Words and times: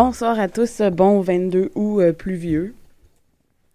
Bonsoir 0.00 0.38
à 0.38 0.46
tous, 0.46 0.80
bon 0.92 1.20
22 1.22 1.72
août 1.74 1.98
euh, 1.98 2.12
pluvieux. 2.12 2.72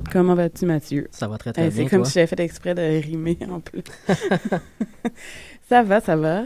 Comment 0.10 0.36
vas-tu, 0.36 0.66
Mathieu? 0.66 1.10
Ça 1.12 1.28
va 1.28 1.38
très 1.38 1.52
très 1.52 1.68
Eh, 1.68 1.70
bien. 1.70 1.84
C'est 1.84 1.90
comme 1.90 2.04
toi? 2.04 2.06
si 2.06 2.14
j'avais 2.14 2.28
fait 2.28 2.40
exprès 2.40 2.74
de 2.74 2.82
rimer 2.82 3.38
en 3.52 3.60
plus. 3.60 3.84
ça 5.68 5.84
va, 5.84 6.00
ça 6.00 6.16
va. 6.16 6.46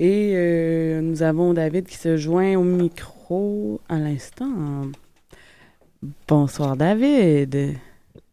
Et 0.00 0.32
euh, 0.34 1.02
nous 1.02 1.22
avons 1.22 1.52
David 1.52 1.86
qui 1.86 1.98
se 1.98 2.16
joint 2.16 2.56
au 2.56 2.62
micro 2.62 3.78
à 3.90 3.98
l'instant. 3.98 4.86
Bonsoir, 6.26 6.74
David. 6.74 7.74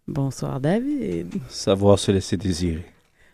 Bonsoir, 0.07 0.61
David. 0.61 1.33
Savoir 1.49 1.99
se 1.99 2.13
laisser 2.13 2.37
désirer. 2.37 2.85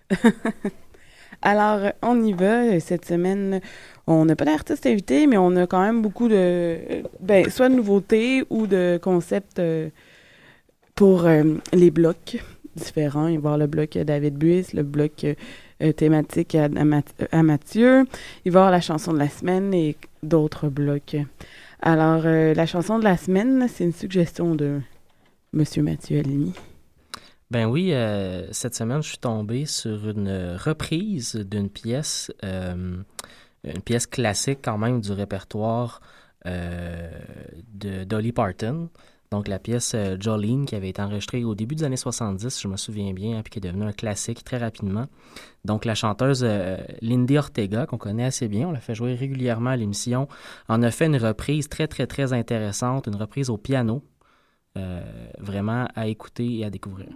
Alors, 1.43 1.91
on 2.01 2.19
y 2.23 2.33
va. 2.33 2.79
Cette 2.79 3.05
semaine, 3.05 3.61
on 4.07 4.25
n'a 4.25 4.35
pas 4.35 4.45
d'artiste 4.45 4.85
invité, 4.85 5.27
mais 5.27 5.37
on 5.37 5.55
a 5.57 5.67
quand 5.67 5.81
même 5.81 6.01
beaucoup 6.01 6.29
de, 6.29 6.77
ben, 7.19 7.49
soit 7.49 7.67
de 7.69 7.75
nouveautés 7.75 8.43
ou 8.49 8.65
de 8.65 8.97
concepts 9.01 9.59
euh, 9.59 9.89
pour 10.95 11.25
euh, 11.25 11.43
les 11.73 11.91
blocs 11.91 12.41
différents. 12.75 13.27
Il 13.27 13.31
va 13.31 13.33
y 13.33 13.37
avoir 13.37 13.57
le 13.57 13.67
bloc 13.67 13.97
David 13.97 14.35
Buis, 14.35 14.67
le 14.73 14.83
bloc 14.83 15.25
euh, 15.25 15.91
thématique 15.91 16.55
à, 16.55 16.65
à 16.65 16.85
Math- 16.85 17.27
à 17.31 17.43
Mathieu. 17.43 18.05
Il 18.45 18.51
va 18.53 18.59
y 18.59 18.61
avoir 18.61 18.71
la 18.71 18.81
chanson 18.81 19.11
de 19.13 19.19
la 19.19 19.29
semaine 19.29 19.73
et 19.73 19.97
d'autres 20.23 20.69
blocs. 20.69 21.17
Alors, 21.81 22.23
la 22.23 22.65
chanson 22.65 22.97
de 22.97 23.03
la 23.03 23.17
semaine, 23.17 23.67
c'est 23.71 23.83
une 23.83 23.93
suggestion 23.93 24.55
de 24.55 24.79
Monsieur 25.53 25.83
Mathieu 25.83 26.19
Alimi. 26.19 26.53
Ben 27.51 27.67
oui, 27.67 27.93
cette 28.51 28.73
semaine, 28.73 29.03
je 29.03 29.09
suis 29.09 29.19
tombé 29.19 29.67
sur 29.67 30.09
une 30.09 30.55
reprise 30.57 31.35
d'une 31.35 31.69
pièce, 31.69 32.31
une 33.75 33.81
pièce 33.81 34.07
classique 34.07 34.59
quand 34.63 34.77
même 34.77 35.01
du 35.01 35.11
répertoire 35.11 36.01
euh, 36.45 37.09
de 37.73 38.03
Dolly 38.03 38.31
Parton. 38.31 38.89
Donc 39.31 39.47
la 39.47 39.59
pièce 39.59 39.93
euh, 39.93 40.15
Jolene 40.19 40.65
qui 40.65 40.75
avait 40.75 40.89
été 40.89 41.01
enregistrée 41.01 41.43
au 41.43 41.53
début 41.53 41.75
des 41.75 41.83
années 41.83 41.97
70, 41.97 42.61
je 42.61 42.67
me 42.67 42.77
souviens 42.77 43.13
bien, 43.13 43.37
hein, 43.37 43.41
puis 43.43 43.51
qui 43.51 43.59
est 43.59 43.61
devenue 43.61 43.83
un 43.83 43.91
classique 43.91 44.43
très 44.43 44.57
rapidement. 44.57 45.07
Donc 45.65 45.83
la 45.83 45.95
chanteuse 45.95 46.43
euh, 46.43 46.77
Lindy 47.01 47.37
Ortega, 47.37 47.85
qu'on 47.85 47.97
connaît 47.97 48.25
assez 48.25 48.47
bien, 48.47 48.69
on 48.69 48.71
la 48.71 48.79
fait 48.79 48.95
jouer 48.95 49.15
régulièrement 49.15 49.71
à 49.71 49.75
l'émission, 49.75 50.27
en 50.69 50.81
a 50.81 50.91
fait 50.91 51.07
une 51.07 51.17
reprise 51.17 51.67
très 51.67 51.87
très 51.87 52.07
très 52.07 52.31
intéressante, 52.31 53.07
une 53.07 53.17
reprise 53.17 53.49
au 53.49 53.57
piano, 53.57 54.01
euh, 54.77 55.01
vraiment 55.39 55.87
à 55.95 56.07
écouter 56.07 56.59
et 56.59 56.65
à 56.65 56.69
découvrir. 56.69 57.09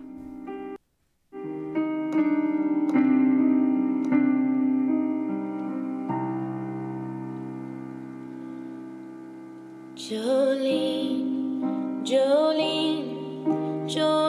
Jolene, 10.09 11.21
Jolene, 12.03 13.85
Jolene, 13.85 14.20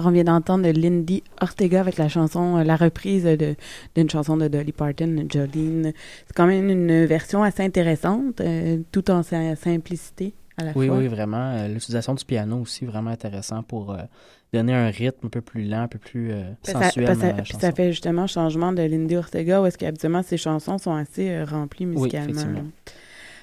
Alors, 0.00 0.08
on 0.08 0.14
vient 0.14 0.24
d'entendre 0.24 0.66
Lindy 0.70 1.22
Ortega 1.42 1.80
avec 1.80 1.98
la 1.98 2.08
chanson, 2.08 2.56
euh, 2.56 2.64
la 2.64 2.76
reprise 2.76 3.24
de- 3.24 3.54
d'une 3.94 4.08
chanson 4.08 4.38
de 4.38 4.48
Dolly 4.48 4.72
Parton, 4.72 5.26
Jolene. 5.30 5.92
C'est 6.26 6.34
quand 6.34 6.46
même 6.46 6.70
une 6.70 7.04
version 7.04 7.42
assez 7.42 7.62
intéressante, 7.62 8.40
euh, 8.40 8.78
tout 8.92 9.10
en 9.10 9.22
sa 9.22 9.54
simplicité 9.56 10.32
à 10.56 10.64
la 10.64 10.72
Oui, 10.74 10.86
fois. 10.86 10.96
oui, 10.96 11.06
vraiment. 11.08 11.52
Euh, 11.52 11.68
L'utilisation 11.68 12.14
du 12.14 12.24
piano 12.24 12.56
aussi, 12.60 12.86
vraiment 12.86 13.10
intéressant 13.10 13.62
pour 13.62 13.92
euh, 13.92 13.98
donner 14.54 14.72
un 14.72 14.88
rythme 14.88 15.26
un 15.26 15.28
peu 15.28 15.42
plus 15.42 15.64
lent, 15.64 15.82
un 15.82 15.88
peu 15.88 15.98
plus 15.98 16.32
ça, 16.62 16.72
sensuel 16.84 17.14
ça- 17.18 17.32
puis 17.44 17.54
ça 17.60 17.70
fait 17.72 17.90
justement 17.92 18.26
changement 18.26 18.72
de 18.72 18.80
Lindy 18.82 19.16
Ortega, 19.16 19.60
où 19.60 19.66
est-ce 19.66 19.76
qu'habituellement 19.76 20.22
ses 20.22 20.38
chansons 20.38 20.78
sont 20.78 20.94
assez 20.94 21.42
remplies 21.44 21.84
musicalement. 21.84 22.30
effectivement. 22.30 22.64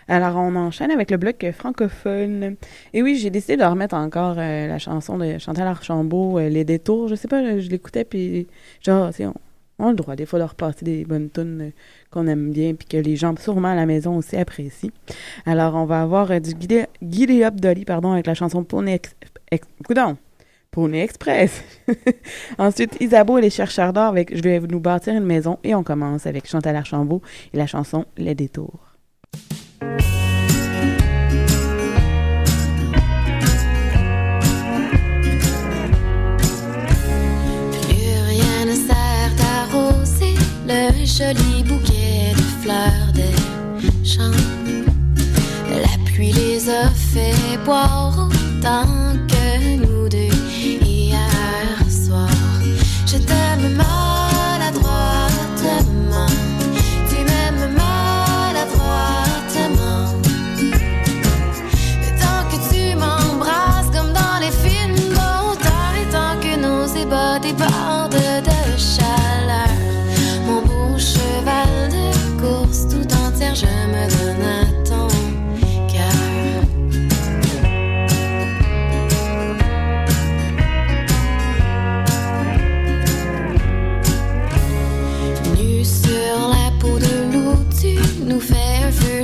Alors, 0.09 0.38
on 0.38 0.56
enchaîne 0.56 0.92
avec 0.92 1.12
le 1.12 1.18
bloc 1.18 1.45
francophone. 1.51 2.56
Et 2.94 3.04
oui, 3.04 3.18
j'ai 3.18 3.30
décidé 3.30 3.57
de 3.57 3.63
remettre 3.63 3.95
encore 3.95 4.36
euh, 4.38 4.68
la 4.68 4.80
chanson 4.80 5.18
de 5.18 5.38
Chantal 5.38 5.68
Archambault, 5.68 6.39
euh, 6.39 6.48
Les 6.48 6.63
Détours. 6.63 7.09
Je 7.09 7.15
sais 7.15 7.27
pas, 7.27 7.59
je 7.59 7.69
l'écoutais, 7.69 8.06
puis 8.06 8.48
genre, 8.81 9.12
on, 9.80 9.88
a 9.88 9.89
le 9.89 9.95
droit 9.95 10.15
des 10.15 10.25
fois 10.25 10.39
de 10.39 10.45
repasser 10.45 10.86
des 10.86 11.04
bonnes 11.04 11.30
tunes 11.30 11.62
euh, 11.62 11.71
qu'on 12.09 12.25
aime 12.27 12.51
bien, 12.51 12.74
puis 12.74 12.88
que 12.88 12.95
les 12.95 13.18
gens, 13.18 13.36
sûrement 13.38 13.68
à 13.69 13.75
la 13.75 13.86
maison 13.86 14.15
aussi, 14.15 14.38
apprécient. 14.38 14.92
Alors, 15.45 15.75
on 15.75 15.86
va 15.86 16.01
avoir 16.04 16.39
du 16.39 16.51
Giddy 17.01 17.44
Up 17.44 17.56
pardon, 17.86 18.13
avec 18.13 18.27
la 18.27 18.33
chanson 18.33 18.63
Pony 18.63 19.00
Express. 21.00 21.63
Ensuite, 22.57 22.95
Isabeau 23.01 23.39
et 23.39 23.42
les 23.42 23.50
chercheurs 23.50 23.92
d'or 23.92 24.06
avec 24.06 24.33
Je 24.36 24.42
vais 24.42 24.59
nous 24.59 24.80
bâtir 24.80 25.15
une 25.15 25.25
maison. 25.25 25.59
Et 25.63 25.75
on 25.75 25.83
commence 25.83 26.27
avec 26.27 26.48
Chantal 26.48 26.75
Archambault 26.75 27.21
et 27.54 27.57
la 27.57 27.68
chanson 27.68 28.06
Les 28.18 28.36
Détours. 28.36 28.87
Le 40.99 41.05
joli 41.05 41.63
bouquet 41.63 42.33
de 42.35 42.41
fleurs 42.61 43.11
des 43.13 44.07
champs. 44.07 44.31
La 45.69 45.97
pluie 46.05 46.31
les 46.31 46.69
a 46.69 46.89
fait 46.89 47.57
boire 47.65 48.27
autant 48.27 48.85
que 49.27 49.77
nous 49.77 50.09
deux 50.09 50.33
hier 50.59 51.79
soir. 51.89 52.29
Je 53.05 53.17
t'aime 53.17 53.77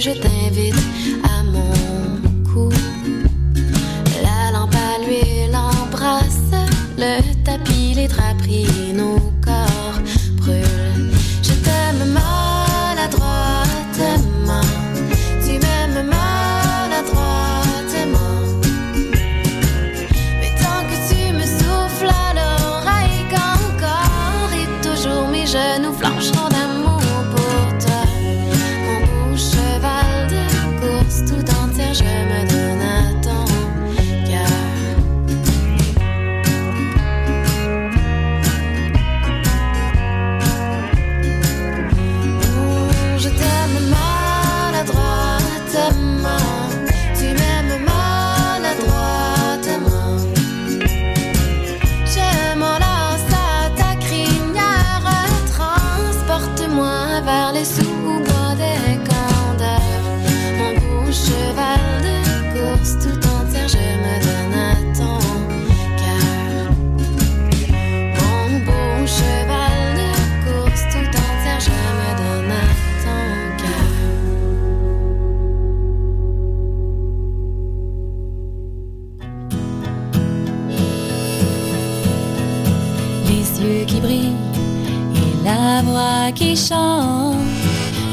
je 0.04 0.12
t'invite 0.12 1.23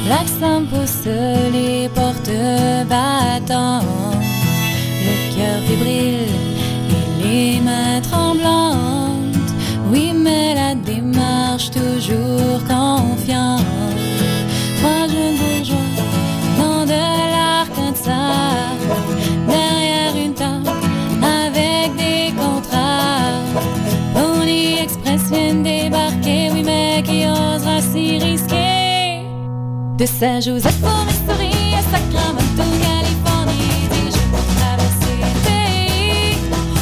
L'accent 0.08 0.62
pousse 0.70 1.04
les 1.52 1.90
portes 1.90 2.32
battantes. 2.88 3.84
Le 5.04 5.14
cœur 5.34 5.60
fébrile 5.68 6.24
et 6.88 7.22
les 7.22 7.60
mains 7.60 8.00
tremblantes. 8.00 9.52
Oui, 9.92 10.14
mais 10.14 10.54
la 10.54 10.74
démarche 10.74 11.70
toujours 11.70 12.60
confiante. 12.66 13.59
De 30.00 30.06
Saint-Joseph 30.06 30.82
au 30.82 31.04
Missouri 31.04 31.74
à 31.74 31.82
Sacramento, 31.82 32.64
Californie, 32.80 33.86
des 33.90 34.10
jours 34.10 34.30
pour 34.30 34.46
traverser 34.56 35.16
le 35.20 35.30
pays. 35.44 36.38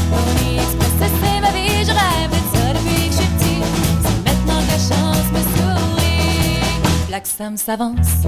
Pony 0.09 0.55
Express, 0.55 1.13
c'est 1.21 1.41
ma 1.41 1.51
vie, 1.51 1.83
je 1.85 1.91
rêve 1.91 2.31
de 2.31 2.37
ça 2.55 2.65
depuis 2.75 3.09
que 3.09 3.15
je 3.15 3.19
suis 3.19 3.27
petit. 3.27 3.61
C'est 4.03 4.19
maintenant 4.25 4.61
que 4.61 4.71
la 4.71 4.79
chance 4.79 5.29
me 5.33 5.41
sourit. 5.57 7.09
Black 7.09 7.27
Sam 7.27 7.57
s'avance, 7.57 8.23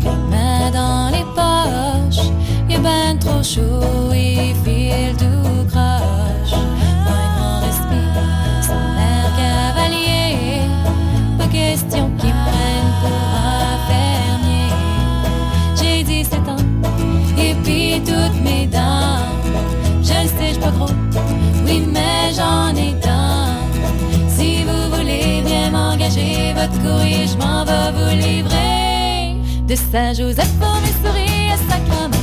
les 0.00 0.10
mains 0.10 0.70
dans 0.72 1.10
les 1.12 1.24
poches. 1.36 2.26
Il 2.68 2.74
est 2.74 2.78
ben 2.80 3.16
trop 3.20 3.44
chaud, 3.44 4.12
il 4.12 4.56
file 4.64 5.16
tout 5.18 5.41
De 29.66 29.76
Saint-Joseph 29.76 30.50
au 30.60 30.80
Missouri 30.80 31.50
à 31.52 31.56
Sacramento, 31.56 32.18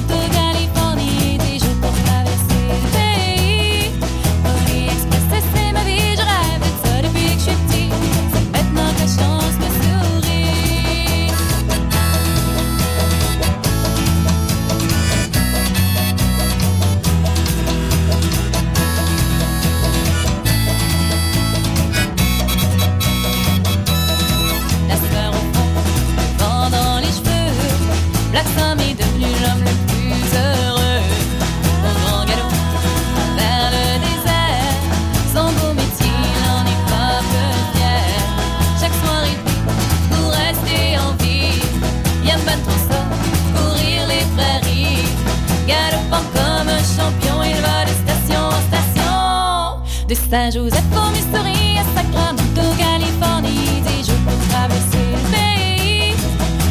De 50.30 50.36
Saint-Joseph 50.36 50.86
au 50.94 51.10
Missouri 51.10 51.80
à 51.80 51.84
Sacramento, 51.96 52.62
Californie, 52.78 53.82
des 53.82 54.04
jours 54.06 54.22
pour 54.28 54.38
traverser 54.50 55.06
le 55.10 55.22
pays. 55.34 56.14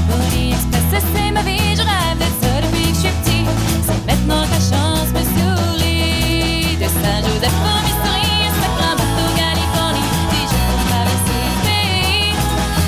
Pony 0.09 0.53
Express, 0.53 1.03
c'est 1.13 1.31
ma 1.33 1.43
vie, 1.43 1.75
je 1.75 1.83
rêve 1.83 2.19
d'être 2.21 2.39
ça 2.41 2.55
depuis 2.63 2.93
que 2.93 2.95
je 2.95 3.01
suis 3.01 3.11
petit. 3.19 3.45
C'est 3.83 4.03
maintenant 4.07 4.43
que 4.47 4.53
la 4.55 4.63
chance 4.63 5.11
me 5.11 5.23
sourit. 5.35 6.77
De 6.79 6.87
Saint-Joseph 6.87 7.59
au 7.59 7.79
Missouri 7.83 8.31
à 8.47 8.51
Sacramento, 8.63 9.25
Californie, 9.35 10.11
des 10.31 10.47
jours 10.47 10.67
pour 10.71 10.81
traverser 10.87 11.43
le 11.51 11.59
pays. 11.67 12.39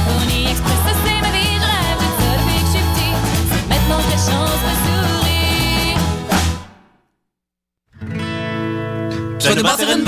Pony 0.07 0.41
Express, 0.53 0.83
c'est 1.03 1.21
ma 1.21 1.31
vie, 1.35 1.55
je 1.59 1.67
rêve 1.67 1.99
d'être 1.99 2.19
ça 2.23 2.31
depuis 2.39 2.63
que 2.63 2.67
je 2.67 2.75
suis 2.79 2.87
petit. 2.95 3.15
C'est 3.51 3.67
maintenant 3.73 3.99
que 4.07 4.11
la 4.15 4.21
chance 4.23 4.63
me 4.69 4.75
sourit. 4.87 5.99
Je 9.41 9.47
vais 9.49 9.57
te 9.57 9.63
bâtir 9.63 9.91
une 9.91 10.05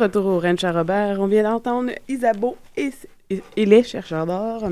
retour 0.00 0.26
au 0.26 0.38
Ranch 0.40 0.64
à 0.64 0.72
Robert, 0.72 1.18
on 1.20 1.26
vient 1.26 1.42
d'entendre 1.44 1.90
Isabeau 2.08 2.56
et, 2.76 2.90
les 3.56 3.82
chercheurs 3.84 4.26
d'or. 4.26 4.64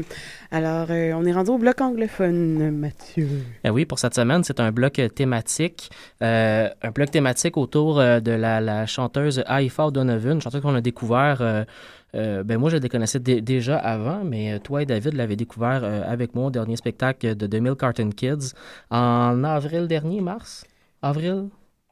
Alors, 0.50 0.86
euh, 0.90 1.12
on 1.14 1.24
est 1.24 1.32
rendu 1.32 1.50
au 1.50 1.58
bloc 1.58 1.80
anglophone, 1.80 2.70
Mathieu. 2.72 3.28
Eh 3.62 3.70
oui, 3.70 3.84
pour 3.84 3.98
cette 3.98 4.14
semaine, 4.14 4.42
c'est 4.42 4.58
un 4.58 4.72
bloc 4.72 4.98
euh, 4.98 5.08
thématique, 5.08 5.90
euh, 6.22 6.68
un 6.82 6.90
bloc 6.90 7.10
thématique 7.10 7.56
autour 7.56 7.98
de 7.98 8.30
la, 8.32 8.60
la 8.60 8.86
chanteuse 8.86 9.44
Haifa 9.46 9.90
Donovan, 9.90 10.40
chanteuse 10.40 10.60
qu'on 10.60 10.74
a 10.74 10.80
découvert. 10.80 11.40
euh, 11.40 12.42
ben 12.42 12.58
moi, 12.58 12.70
je 12.70 12.78
la 12.78 12.88
connaissais 12.88 13.20
dé- 13.20 13.42
déjà 13.42 13.76
avant, 13.76 14.24
mais 14.24 14.58
toi 14.60 14.82
et 14.82 14.86
David 14.86 15.14
l'avez 15.14 15.36
découvert 15.36 15.84
avec 15.84 16.34
moi 16.34 16.46
au 16.46 16.50
dernier 16.50 16.76
spectacle 16.76 17.36
de 17.36 17.46
2000 17.46 17.74
Carton 17.76 18.10
Kids 18.10 18.54
en 18.90 19.44
avril 19.44 19.86
dernier, 19.86 20.20
mars, 20.20 20.64
avril? 21.02 21.48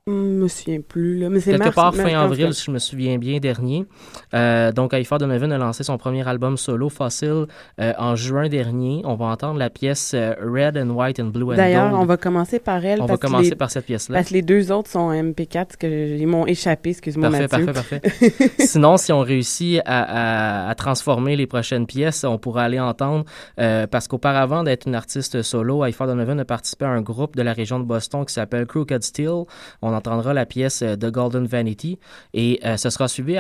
Je 0.09 0.13
me 0.13 0.47
souviens 0.47 0.81
plus, 0.83 1.19
là. 1.19 1.29
Mais 1.31 1.41
c'est 1.41 1.51
Quelque 1.51 1.65
mars- 1.65 1.75
part 1.75 1.93
mars- 1.93 2.09
fin 2.09 2.17
avril, 2.17 2.55
si 2.55 2.67
je 2.67 2.71
me 2.71 2.79
souviens 2.79 3.19
bien, 3.19 3.41
dernier. 3.41 3.87
Euh, 4.35 4.71
donc, 4.71 4.95
Haifa 4.95 5.19
Donovan 5.19 5.51
a 5.51 5.59
lancé 5.59 5.83
son 5.83 5.99
premier 5.99 6.27
album 6.29 6.57
solo, 6.57 6.89
Fossil, 6.89 7.47
euh, 7.81 7.93
en 7.99 8.15
juin 8.15 8.49
dernier. 8.49 9.03
On 9.05 9.17
va 9.17 9.25
entendre 9.27 9.59
la 9.59 9.69
pièce 9.69 10.13
euh, 10.15 10.33
Red 10.41 10.79
and 10.79 10.91
White 10.91 11.19
and 11.19 11.31
Blue 11.31 11.51
and 11.53 11.57
D'ailleurs, 11.57 11.91
Gold. 11.91 12.03
on 12.03 12.07
va 12.07 12.17
commencer 12.19 12.61
par 12.61 12.85
elle. 12.85 13.01
On 13.01 13.07
va 13.07 13.17
parce 13.19 13.21
commencer 13.33 13.51
les- 13.51 13.57
par 13.57 13.69
cette 13.73 13.85
pièce-là. 13.87 14.15
Parce 14.19 14.29
que 14.29 14.35
les 14.35 14.43
deux 14.43 14.71
autres 14.71 14.89
sont 14.89 15.11
MP4, 15.11 15.77
que 15.77 15.89
je- 15.89 16.15
ils 16.15 16.27
m'ont 16.29 16.47
échappé, 16.47 16.91
excuse-moi, 16.91 17.29
Parfait, 17.29 17.49
Mathieu. 17.51 17.73
parfait, 17.73 17.99
parfait. 17.99 18.33
Sinon, 18.61 18.99
si 18.99 19.13
on 19.13 19.23
réussit 19.23 19.81
à, 19.87 20.67
à- 20.67 20.71
à 20.71 20.75
transformer 20.77 21.35
les 21.35 21.49
prochaines 21.49 21.87
pièces, 21.89 22.23
on 22.23 22.39
pourra 22.39 22.63
aller 22.63 22.79
entendre, 22.79 23.25
euh, 23.59 23.89
parce 23.89 24.07
qu'auparavant 24.07 24.63
d'être 24.63 24.87
une 24.87 24.95
artiste 24.95 25.43
solo, 25.43 25.83
Haifa 25.83 26.07
Donovan 26.07 26.39
a 26.39 26.45
participé 26.45 26.85
à 26.85 26.91
un 26.91 27.01
groupe 27.01 27.35
de 27.35 27.43
la 27.43 27.53
région 27.53 27.81
de 27.81 27.85
Boston 27.85 28.25
qui 28.25 28.33
s'appelle 28.33 28.67
Crooked 28.67 29.03
Steel. 29.03 29.43
On 29.83 29.96
entendra 29.97 30.35
la 30.35 30.47
pièce 30.47 30.83
euh, 30.83 30.97
The 30.97 31.11
Golden 31.11 31.47
Vanity 31.47 31.99
et 32.35 32.61
euh, 32.65 32.77
ce 32.77 32.91
sera 32.91 33.09
suivi 33.09 33.37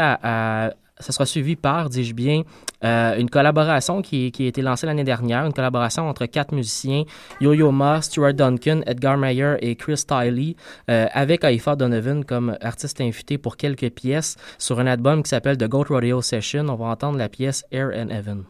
par, 1.57 1.91
dis-je 1.91 2.15
bien, 2.15 2.43
euh, 2.85 3.17
une 3.17 3.31
collaboration 3.31 4.03
qui, 4.03 4.33
a 4.39 4.43
été 4.43 4.63
lancée 4.63 4.87
l'année 4.87 5.05
dernière, 5.05 5.45
une 5.45 5.53
collaboration 5.53 6.09
entre 6.09 6.27
quatre 6.27 6.55
musiciens, 6.55 7.05
Yo-Yo 7.41 7.71
Ma, 7.71 8.03
Stuart 8.03 8.35
Duncan, 8.35 8.81
Edgar 8.87 9.17
Meyer 9.17 9.57
et 9.61 9.77
Chris 9.77 10.03
Tiley, 10.07 10.57
avec 10.89 11.45
Haifa 11.45 11.77
Donovan 11.77 12.25
comme 12.25 12.57
artiste 12.61 13.01
invité 13.01 13.39
pour 13.39 13.57
quelques 13.57 13.91
pièces 13.91 14.37
sur 14.59 14.81
un 14.81 14.87
album 14.87 15.23
qui 15.23 15.31
s'appelle 15.31 15.59
The 15.59 15.69
Goat 15.69 15.87
Rodeo 15.91 16.23
Session. 16.23 16.69
On 16.69 16.77
va 16.77 16.87
entendre 16.87 17.19
la 17.19 17.29
pièce 17.29 17.65
Air 17.71 17.91
and 17.95 18.09
Heaven. 18.09 18.45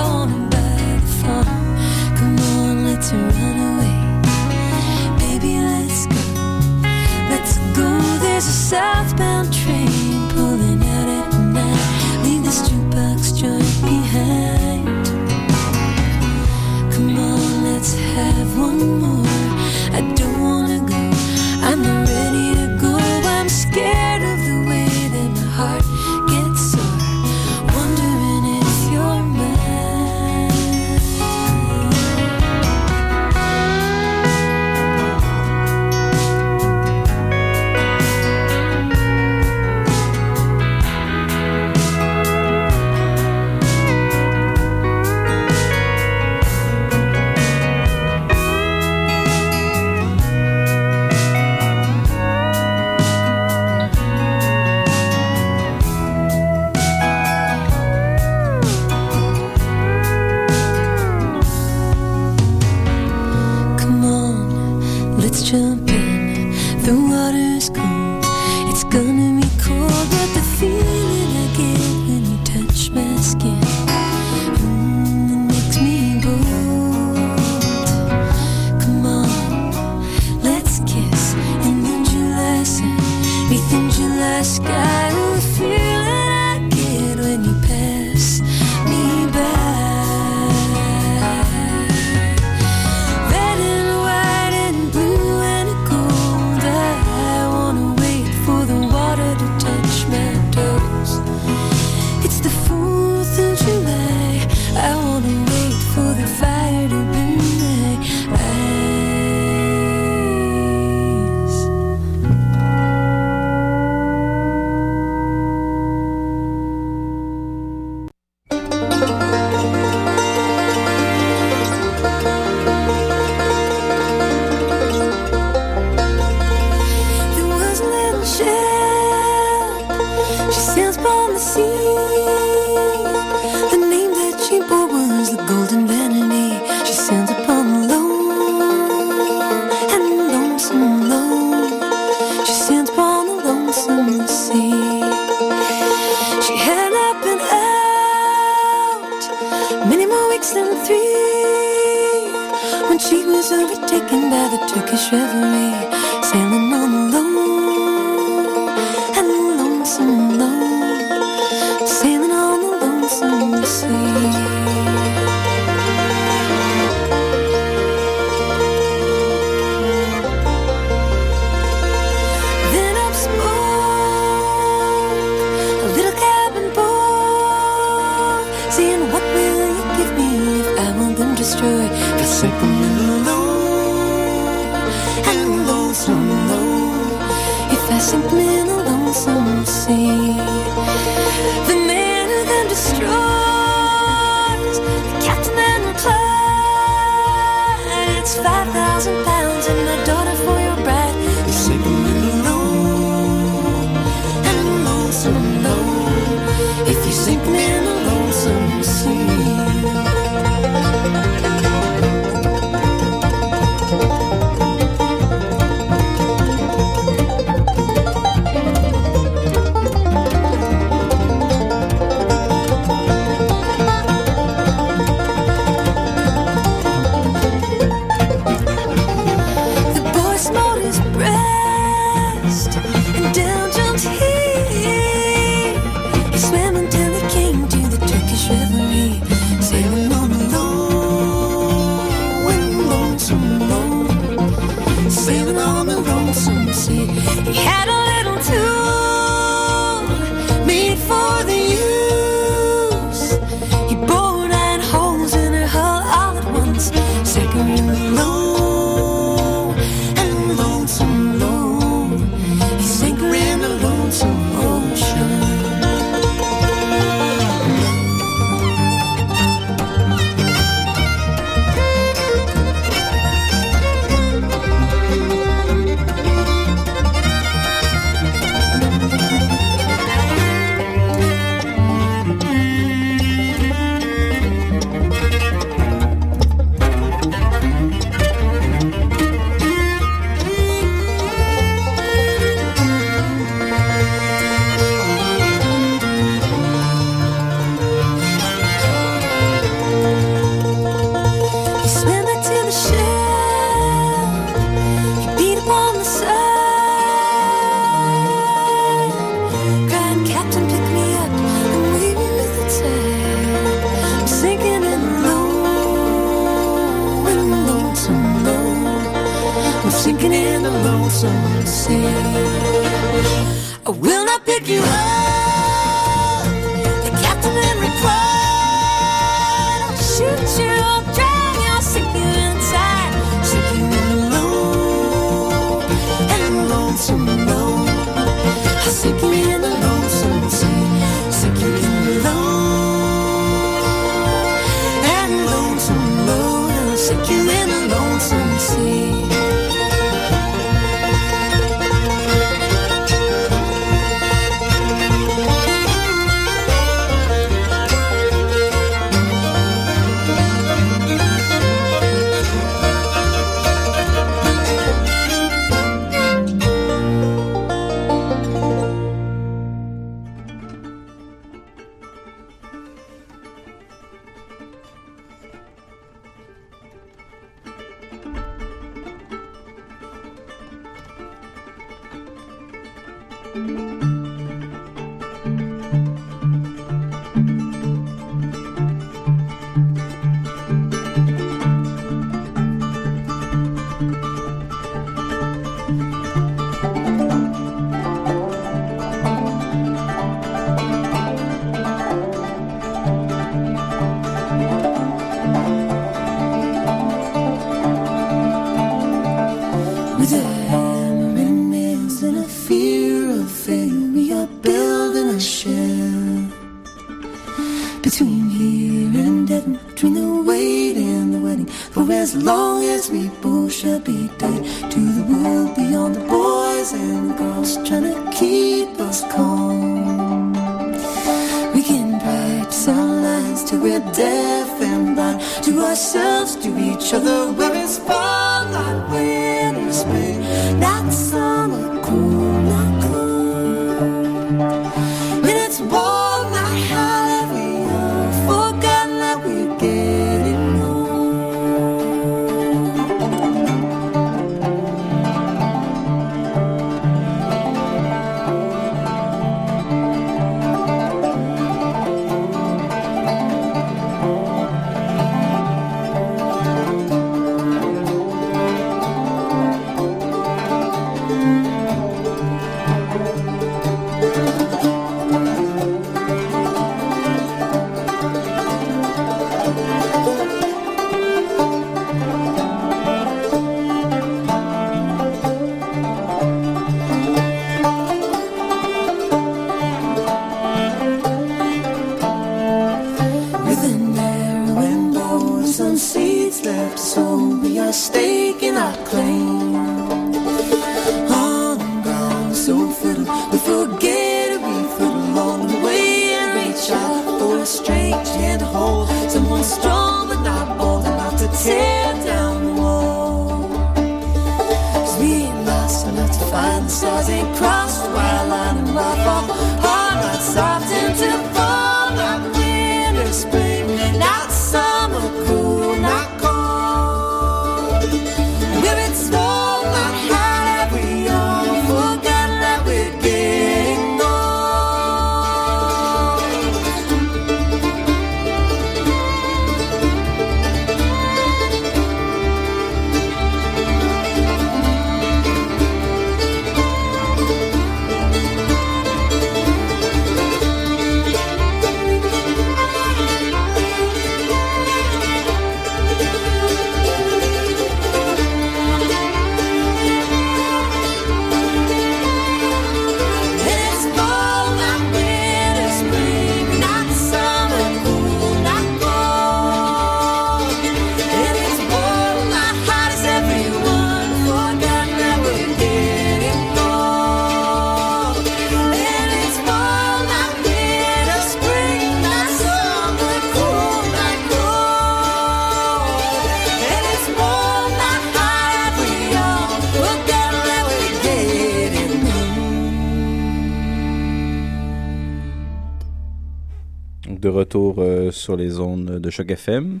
de 599.18 599.30
Choc 599.30 599.50
FM. 599.50 600.00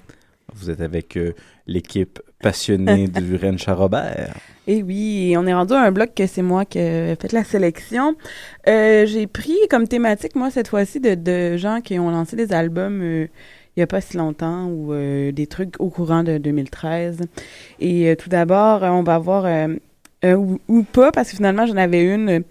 Vous 0.54 0.70
êtes 0.70 0.80
avec 0.80 1.16
euh, 1.16 1.34
l'équipe 1.66 2.20
passionnée 2.40 3.08
du 3.08 3.36
Rencha 3.42 3.74
Robert. 3.74 4.34
Eh 4.66 4.82
oui, 4.82 5.34
on 5.36 5.46
est 5.46 5.54
rendu 5.54 5.74
à 5.74 5.80
un 5.80 5.92
bloc 5.92 6.14
que 6.14 6.26
c'est 6.26 6.42
moi 6.42 6.64
qui 6.64 6.78
ai 6.78 7.16
fait 7.20 7.32
la 7.32 7.44
sélection. 7.44 8.16
Euh, 8.68 9.06
j'ai 9.06 9.26
pris 9.26 9.56
comme 9.70 9.88
thématique, 9.88 10.36
moi, 10.36 10.50
cette 10.50 10.68
fois-ci, 10.68 11.00
de, 11.00 11.56
gens 11.56 11.80
qui 11.80 11.98
ont 11.98 12.10
lancé 12.10 12.36
des 12.36 12.52
albums 12.52 13.00
euh, 13.02 13.26
il 13.76 13.80
n'y 13.80 13.82
a 13.82 13.86
pas 13.86 14.00
si 14.00 14.16
longtemps 14.16 14.68
ou 14.68 14.94
des 14.94 15.46
trucs 15.46 15.78
au 15.80 15.90
courant 15.90 16.22
de 16.22 16.38
2013. 16.38 17.20
Et 17.78 18.16
tout 18.18 18.30
d'abord, 18.30 18.82
on 18.82 19.02
va 19.02 19.18
voir, 19.18 19.68
ou, 20.24 20.58
ou, 20.66 20.82
pas, 20.82 21.12
parce 21.12 21.28
que 21.28 21.36
finalement, 21.36 21.66
j'en 21.66 21.76
avais 21.76 22.02
une 22.02 22.42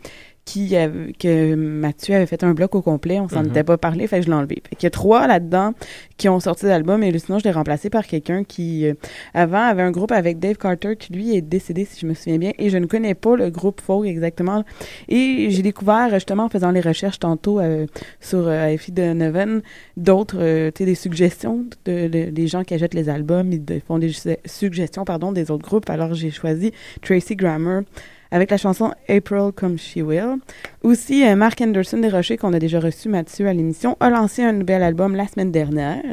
qui 0.45 0.75
avait- 0.75 1.11
que 1.13 1.55
Mathieu 1.55 2.13
avait 2.15 2.27
fait 2.27 2.43
un 2.43 2.53
bloc 2.53 2.75
au 2.75 2.81
complet, 2.83 3.19
on 3.19 3.27
s'en 3.27 3.41
Mhm. 3.41 3.49
était 3.49 3.63
pas 3.63 3.77
parlé, 3.77 4.05
fait 4.05 4.19
que 4.19 4.25
je 4.25 4.29
l'ai 4.29 4.35
enlevé. 4.35 4.61
Fait 4.69 4.75
qu'il 4.75 4.85
y 4.85 4.87
a 4.87 4.91
trois 4.91 5.25
là-dedans 5.25 5.73
qui 6.17 6.29
ont 6.29 6.39
sorti 6.39 6.65
d'album, 6.65 7.01
et 7.03 7.17
sinon, 7.17 7.39
je 7.39 7.43
l'ai 7.45 7.51
remplacé 7.51 7.89
par 7.89 8.05
quelqu'un 8.05 8.43
qui, 8.43 8.85
euh, 8.85 8.93
avant, 9.33 9.57
avait 9.63 9.81
un 9.81 9.89
groupe 9.89 10.11
avec 10.11 10.37
Dave 10.37 10.57
Carter, 10.57 10.95
qui 10.97 11.13
lui 11.13 11.35
est 11.35 11.41
décédé, 11.41 11.83
si 11.85 11.99
je 11.99 12.05
me 12.05 12.13
souviens 12.13 12.37
bien, 12.37 12.51
et 12.59 12.69
je 12.69 12.77
ne 12.77 12.85
connais 12.85 13.15
pas 13.15 13.35
le 13.35 13.49
groupe 13.49 13.81
folk 13.81 14.05
exactement. 14.05 14.63
Et 15.09 15.47
j'ai 15.49 15.63
découvert, 15.63 16.11
justement, 16.13 16.43
en 16.45 16.49
faisant 16.49 16.69
les 16.71 16.81
recherches 16.81 17.17
tantôt 17.19 17.59
euh, 17.59 17.87
sur 18.21 18.47
euh, 18.47 18.73
AFI 18.73 18.91
de 18.91 19.13
Neven, 19.13 19.61
d'autres, 19.97 20.37
euh, 20.39 20.69
tu 20.69 20.83
sais, 20.83 20.85
des 20.85 20.95
suggestions 20.95 21.65
de, 21.85 22.07
de- 22.07 22.29
des 22.29 22.47
gens 22.47 22.63
qui 22.63 22.75
achètent 22.75 22.93
les 22.93 23.09
albums, 23.09 23.51
ils 23.51 23.65
de- 23.65 23.81
font 23.87 23.97
des 23.97 24.09
su- 24.09 24.37
suggestions, 24.45 25.05
pardon, 25.05 25.31
des 25.31 25.49
autres 25.49 25.65
groupes. 25.65 25.89
Alors, 25.89 26.13
j'ai 26.13 26.29
choisi 26.29 26.71
Tracy 27.01 27.35
Grammer 27.35 27.81
avec 28.35 28.51
la 28.51 28.57
chanson 28.57 28.91
April 29.07 29.51
Come 29.55 29.77
She 29.77 29.97
Will. 29.97 30.39
Aussi, 30.83 31.25
euh, 31.25 31.35
Mark 31.37 31.59
Anderson 31.61 31.97
des 31.99 32.09
Rochers, 32.09 32.35
qu'on 32.37 32.51
a 32.53 32.59
déjà 32.59 32.79
reçu, 32.81 33.07
Mathieu, 33.07 33.47
à 33.47 33.53
l'émission, 33.53 33.95
a 34.01 34.09
lancé 34.09 34.43
un 34.43 34.51
nouvel 34.51 34.83
album 34.83 35.15
la 35.15 35.25
semaine 35.25 35.51
dernière. 35.51 36.03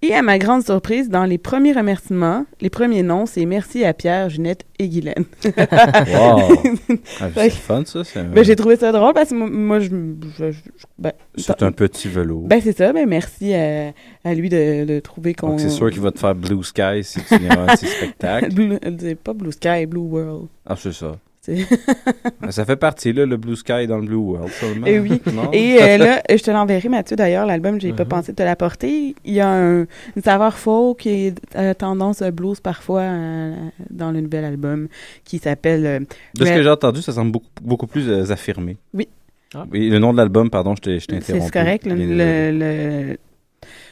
Et 0.00 0.14
à 0.14 0.22
ma 0.22 0.38
grande 0.38 0.62
surprise, 0.64 1.10
dans 1.10 1.24
les 1.24 1.36
premiers 1.36 1.72
remerciements, 1.72 2.46
les 2.60 2.70
premiers 2.70 3.02
noms, 3.02 3.26
c'est 3.26 3.44
merci 3.44 3.84
à 3.84 3.92
Pierre, 3.92 4.30
Ginette 4.30 4.64
et 4.78 4.88
Guylaine. 4.88 5.24
Wow! 5.56 6.40
Ah, 7.20 7.28
c'est 7.34 7.50
fun, 7.50 7.82
ça. 7.84 8.02
Ben, 8.32 8.44
j'ai 8.44 8.54
trouvé 8.56 8.76
ça 8.76 8.92
drôle 8.92 9.12
parce 9.12 9.30
que 9.30 9.34
moi, 9.34 9.80
je, 9.80 9.88
je- 10.38 10.52
je- 10.52 10.60
ben, 10.98 11.12
c'est 11.36 11.62
un 11.62 11.72
petit 11.72 12.08
velours. 12.08 12.46
ben, 12.46 12.60
c'est 12.62 12.76
ça. 12.76 12.92
Ben, 12.92 13.08
merci 13.08 13.52
à, 13.52 13.92
à 14.24 14.34
lui 14.34 14.48
de, 14.48 14.84
de 14.84 15.00
trouver 15.00 15.34
qu'on... 15.34 15.48
Donc, 15.50 15.60
c'est 15.60 15.70
sûr 15.70 15.90
qu'il 15.90 16.00
va 16.00 16.12
te 16.12 16.18
faire 16.20 16.34
Blue 16.34 16.62
Sky 16.62 17.02
si 17.02 17.20
tu 17.24 17.36
viens 17.38 17.66
à 17.66 17.76
ces 17.76 17.86
spectacles. 17.98 18.54
Blue- 18.54 18.78
c'est 19.00 19.16
pas 19.18 19.32
Blue 19.32 19.52
Sky, 19.52 19.86
Blue 19.86 20.00
World. 20.00 20.46
Ah, 20.66 20.76
c'est 20.78 20.92
ça. 20.92 21.16
Ça 22.50 22.64
fait 22.64 22.76
partie, 22.76 23.12
là, 23.12 23.26
le 23.26 23.36
Blue 23.36 23.56
Sky 23.56 23.86
dans 23.86 23.98
le 23.98 24.06
Blue 24.06 24.16
World, 24.16 24.50
seulement. 24.52 24.86
Eh 24.86 24.98
oui. 24.98 25.20
Non? 25.32 25.50
Et 25.52 25.76
euh, 25.82 25.96
là, 25.98 26.22
je 26.30 26.42
te 26.42 26.50
l'enverrai, 26.50 26.88
Mathieu, 26.88 27.16
d'ailleurs, 27.16 27.46
l'album, 27.46 27.80
j'ai 27.80 27.92
pas 27.92 28.04
Mhm. 28.04 28.08
pensé 28.08 28.32
de 28.32 28.36
te 28.36 28.42
l'apporter. 28.42 29.14
Il 29.24 29.34
y 29.34 29.40
a 29.40 29.48
un, 29.48 29.80
une 30.16 30.22
saveur 30.24 30.56
folk 30.56 30.98
qui 31.00 31.10
est 31.10 31.34
euh, 31.56 31.74
tendance 31.74 32.22
blues 32.22 32.60
parfois 32.60 33.00
euh, 33.02 33.54
dans 33.90 34.10
le 34.10 34.20
nouvel 34.20 34.44
album 34.44 34.88
qui 35.24 35.38
s'appelle... 35.38 35.86
euh, 35.86 36.00
De 36.00 36.44
ce 36.44 36.50
Red- 36.50 36.56
que 36.56 36.62
j'ai 36.62 36.70
entendu, 36.70 37.02
ça 37.02 37.12
semble 37.12 37.32
beaucoup, 37.32 37.46
beaucoup 37.62 37.86
plus 37.86 38.08
euh, 38.08 38.30
affirmé. 38.30 38.76
Oui. 38.92 39.08
Ah. 39.54 39.64
Oui, 39.70 39.88
le 39.88 39.98
nom 39.98 40.12
de 40.12 40.16
l'album, 40.18 40.50
pardon, 40.50 40.74
je 40.76 40.80
t'ai 40.82 41.14
interrompu. 41.16 41.44
c'est 41.44 41.52
correct. 41.52 41.86
Le, 41.86 41.94
le, 41.94 42.58
le- 42.58 43.16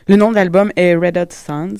le 0.08 0.16
nom 0.16 0.30
de 0.30 0.34
l'album 0.34 0.72
est 0.74 0.96
Red 0.96 1.16
Hot 1.16 1.26
Sons. 1.30 1.74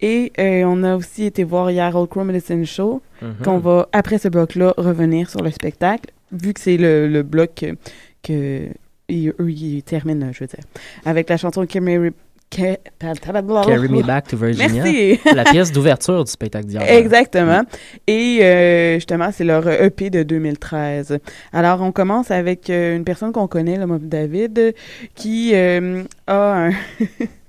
Et 0.00 0.32
euh, 0.38 0.64
on 0.66 0.82
a 0.82 0.94
aussi 0.96 1.24
été 1.24 1.42
voir 1.44 1.70
hier 1.70 1.94
Old 1.96 2.08
Crow 2.10 2.24
Medicine 2.24 2.66
Show, 2.66 3.00
Mhm. 3.22 3.34
qu'on 3.44 3.58
va, 3.58 3.88
après 3.92 4.18
ce 4.18 4.28
bloc-là, 4.28 4.74
revenir 4.76 5.30
sur 5.30 5.42
le 5.42 5.50
spectacle, 5.50 6.10
vu 6.32 6.52
que 6.52 6.60
c'est 6.60 6.76
le, 6.76 7.08
le 7.08 7.22
bloc 7.22 7.50
que, 7.54 7.76
que 8.22 8.68
ils- 9.08 9.30
eux, 9.40 9.50
ils 9.50 9.82
terminent, 9.82 10.30
je 10.32 10.40
veux 10.40 10.46
dire, 10.48 10.64
avec 11.06 11.30
la 11.30 11.36
chanson 11.38 11.64
Carry, 11.64 12.10
Ca- 12.54 12.76
Carry 13.00 13.88
Me 13.88 14.02
Back 14.06 14.28
to 14.28 14.36
Virginia. 14.36 14.82
Merci! 14.84 15.18
La 15.34 15.44
pièce 15.44 15.72
d'ouverture 15.72 16.22
du 16.24 16.30
spectacle 16.30 16.66
d'hier. 16.66 16.82
Exactement. 16.88 17.62
Et 18.06 18.38
euh, 18.42 18.94
justement, 18.96 19.30
c'est 19.32 19.42
leur 19.44 19.66
EP 19.68 20.10
de 20.10 20.22
2013. 20.22 21.18
Alors, 21.52 21.82
on 21.82 21.90
commence 21.90 22.30
avec 22.30 22.70
euh, 22.70 22.96
une 22.96 23.04
personne 23.04 23.32
qu'on 23.32 23.48
connaît, 23.48 23.76
le 23.78 23.98
David, 23.98 24.74
qui 25.16 25.52
euh, 25.54 26.04
a 26.28 26.66
un, 26.68 26.70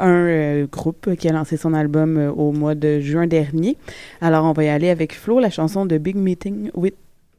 un 0.00 0.26
euh, 0.26 0.66
groupe 0.66 1.14
qui 1.16 1.28
a 1.28 1.32
lancé 1.32 1.56
son 1.56 1.74
album 1.74 2.16
euh, 2.16 2.30
au 2.30 2.52
mois 2.52 2.74
de 2.74 3.00
juin 3.00 3.26
dernier. 3.26 3.76
Alors, 4.20 4.44
on 4.44 4.52
va 4.52 4.64
y 4.64 4.68
aller 4.68 4.90
avec 4.90 5.14
Flo, 5.14 5.40
la 5.40 5.50
chanson 5.50 5.86
de 5.86 5.98
Big 5.98 6.16
Meeting 6.16 6.70
with 6.74 6.94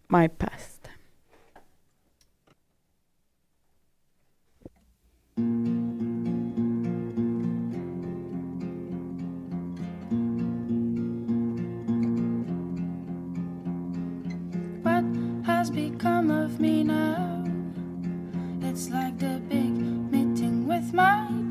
My 0.09 0.27
Past. 0.27 0.77
What 14.83 15.03
has 15.45 15.69
become 15.69 16.31
of 16.31 16.59
me 16.59 16.83
now? 16.83 17.43
It's 18.61 18.89
like 18.89 19.17
the 19.19 19.39
big 19.49 19.73
meeting 20.11 20.67
with 20.67 20.93
my. 20.93 21.46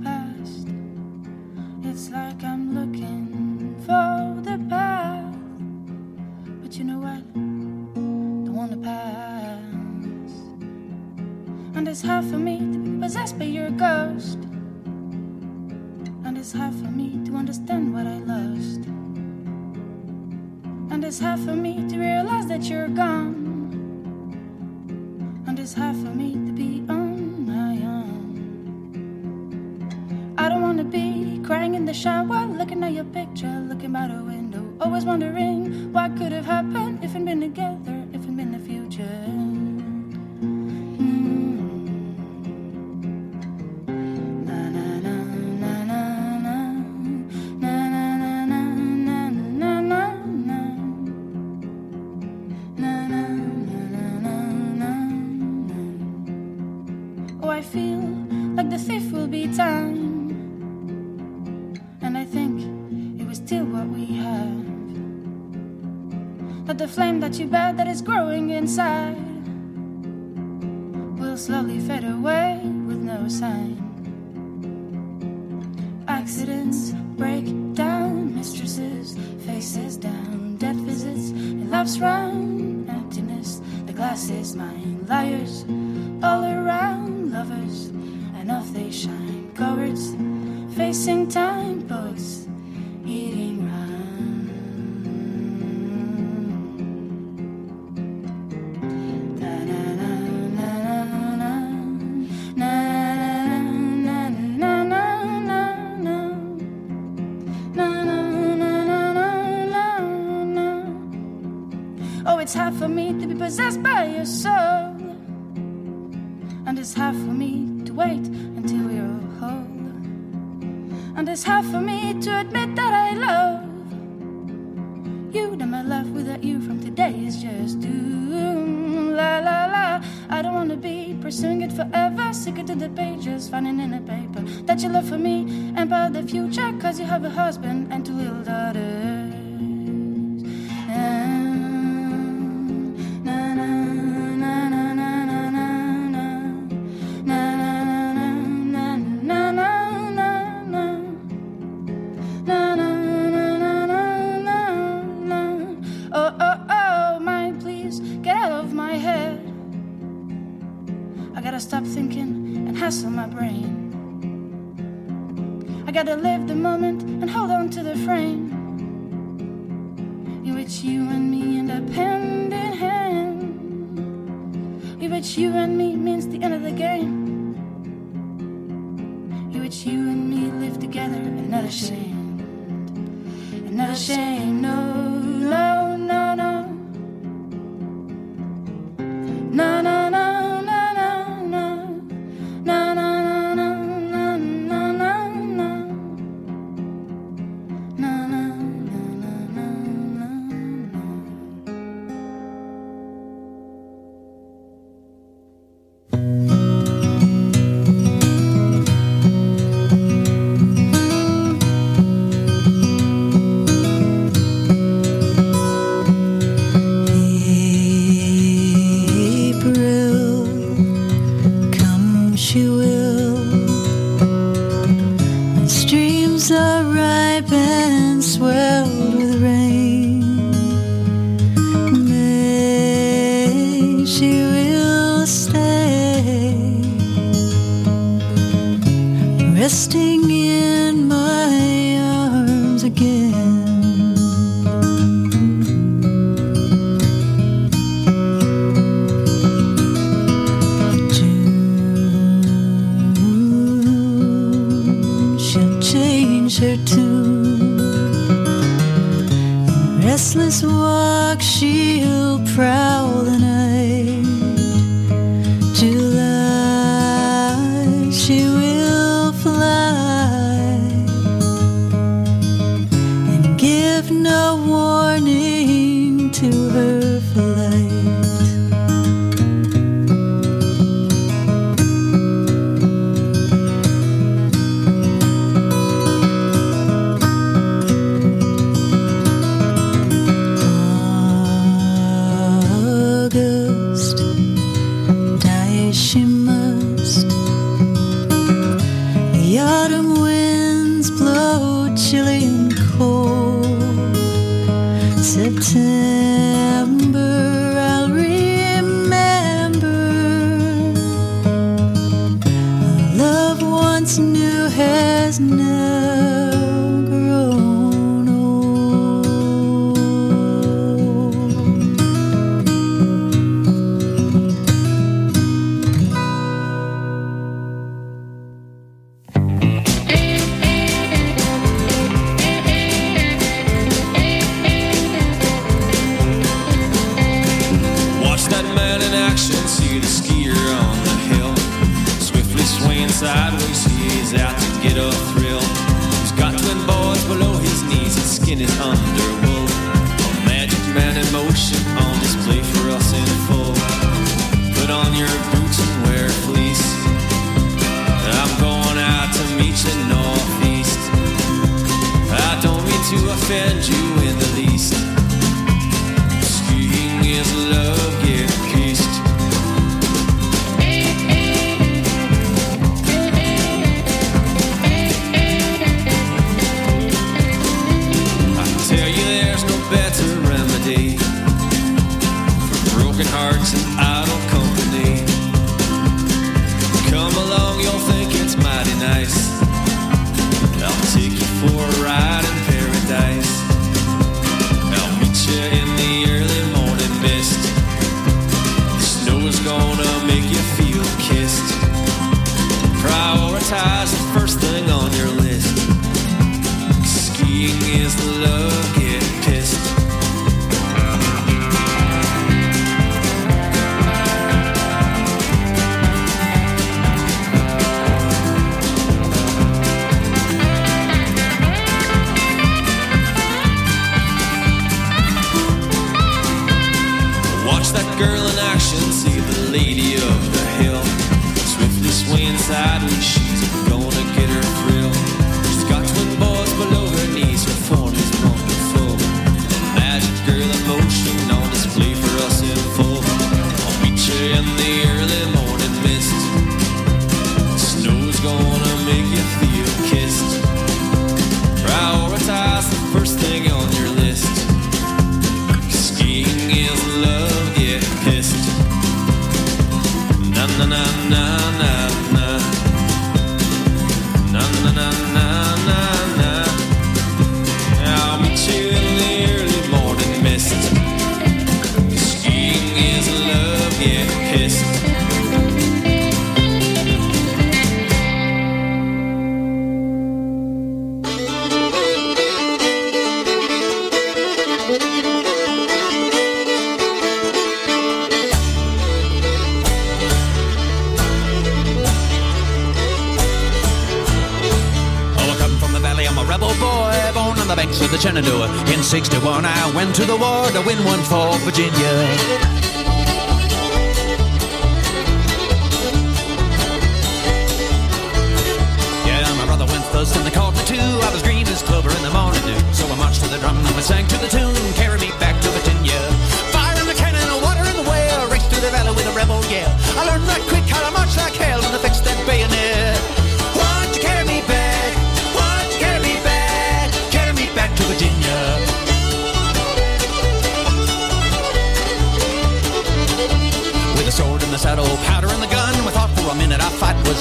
It's 1.97 2.11
like 2.11 2.45
I'm 2.45 2.75
looking 2.75 3.75
for 3.87 4.37
the 4.43 4.59
path. 4.69 5.35
But 6.61 6.77
you 6.77 6.85
know 6.85 6.99
what? 6.99 7.23
Don't 7.33 8.55
wanna 8.55 8.77
pass. 8.77 10.31
And 11.75 11.89
it's 11.89 12.03
hard 12.03 12.27
for 12.27 12.37
me 12.37 12.59
to 12.59 12.79
be 12.79 13.01
possessed 13.01 13.39
by 13.39 13.47
your 13.47 13.71
ghost. 13.71 14.37
And 16.27 16.37
it's 16.37 16.53
hard 16.53 16.75
for 16.75 16.91
me 16.91 17.19
to 17.25 17.35
understand 17.35 17.95
what 17.95 18.07
I 18.07 18.19
lost. 18.19 18.85
And 20.93 21.03
it's 21.03 21.19
hard 21.19 21.41
for 21.41 21.57
me 21.57 21.89
to 21.89 21.99
realize 21.99 22.47
that 22.49 22.65
you're 22.65 22.89
gone. 22.89 23.37
And 25.47 25.59
it's 25.59 25.73
hard 25.73 25.97
for 25.97 26.13
me 26.13 26.35
to 26.35 26.53
be 26.53 26.85
crying 31.47 31.77
in 31.77 31.85
the 31.85 31.95
shower, 31.95 32.45
looking 32.47 32.83
at 32.83 32.93
your 32.93 33.05
picture, 33.05 33.65
looking 33.69 33.95
out 33.95 34.11
a 34.11 34.21
window, 34.21 34.65
always 34.81 35.05
wondering 35.05 35.93
what 35.93 36.17
could 36.17 36.33
have 36.33 36.45
happened 36.45 36.99
if 37.05 37.15
we'd 37.15 37.25
been 37.25 37.41
together, 37.41 38.05
if 38.13 38.25
we'd 38.27 38.37
been 38.37 38.51
the 38.51 38.59
future. 38.59 39.56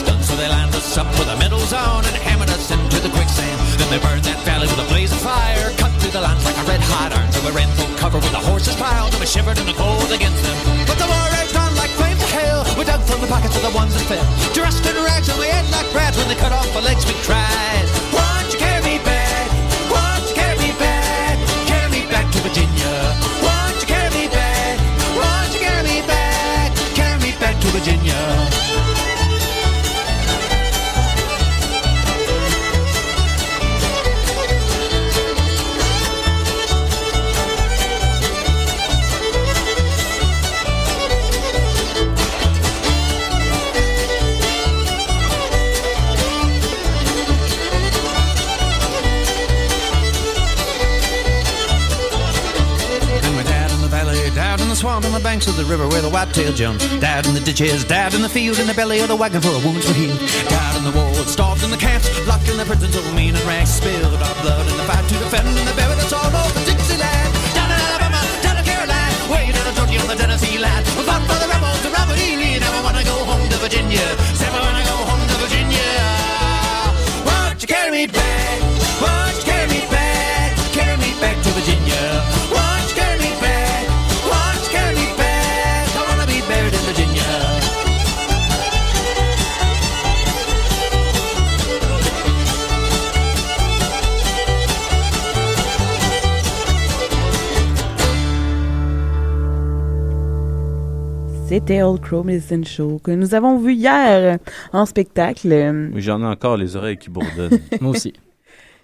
Done. 0.06 0.22
So 0.24 0.36
they 0.36 0.48
lined 0.48 0.74
us 0.76 0.98
up 0.98 1.10
with 1.20 1.28
our 1.28 1.38
medals 1.38 1.74
on 1.74 2.06
and 2.06 2.16
hammered 2.16 2.50
us 2.50 2.72
into 2.72 3.00
the 3.02 3.10
quicksand. 3.10 3.58
Then 3.78 3.90
they 3.90 4.00
burned 4.00 4.24
that 4.26 4.40
valley 4.46 4.68
with 4.70 4.80
a 4.80 4.88
blaze 4.88 5.12
of 5.12 5.20
fire, 5.20 5.74
cut 5.82 5.92
through 6.00 6.14
the 6.14 6.22
lines 6.22 6.46
like 6.46 6.58
a 6.58 6.66
red 6.70 6.82
hot 6.82 7.12
iron. 7.12 7.32
So 7.34 7.42
we 7.46 7.52
ran 7.52 7.70
full 7.76 7.90
cover 7.98 8.18
with 8.18 8.32
the 8.32 8.44
horses 8.46 8.76
piled, 8.76 9.12
and 9.12 9.20
we 9.20 9.28
shivered 9.28 9.58
in 9.58 9.66
the 9.66 9.78
cold 9.78 10.12
against 10.14 10.42
them. 10.46 10.58
But 10.86 10.98
the 11.02 11.10
war 11.10 11.26
raged 11.36 11.58
on 11.58 11.74
like 11.76 11.92
flames 11.98 12.22
of 12.22 12.32
hell. 12.32 12.62
We 12.78 12.86
dug 12.86 13.02
from 13.04 13.22
the 13.22 13.28
pockets 13.28 13.58
of 13.58 13.64
the 13.66 13.74
ones 13.74 13.94
that 13.98 14.06
fell, 14.06 14.26
dressed 14.54 14.86
in 14.86 14.96
rags 15.04 15.28
and 15.30 15.40
we 15.42 15.50
ate 15.50 15.70
like 15.74 15.90
brats. 15.92 16.18
When 16.18 16.30
they 16.30 16.38
cut 16.38 16.54
off 16.54 16.70
our 16.76 16.86
legs, 16.86 17.06
we 17.06 17.14
cried. 17.26 17.95
Banks 55.26 55.48
of 55.48 55.58
the 55.58 55.66
river 55.66 55.88
where 55.88 56.04
the 56.04 56.10
whitetail 56.10 56.54
jumps. 56.54 56.86
Died 57.00 57.26
in 57.26 57.34
the 57.34 57.40
ditches, 57.40 57.84
died 57.84 58.14
in 58.14 58.22
the 58.22 58.30
field, 58.30 58.60
in 58.60 58.68
the 58.68 58.76
belly 58.76 59.00
of 59.00 59.08
the 59.08 59.16
wagon 59.16 59.42
for 59.42 59.50
our 59.50 59.64
wounds 59.66 59.88
were 59.88 59.94
healed. 59.96 60.20
Died 60.20 60.78
in 60.78 60.84
the 60.84 60.94
wars, 60.94 61.26
starved 61.26 61.64
in 61.64 61.72
the 61.72 61.78
camps, 61.78 62.06
locked 62.28 62.48
in 62.48 62.58
the 62.58 62.64
prisons 62.64 62.96
of 62.96 63.04
mean 63.16 63.34
and 63.34 63.44
rags. 63.46 63.72
Spilled 63.74 64.22
our 64.22 64.36
blood 64.44 64.70
in 64.70 64.78
the 64.78 64.84
fight 64.84 65.02
to 65.10 65.16
defend, 65.18 65.48
and 65.50 65.68
they 65.80 65.85
C'était 101.56 101.84
Old 101.84 102.02
Crow 102.02 102.22
Medicine 102.22 102.66
Show 102.66 103.00
que 103.02 103.12
nous 103.12 103.34
avons 103.34 103.58
vu 103.58 103.76
hier 103.76 104.40
en 104.74 104.86
spectacle, 104.86 105.48
Oui, 105.94 106.02
j'en 106.02 106.22
ai 106.22 106.26
encore 106.26 106.58
les 106.58 106.76
oreilles 106.76 106.98
qui 106.98 107.10
bourdonnent. 107.10 107.62
Moi 107.80 107.92
aussi. 107.92 108.12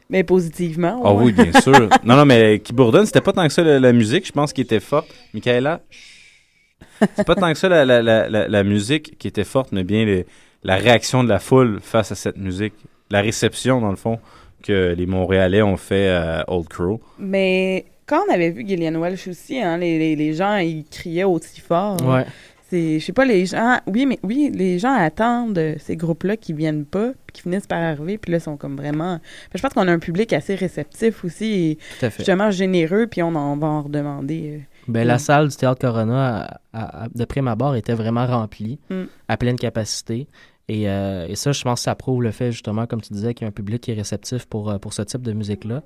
mais 0.09 0.24
positivement. 0.24 1.01
Ah 1.03 1.13
ouais. 1.13 1.26
oui, 1.26 1.32
bien 1.34 1.51
sûr. 1.59 1.89
Non, 2.05 2.15
non, 2.15 2.24
mais 2.24 2.59
qui 2.59 2.72
bourdonne, 2.72 3.05
c'était 3.05 3.19
pas 3.19 3.34
tant 3.34 3.45
que 3.45 3.51
ça 3.51 3.61
la, 3.61 3.78
la 3.78 3.91
musique, 3.91 4.26
je 4.26 4.32
pense, 4.32 4.53
qui 4.53 4.61
était 4.61 4.80
forte. 4.80 5.09
Michaela, 5.34 5.82
chut. 5.89 7.09
c'est 7.17 7.28
pas 7.28 7.36
tant 7.36 7.51
que 7.51 7.57
ça 7.59 7.67
la, 7.67 7.84
la, 7.84 8.30
la, 8.47 8.63
musique 8.63 9.17
qui 9.17 9.28
était 9.28 9.43
forte, 9.43 9.74
mais 9.74 9.84
bien 9.84 10.05
les- 10.05 10.26
la 10.63 10.78
réaction 10.78 11.26
de 11.26 11.30
la 11.30 11.39
foule 11.39 11.80
face 11.82 12.13
à 12.13 12.15
cette 12.15 12.38
musique. 12.38 12.74
La 13.09 13.19
réception, 13.19 13.82
dans 13.82 13.89
le 13.89 13.97
fond, 13.97 14.17
que 14.63 14.93
les 14.97 15.05
Montréalais 15.07 15.61
ont 15.61 15.76
fait 15.76 16.07
à 16.07 16.45
Old 16.47 16.69
Crow. 16.69 17.01
Mais 17.19 17.84
quand 18.05 18.22
on 18.30 18.34
avait 18.34 18.49
vu 18.51 18.65
Gillian 18.65 18.95
Welsh 18.95 19.28
aussi, 19.28 19.59
hein, 19.59 19.78
les, 19.78 19.97
les, 19.97 20.15
les 20.15 20.34
gens, 20.34 20.55
ils 20.57 20.86
criaient 20.86 21.26
aussi 21.26 21.59
fort. 21.59 21.97
Ouais. 22.05 22.26
C'est, 22.72 22.99
je 23.01 23.05
sais 23.05 23.11
pas, 23.11 23.26
les 23.26 23.45
gens, 23.45 23.80
oui, 23.86 24.05
mais 24.05 24.17
oui, 24.24 24.49
les 24.53 24.80
gens 24.80 24.93
attendent 24.93 25.57
euh, 25.57 25.76
ces 25.78 25.97
groupes-là 25.97 26.38
qui 26.38 26.53
viennent 26.53 26.86
pas, 26.86 27.09
puis 27.26 27.34
qui 27.34 27.41
finissent 27.41 27.67
par 27.67 27.82
arriver, 27.82 28.17
puis 28.17 28.32
là, 28.32 28.39
sont 28.39 28.55
comme 28.55 28.78
vraiment. 28.78 29.19
Que 29.51 29.57
je 29.57 29.61
pense 29.61 29.74
qu'on 29.74 29.89
a 29.89 29.91
un 29.91 29.99
public 29.99 30.32
assez 30.32 30.55
réceptif 30.55 31.26
aussi, 31.26 31.45
et 31.53 31.78
justement 32.17 32.49
généreux, 32.49 33.07
puis 33.07 33.22
on 33.24 33.36
en 33.36 33.57
va 33.57 33.67
en 33.67 33.82
redemander. 33.82 34.59
euh. 34.61 34.63
Ben. 34.88 35.05
La 35.05 35.17
salle 35.19 35.49
du 35.49 35.55
Théâtre 35.57 35.82
Corona, 35.82 36.59
à- 36.72 37.03
à- 37.03 37.07
de 37.13 37.26
prime 37.26 37.49
abord, 37.49 37.76
était 37.76 37.93
vraiment 37.93 38.26
remplie, 38.26 38.80
Mm. 38.89 39.03
à 39.28 39.36
pleine 39.38 39.57
capacité. 39.57 40.28
Et, 40.69 40.89
euh, 40.89 41.28
et 41.28 41.36
ça, 41.36 41.51
je 41.51 41.61
pense 41.63 41.82
que 41.82 41.84
ça 41.84 41.95
prouve 41.95 42.24
le 42.24 42.32
fait, 42.32 42.53
justement, 42.53 42.86
comme 42.88 43.01
tu 43.01 43.11
disais, 43.11 43.34
qu'il 43.34 43.43
y 43.43 43.45
a 43.45 43.49
un 43.49 43.51
public 43.51 43.82
qui 43.82 43.91
est 43.91 43.95
réceptif 43.95 44.45
pour, 44.45 44.80
pour 44.80 44.93
ce 44.93 45.01
type 45.01 45.22
de 45.24 45.34
musique-là. 45.34 45.84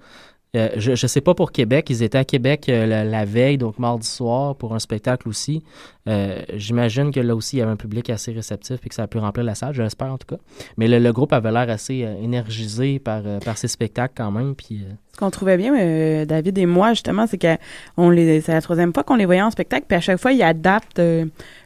Euh, 0.56 0.70
je 0.78 0.92
ne 0.92 0.96
sais 0.96 1.22
pas 1.22 1.34
pour 1.34 1.52
Québec. 1.52 1.90
Ils 1.90 2.04
étaient 2.04 2.18
à 2.18 2.26
Québec 2.26 2.70
euh, 2.70 3.04
la, 3.04 3.26
veille, 3.26 3.58
donc 3.58 3.80
mardi 3.80 4.08
soir, 4.08 4.56
pour 4.56 4.74
un 4.74 4.80
spectacle 4.80 5.28
aussi. 5.28 5.64
Euh, 6.08 6.42
J'imagine 6.54 7.12
que 7.12 7.20
là 7.20 7.36
aussi, 7.36 7.58
il 7.58 7.60
y 7.60 7.62
avait 7.62 7.72
un 7.72 7.78
public 7.78 8.10
assez 8.10 8.32
réceptif 8.32 8.78
et 8.86 8.90
que 8.90 8.96
ça 8.96 9.04
a 9.04 9.08
pu 9.08 9.18
remplir 9.18 9.44
la 9.44 9.56
salle, 9.56 9.74
je 9.74 9.82
l'espère 9.82 10.12
en 10.12 10.18
tout 10.18 10.28
cas. 10.28 10.42
Mais 10.78 10.88
le, 10.88 11.12
groupe 11.12 11.34
avait 11.34 11.52
l'air 11.52 11.70
assez 11.70 12.08
énergisé 12.22 13.00
par, 13.00 13.22
ces 13.56 13.68
spectacles 13.68 14.14
quand 14.16 14.32
même. 14.32 14.54
Ce 14.60 15.18
qu'on 15.18 15.32
trouvait 15.32 15.58
bien, 15.58 16.26
David 16.26 16.58
et 16.58 16.66
moi, 16.66 16.90
justement, 16.90 17.26
c'est 17.26 17.38
que 17.38 17.56
c'est 17.98 18.48
la 18.50 18.62
troisième 18.62 18.94
fois 18.94 19.04
qu'on 19.04 19.16
les 19.16 19.26
voyait 19.26 19.42
en 19.42 19.52
spectacle, 19.52 19.86
puis 19.88 19.98
à 19.98 20.02
chaque 20.02 20.20
fois, 20.20 20.34
ils 20.34 20.44
adaptent 20.44 21.02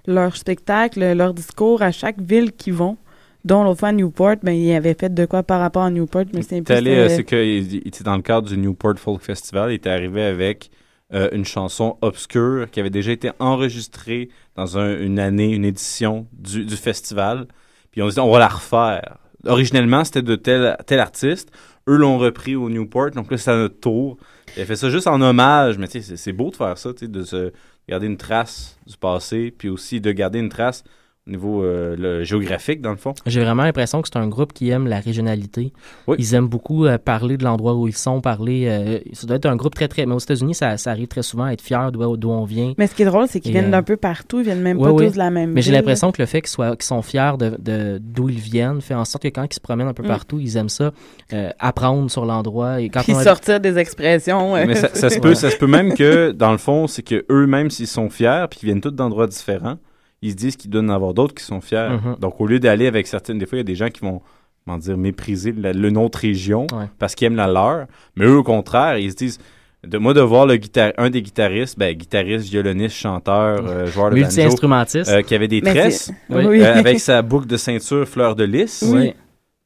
leur 0.06 0.36
spectacle, 0.36 1.14
leur 1.14 1.34
discours 1.34 1.82
à 1.82 1.92
chaque 1.92 2.22
ville 2.22 2.52
qu'ils 2.52 2.74
vont. 2.74 2.98
Dont 3.46 3.64
l'autre 3.64 3.80
fois 3.80 3.90
à 3.90 3.92
Newport, 3.94 4.36
ben, 4.44 4.52
ils 4.52 4.74
avaient 4.74 4.94
fait 4.96 5.14
de 5.14 5.26
quoi 5.26 5.44
par 5.44 5.62
rapport 5.62 5.84
à 5.84 5.90
Newport, 5.90 6.26
mais 6.34 6.42
c'est 6.42 6.70
allé, 6.72 6.92
euh, 6.96 7.10
c'est 7.10 7.24
qu'il 7.24 7.74
il 7.74 7.88
était 7.88 8.04
dans 8.04 8.16
le 8.18 8.22
cadre 8.22 8.48
du 8.50 8.58
Newport 8.58 8.98
Folk 9.00 9.22
Festival. 9.22 9.72
Il 9.72 9.76
était 9.76 9.90
arrivé 9.90 10.24
avec 10.24 10.70
euh, 11.14 11.30
une 11.32 11.46
chanson 11.46 11.98
obscure 12.02 12.70
qui 12.70 12.80
avait 12.80 12.90
déjà 12.90 13.12
été 13.12 13.32
enregistrée 13.40 14.30
dans 14.56 14.78
un- 14.78 15.00
une 15.00 15.20
année, 15.20 15.54
une 15.54 15.66
édition 15.66 16.28
du, 16.34 16.66
du 16.66 16.76
festival. 16.76 17.48
Puis 17.92 18.02
on 18.02 18.10
dit, 18.10 18.20
on 18.20 18.30
va 18.30 18.40
la 18.40 18.48
refaire. 18.50 19.18
Originellement, 19.48 20.04
c'était 20.04 20.22
de 20.22 20.36
tel, 20.36 20.76
tel 20.86 21.00
artiste. 21.00 21.50
Eux 21.88 21.96
l'ont 21.96 22.18
repris 22.20 22.56
au 22.56 22.70
Newport. 22.70 23.12
Donc 23.12 23.32
là, 23.32 23.38
c'est 23.38 23.50
à 23.52 23.56
notre 23.58 23.80
tour. 23.80 24.18
Il 24.56 24.62
a 24.62 24.66
fait 24.66 24.76
ça 24.76 24.90
juste 24.90 25.08
en 25.08 25.20
hommage. 25.22 25.78
Mais 25.78 25.88
tu 25.88 26.02
sais, 26.02 26.18
c'est- 26.18 26.34
beau 26.34 26.52
de 26.52 26.56
faire 26.58 26.78
ça, 26.78 26.92
de 26.94 27.24
se 27.24 27.52
garder 27.88 28.06
une 28.06 28.18
trace 28.18 28.78
du 28.86 28.96
passé. 28.98 29.52
Puis 29.58 29.70
aussi 29.70 30.02
de 30.02 30.12
garder 30.12 30.38
une 30.40 30.50
trace 30.50 30.84
niveau 31.30 31.64
euh, 31.64 31.96
le 31.98 32.24
géographique, 32.24 32.82
dans 32.82 32.92
le 32.92 32.98
fond. 32.98 33.14
J'ai 33.26 33.42
vraiment 33.42 33.64
l'impression 33.64 34.02
que 34.02 34.10
c'est 34.12 34.20
un 34.20 34.28
groupe 34.28 34.52
qui 34.54 34.70
aime 34.70 34.88
la 34.88 35.00
régionalité. 35.00 35.72
Oui. 36.08 36.16
Ils 36.20 36.34
aiment 36.36 36.48
beaucoup 36.48 36.86
euh, 36.86 36.98
parler 36.98 37.38
de 37.38 37.44
l'endroit 37.44 37.76
où 37.76 37.88
ils 37.88 37.96
sont, 37.96 38.20
parler. 38.22 38.66
euh, 38.68 39.00
ça 39.14 39.28
doit 39.28 39.38
être 39.38 39.46
un 39.46 39.56
groupe 39.56 39.76
très, 39.76 39.88
très. 39.88 40.06
Mais 40.06 40.16
aux 40.16 40.20
États-unis, 40.20 40.56
ça, 40.56 40.78
ça 40.78 40.92
arrive 40.92 41.08
très 41.08 41.24
souvent 41.24 41.46
à 41.46 41.52
être 41.54 41.62
fier 41.62 41.92
d'où 41.92 42.18
d'où 42.18 42.30
on 42.30 42.44
vient. 42.46 42.74
Mais 42.78 42.88
ce 42.88 42.96
qui 42.96 43.04
est 43.04 43.06
drôle, 43.06 43.28
c'est 43.30 43.40
qu'ils 43.40 43.52
Et, 43.52 43.60
viennent 43.60 43.72
d'un 43.72 43.84
peu 43.84 43.98
partout, 43.98 44.40
ils 44.40 44.46
viennent 44.46 44.62
même 44.62 44.78
ouais, 44.78 44.86
pas 44.86 44.92
ouais. 44.94 45.08
tous 45.08 45.14
de 45.14 45.18
la 45.18 45.30
même 45.30 45.52
Mais 45.54 45.62
j'ai 45.62 45.72
l'impression 45.72 46.12
que 46.12 46.22
le 46.22 46.26
fait 46.26 46.42
qu'ils 46.42 46.50
soient, 46.50 46.76
qu'ils 46.76 46.84
sont 46.86 47.02
fiers 47.02 47.34
de, 47.40 47.56
de- 47.60 48.00
d'où 48.02 48.30
ils 48.30 48.40
viennent 48.40 48.82
fait 48.82 48.94
en 48.96 49.06
sorte 49.06 49.24
que 49.24 49.28
quand 49.30 49.44
ils 49.50 49.54
se 49.54 49.60
promènent 49.60 49.88
un 49.88 49.94
peu 49.94 50.04
Mm. 50.04 50.08
partout, 50.08 50.40
ils 50.40 50.58
aiment 50.58 50.70
ça, 50.70 50.92
euh, 51.34 51.50
apprendre 51.60 52.10
sur 52.10 52.26
l'endroit. 52.26 52.82
Et 52.82 52.90
quand 52.90 53.02
Puis 53.04 53.14
on 53.14 53.18
a- 53.20 53.24
sortir 53.24 53.60
des 53.60 53.78
expressions. 53.78 54.54
Mais 54.56 54.76
ça, 54.76 54.90
ça 54.94 55.10
se 55.10 55.20
peut, 55.20 55.36
ça 55.36 55.50
se 55.50 55.58
peut 55.58 55.68
même 55.68 55.94
que, 55.94 56.32
dans 56.32 56.52
le 56.52 56.58
fond, 56.58 56.88
c'est 56.88 57.04
que 57.04 57.26
eux 57.30 57.46
mêmes 57.48 57.70
s'ils 57.70 57.88
sont 57.88 58.10
fiers, 58.10 58.46
puis 58.50 58.60
qu'ils 58.60 58.68
viennent 58.68 58.82
tous 58.82 58.92
d'endroits 58.92 59.28
différents, 59.28 59.78
ils 60.22 60.32
se 60.32 60.36
disent 60.36 60.56
qu'ils 60.58 60.70
doivent 60.70 60.86
en 60.86 60.90
avoir 60.90 61.14
d'autres 61.14 61.34
qui 61.36 61.44
sont 61.44 61.62
fiers. 61.62 61.90
Mhm. 62.04 62.16
Donc, 62.20 62.40
au 62.42 62.46
lieu 62.48 62.60
d'aller 62.60 62.88
avec 62.88 63.08
certaines, 63.08 63.38
des 63.38 63.46
fois, 63.46 63.58
il 63.58 63.60
y 63.60 63.62
a 63.62 63.64
des 63.64 63.76
gens 63.76 63.90
qui 63.90 64.02
vont, 64.02 64.22
comment 64.66 64.78
dire, 64.78 64.98
mépriser 64.98 65.52
la- 65.54 65.74
le 65.74 65.90
notre 65.90 66.20
région 66.20 66.68
Ouais. 66.74 66.86
parce 67.00 67.16
qu'ils 67.16 67.28
aiment 67.28 67.36
la 67.38 67.48
leur. 67.48 67.86
Mais 68.16 68.26
eux, 68.26 68.38
au 68.38 68.44
contraire, 68.44 68.98
ils 68.98 69.12
se 69.12 69.16
disent, 69.16 69.40
de 69.88 69.98
moi 69.98 70.14
de 70.14 70.20
voir 70.20 70.46
le 70.46 70.58
guitar 70.58 70.92
un 70.98 71.10
des 71.10 71.22
guitaristes, 71.22 71.80
ben, 71.80 71.96
guitariste, 71.96 72.50
violoniste, 72.50 72.98
chanteur, 72.98 73.62
euh, 73.66 73.86
joueur 73.88 74.10
de 74.10 74.16
banjo, 74.16 74.26
Multi-instrumentiste. 74.26 75.10
euh, 75.10 75.22
qui 75.22 75.34
avait 75.36 75.48
des 75.48 75.62
tresses, 75.62 76.12
c'est- 76.30 76.36
Oui. 76.36 76.44
oui. 76.46 76.62
euh, 76.62 76.74
avec 76.86 77.00
sa 77.00 77.22
boucle 77.22 77.48
de 77.48 77.56
ceinture 77.56 78.06
fleur 78.06 78.36
de 78.36 78.44
lys. 78.44 78.84
Oui. 78.86 79.14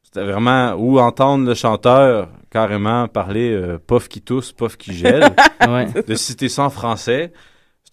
C'était 0.04 0.24
vraiment 0.32 0.74
ou 0.76 1.00
entendre 1.00 1.48
le 1.48 1.56
chanteur 1.56 2.30
carrément 2.52 3.08
parler 3.08 3.52
euh, 3.52 3.80
pof 3.80 4.08
qui 4.08 4.22
tousse, 4.22 4.52
pof 4.52 4.78
qui 4.78 4.94
gèle, 4.94 5.26
Ouais. 5.68 5.88
de 6.08 6.14
citer 6.14 6.48
ça 6.50 6.66
en 6.66 6.70
français. 6.70 7.34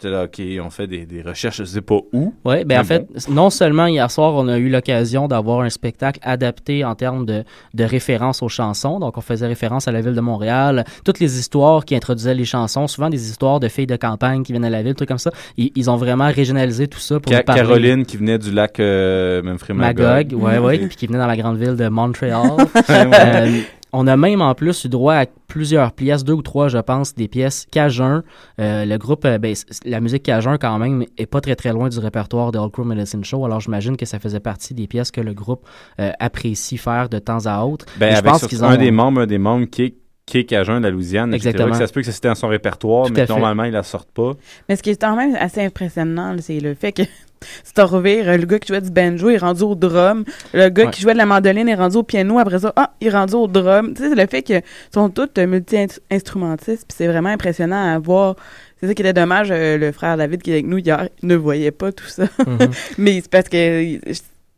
J'étais 0.01 0.13
là, 0.15 0.23
OK, 0.23 0.41
on 0.65 0.69
fait 0.71 0.87
des, 0.87 1.05
des 1.05 1.21
recherches, 1.21 1.57
je 1.57 1.63
sais 1.63 1.81
pas 1.81 1.99
où. 2.11 2.33
Oui, 2.43 2.65
ben 2.65 2.79
en 2.79 2.83
fait, 2.83 3.05
non 3.29 3.51
seulement 3.51 3.85
hier 3.85 4.09
soir, 4.09 4.33
on 4.33 4.47
a 4.47 4.57
eu 4.57 4.67
l'occasion 4.67 5.27
d'avoir 5.27 5.61
un 5.61 5.69
spectacle 5.69 6.19
adapté 6.23 6.83
en 6.83 6.95
termes 6.95 7.23
de, 7.27 7.43
de 7.75 7.83
référence 7.83 8.41
aux 8.41 8.49
chansons. 8.49 8.99
Donc, 8.99 9.19
on 9.19 9.21
faisait 9.21 9.45
référence 9.45 9.87
à 9.87 9.91
la 9.91 10.01
ville 10.01 10.15
de 10.15 10.21
Montréal. 10.21 10.85
Toutes 11.05 11.19
les 11.19 11.37
histoires 11.37 11.85
qui 11.85 11.95
introduisaient 11.95 12.33
les 12.33 12.45
chansons, 12.45 12.87
souvent 12.87 13.09
des 13.11 13.29
histoires 13.29 13.59
de 13.59 13.67
filles 13.67 13.85
de 13.85 13.95
campagne 13.95 14.41
qui 14.41 14.53
viennent 14.53 14.65
à 14.65 14.71
la 14.71 14.81
ville, 14.81 14.95
trucs 14.95 15.09
comme 15.09 15.19
ça. 15.19 15.29
Ils, 15.57 15.71
ils 15.75 15.87
ont 15.91 15.97
vraiment 15.97 16.31
régionalisé 16.31 16.87
tout 16.87 16.99
ça 16.99 17.19
pour 17.19 17.31
Ca- 17.31 17.43
parler. 17.43 17.61
Caroline 17.61 18.03
qui 18.05 18.17
venait 18.17 18.39
du 18.39 18.51
lac 18.51 18.79
euh, 18.79 19.43
Magog, 19.69 20.33
ouais, 20.33 20.57
ouais, 20.57 20.75
Et- 20.77 20.79
puis 20.87 20.95
qui 20.95 21.05
venait 21.07 21.19
dans 21.19 21.27
la 21.27 21.37
grande 21.37 21.57
ville 21.57 21.75
de 21.75 21.87
Montréal. 21.89 22.41
Ouais, 22.89 23.05
ouais. 23.05 23.11
Euh, 23.13 23.59
on 23.93 24.07
a 24.07 24.15
même 24.17 24.41
en 24.41 24.55
plus 24.55 24.85
eu 24.85 24.89
droit 24.89 25.15
à 25.15 25.25
plusieurs 25.47 25.91
pièces, 25.91 26.23
deux 26.23 26.33
ou 26.33 26.41
trois, 26.41 26.69
je 26.69 26.77
pense, 26.77 27.13
des 27.13 27.27
pièces 27.27 27.65
Cajun. 27.71 28.23
Euh, 28.59 28.85
le 28.85 28.97
groupe, 28.97 29.25
euh, 29.25 29.37
ben, 29.37 29.53
la 29.85 29.99
musique 29.99 30.23
Cajun, 30.23 30.57
quand 30.57 30.77
même, 30.79 31.05
est 31.17 31.25
pas 31.25 31.41
très 31.41 31.55
très 31.55 31.73
loin 31.73 31.89
du 31.89 31.99
répertoire 31.99 32.51
de 32.51 32.57
Old 32.59 32.71
Crow 32.71 32.83
Medicine 32.85 33.23
Show. 33.23 33.43
Alors 33.45 33.59
j'imagine 33.59 33.97
que 33.97 34.05
ça 34.05 34.19
faisait 34.19 34.39
partie 34.39 34.73
des 34.73 34.87
pièces 34.87 35.11
que 35.11 35.21
le 35.21 35.33
groupe 35.33 35.65
euh, 35.99 36.11
apprécie 36.19 36.77
faire 36.77 37.09
de 37.09 37.19
temps 37.19 37.45
à 37.45 37.63
autre. 37.65 37.85
Ben, 37.99 38.15
je 38.15 38.21
pense 38.21 38.47
qu'ils 38.47 38.63
un 38.63 38.75
ont- 38.75 38.77
des 38.77 38.91
membres, 38.91 39.21
un 39.21 39.25
des 39.27 39.37
membres 39.37 39.65
qui 39.65 39.81
est, 39.83 39.95
qui 40.31 40.37
est 40.39 40.43
Cajun 40.45 40.79
de 40.79 40.85
la 40.85 40.91
Louisiane. 40.91 41.33
Exactement. 41.33 41.71
que 41.71 41.77
ça 41.77 41.87
se 41.87 41.91
peut 41.93 41.99
que 41.99 42.05
ça 42.05 42.13
c'était 42.13 42.29
dans 42.29 42.35
son 42.35 42.47
répertoire, 42.47 43.07
Tout 43.07 43.13
mais 43.13 43.25
normalement, 43.25 43.65
ils 43.65 43.73
la 43.73 43.83
sortent 43.83 44.11
pas. 44.11 44.31
Mais 44.69 44.77
ce 44.77 44.81
qui 44.83 44.91
est 44.91 45.01
quand 45.01 45.15
même 45.15 45.35
assez 45.35 45.61
impressionnant, 45.61 46.33
c'est 46.39 46.59
le 46.61 46.73
fait 46.73 46.93
que 46.93 47.01
c'est 47.65 47.79
à 47.79 47.85
revire, 47.85 48.25
le 48.37 48.45
gars 48.45 48.57
qui 48.59 48.69
jouait 48.69 48.79
du 48.81 48.91
banjo 48.91 49.29
est 49.29 49.37
rendu 49.37 49.63
au 49.63 49.75
drum, 49.75 50.23
le 50.53 50.69
gars 50.69 50.85
Ouais. 50.85 50.91
qui 50.91 51.01
jouait 51.01 51.11
de 51.13 51.17
la 51.17 51.25
mandoline 51.25 51.67
est 51.67 51.75
rendu 51.75 51.97
au 51.97 52.03
piano, 52.03 52.39
après 52.39 52.59
ça, 52.59 52.71
ah, 52.77 52.91
il 53.01 53.07
est 53.07 53.11
rendu 53.11 53.33
au 53.33 53.47
drum. 53.47 53.93
Tu 53.93 54.03
sais, 54.03 54.09
c'est 54.09 54.15
le 54.15 54.27
fait 54.27 54.41
qu'ils 54.41 54.61
sont 54.93 55.09
tous 55.09 55.27
euh, 55.37 55.45
multi-instrumentistes, 55.47 56.85
puis 56.87 56.95
c'est 56.97 57.07
vraiment 57.07 57.29
impressionnant 57.29 57.93
à 57.95 57.99
voir. 57.99 58.35
C'est 58.79 58.87
ça 58.87 58.93
qui 58.93 59.01
était 59.01 59.13
dommage, 59.13 59.49
euh, 59.51 59.77
le 59.77 59.91
frère 59.91 60.17
David 60.17 60.41
qui 60.41 60.49
est 60.51 60.53
avec 60.53 60.65
nous 60.65 60.77
hier 60.79 61.07
ne 61.21 61.35
voyait 61.35 61.71
pas 61.71 61.91
tout 61.91 62.07
ça. 62.07 62.23
Mhm. 62.47 62.57
Mais 62.97 63.15
c'est 63.21 63.29
parce 63.29 63.49
que 63.49 63.99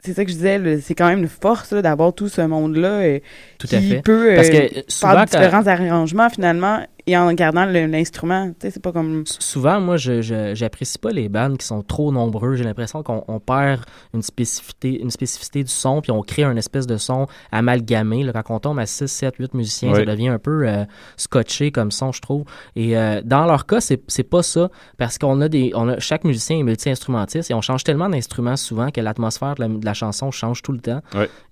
c'est 0.06 0.14
ça 0.14 0.26
que 0.26 0.32
je 0.32 0.36
disais, 0.36 0.82
c'est 0.82 0.96
quand 0.96 1.08
même 1.08 1.20
une 1.20 1.30
force 1.30 1.74
d'avoir 1.74 2.14
tout 2.14 2.28
ce 2.28 2.42
monde-là 2.42 2.90
euh, 2.90 3.20
qui 3.60 3.76
à 3.76 3.82
fait. 3.82 4.02
peut 4.02 4.34
Parce 4.36 4.50
euh, 4.50 4.52
que 4.52 4.58
euh, 4.58 4.68
faire 4.70 4.84
souvent, 4.88 5.24
différents 5.24 5.68
arrangements 5.68 6.30
finalement 6.30 6.86
et 7.08 7.18
en 7.18 7.32
gardant 7.34 7.66
l'instrument. 7.66 8.48
Tu 8.52 8.56
sais, 8.62 8.72
c'est 8.72 8.82
pas 8.82 8.92
comme. 8.92 9.22
S- 9.22 9.38
Souvent, 9.40 9.80
moi, 9.82 9.98
je 9.98 10.22
j'apprécie 10.54 10.98
pas 10.98 11.12
les 11.12 11.30
bandes 11.30 11.58
qui 11.58 11.66
sont 11.66 11.82
trop 11.84 12.12
nombreux. 12.12 12.56
J'ai 12.56 12.64
l'impression 12.64 13.04
qu'on 13.04 13.24
on 13.28 13.40
perd 13.40 13.82
une 14.14 14.22
spécificité, 14.22 15.02
une 15.02 15.12
spécificité 15.12 15.64
du 15.64 15.72
son, 15.72 16.02
puis 16.02 16.12
on 16.12 16.22
crée 16.22 16.44
un 16.44 16.56
espèce 16.56 16.88
de 16.88 16.98
son 16.98 17.28
amalgamé. 17.52 18.24
Là, 18.24 18.34
quand 18.44 18.56
on 18.56 18.60
tombe 18.60 18.80
à 18.80 18.86
6, 18.86 19.08
7, 19.08 19.36
8 19.38 19.54
musiciens, 19.54 19.92
Oui. 19.92 20.00
ça 20.00 20.06
devient 20.06 20.28
un 20.30 20.40
peu 20.40 20.68
euh, 20.68 20.86
scotché 21.18 21.72
comme 21.72 21.92
son, 21.92 22.12
je 22.12 22.22
trouve. 22.22 22.44
Et 22.76 22.98
euh, 22.98 23.22
dans 23.24 23.46
leur 23.46 23.66
cas, 23.66 23.82
c'est 23.82 24.02
c'est 24.08 24.24
pas 24.24 24.44
ça, 24.44 24.70
parce 24.98 25.18
qu'on 25.18 25.42
a 25.42 25.50
des, 25.50 25.72
on 25.76 25.88
a 25.90 26.00
chaque 26.00 26.24
musicien 26.24 26.58
est 26.58 26.64
multi-instrumentiste 26.64 27.52
et 27.52 27.54
on 27.54 27.62
change 27.62 27.84
tellement 27.84 28.10
d'instruments 28.10 28.56
souvent 28.58 28.90
que 28.90 29.02
l'atmosphère 29.02 29.56
de 29.56 29.62
la, 29.62 29.68
de 29.68 29.86
la 29.86 29.94
chanson 29.94 30.32
change 30.32 30.62
tout 30.62 30.72
le 30.72 30.80
temps. 30.80 31.02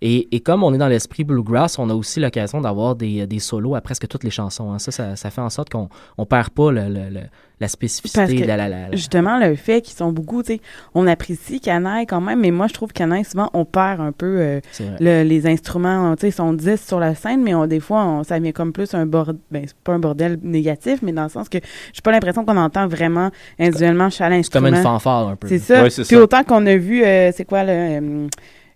Et, 0.02 0.34
et 0.36 0.40
comme 0.40 0.64
on 0.64 0.74
est 0.74 0.78
dans 0.78 0.88
l'esprit 0.88 1.24
bluegrass, 1.24 1.80
on 1.80 1.90
a 1.90 1.94
aussi 1.94 2.20
l'occasion 2.20 2.62
d'avoir 2.62 2.96
des, 2.96 3.28
des 3.28 3.40
solos 3.40 3.76
à 3.76 3.82
presque 3.82 4.08
toutes 4.08 4.24
les 4.24 4.30
chansons. 4.32 4.72
hein. 4.72 4.80
Ça, 4.80 4.92
ça, 4.92 5.16
ça 5.16 5.30
fait 5.30 5.41
en 5.42 5.50
sorte 5.50 5.70
qu'on 5.70 5.90
on 6.18 6.26
perd 6.26 6.50
pas 6.50 6.72
le- 6.72 6.88
le- 6.88 7.10
le- 7.12 7.28
la 7.60 7.68
spécificité. 7.68 8.20
Parce 8.22 8.34
que, 8.34 8.44
la, 8.44 8.58
la, 8.58 8.68
la- 8.70 8.90
la- 8.90 8.96
Justement, 8.96 9.38
le 9.38 9.54
fait 9.56 9.82
qu'ils 9.82 9.96
sont 9.96 10.12
beaucoup, 10.12 10.42
tu 10.42 10.54
sais, 10.56 10.62
on 10.96 11.06
apprécie 11.06 11.60
Canaille 11.62 12.08
quand 12.08 12.20
même, 12.20 12.40
mais 12.40 12.50
moi, 12.50 12.66
je 12.66 12.74
trouve 12.74 12.92
Canaille, 12.92 13.24
souvent, 13.24 13.52
on 13.54 13.66
perd 13.66 14.02
un 14.02 14.12
peu 14.12 14.40
euh, 14.40 14.60
les 15.00 15.46
instruments. 15.48 16.16
Tu 16.16 16.22
sais, 16.22 16.28
ils 16.30 16.32
sont 16.32 16.54
10 16.54 16.84
sur 16.84 17.00
la 17.00 17.14
scène, 17.14 17.44
mais 17.44 17.54
on, 17.54 17.68
des 17.68 17.80
fois, 17.80 18.04
on- 18.04 18.24
ça 18.24 18.40
vient 18.40 18.52
comme 18.52 18.74
plus 18.74 18.92
un 18.96 19.06
bordel. 19.06 19.36
Ben, 19.52 19.64
c'est 19.68 19.76
pas 19.78 19.94
un 19.94 20.00
bordel 20.00 20.40
négatif, 20.42 21.04
mais 21.04 21.12
dans 21.12 21.24
le 21.24 21.30
sens 21.30 21.50
que 21.50 21.60
j'ai 21.94 22.02
pas 22.02 22.12
l'impression 22.12 22.46
qu'on 22.46 22.58
entend 22.58 22.88
vraiment 22.88 23.30
individuellement 23.60 24.10
chaque 24.10 24.32
C'est 24.44 24.52
comme 24.52 24.66
instrument. 24.66 24.78
une 24.78 24.84
fanfare 24.84 25.28
un 25.28 25.36
peu. 25.36 25.48
C'est 25.48 25.60
ça. 25.60 25.84
Ouais, 25.84 25.90
Puis 25.90 26.04
ça. 26.06 26.18
autant 26.20 26.44
qu'on 26.44 26.66
a 26.66 26.76
vu, 26.78 27.04
euh, 27.04 27.32
c'est 27.32 27.46
quoi, 27.46 27.64
le 27.64 27.70
euh, 27.72 28.28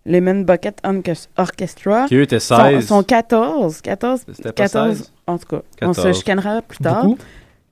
Lemon 0.05 0.41
Bucket 0.41 0.81
Orchest- 0.83 1.29
Orchestra. 1.37 2.07
Qui 2.07 2.15
eux 2.15 2.21
étaient 2.23 2.39
Sont, 2.39 2.57
16. 2.57 2.87
sont 2.87 3.03
14. 3.03 3.81
14. 3.81 4.23
C'était 4.27 4.43
pas 4.43 4.51
14. 4.53 4.97
16. 4.97 5.13
En 5.27 5.37
tout 5.37 5.45
cas, 5.47 5.61
on 5.81 5.93
se 5.93 6.01
14. 6.01 6.17
chicanera 6.17 6.61
plus 6.61 6.77
tard. 6.77 7.03
Beaucoup? 7.05 7.17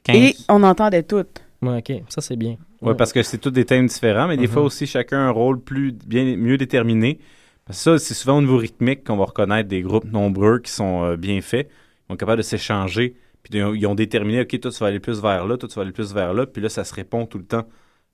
Et 0.09 0.35
on 0.49 0.63
entendait 0.63 1.03
toutes. 1.03 1.41
Ouais, 1.61 1.77
ok, 1.77 2.01
ça 2.09 2.19
c'est 2.21 2.35
bien. 2.35 2.57
Ouais, 2.81 2.95
parce 2.95 3.13
que 3.13 3.23
c'est 3.23 3.37
tous 3.37 3.51
des 3.51 3.63
thèmes 3.63 3.87
différents, 3.87 4.27
mais 4.27 4.35
des 4.35 4.47
Mhm. 4.47 4.53
fois 4.53 4.61
aussi 4.63 4.85
chacun 4.85 5.17
a 5.19 5.21
un 5.21 5.29
rôle 5.31 5.59
plus 5.61 5.93
bien 5.93 6.35
mieux 6.35 6.57
déterminé. 6.57 7.19
Parce 7.65 7.77
que 7.81 7.97
ça, 7.97 8.05
c'est 8.05 8.13
souvent 8.13 8.39
au 8.39 8.41
niveau 8.41 8.57
rythmique 8.57 9.05
qu'on 9.05 9.15
va 9.15 9.23
reconnaître 9.23 9.69
des 9.69 9.81
groupes 9.81 10.11
nombreux 10.11 10.59
qui 10.59 10.69
sont 10.71 11.03
euh, 11.05 11.15
bien 11.15 11.39
faits, 11.39 11.69
qui 11.69 11.73
sont 12.09 12.17
capables 12.17 12.39
de 12.39 12.41
s'échanger. 12.43 13.15
Puis 13.43 13.53
ils 13.57 13.63
ont, 13.63 13.73
ils 13.73 13.87
ont 13.87 13.95
déterminé, 13.95 14.41
OK, 14.41 14.59
toi 14.59 14.69
tu 14.71 14.79
vas 14.79 14.87
aller 14.87 14.99
plus 14.99 15.21
vers 15.21 15.45
là, 15.45 15.55
toi 15.55 15.69
tu 15.69 15.75
vas 15.75 15.83
aller 15.83 15.91
plus 15.93 16.13
vers 16.13 16.33
là, 16.33 16.45
puis 16.45 16.61
là 16.61 16.67
ça 16.67 16.83
se 16.83 16.93
répond 16.93 17.25
tout 17.25 17.37
le 17.37 17.45
temps. 17.45 17.63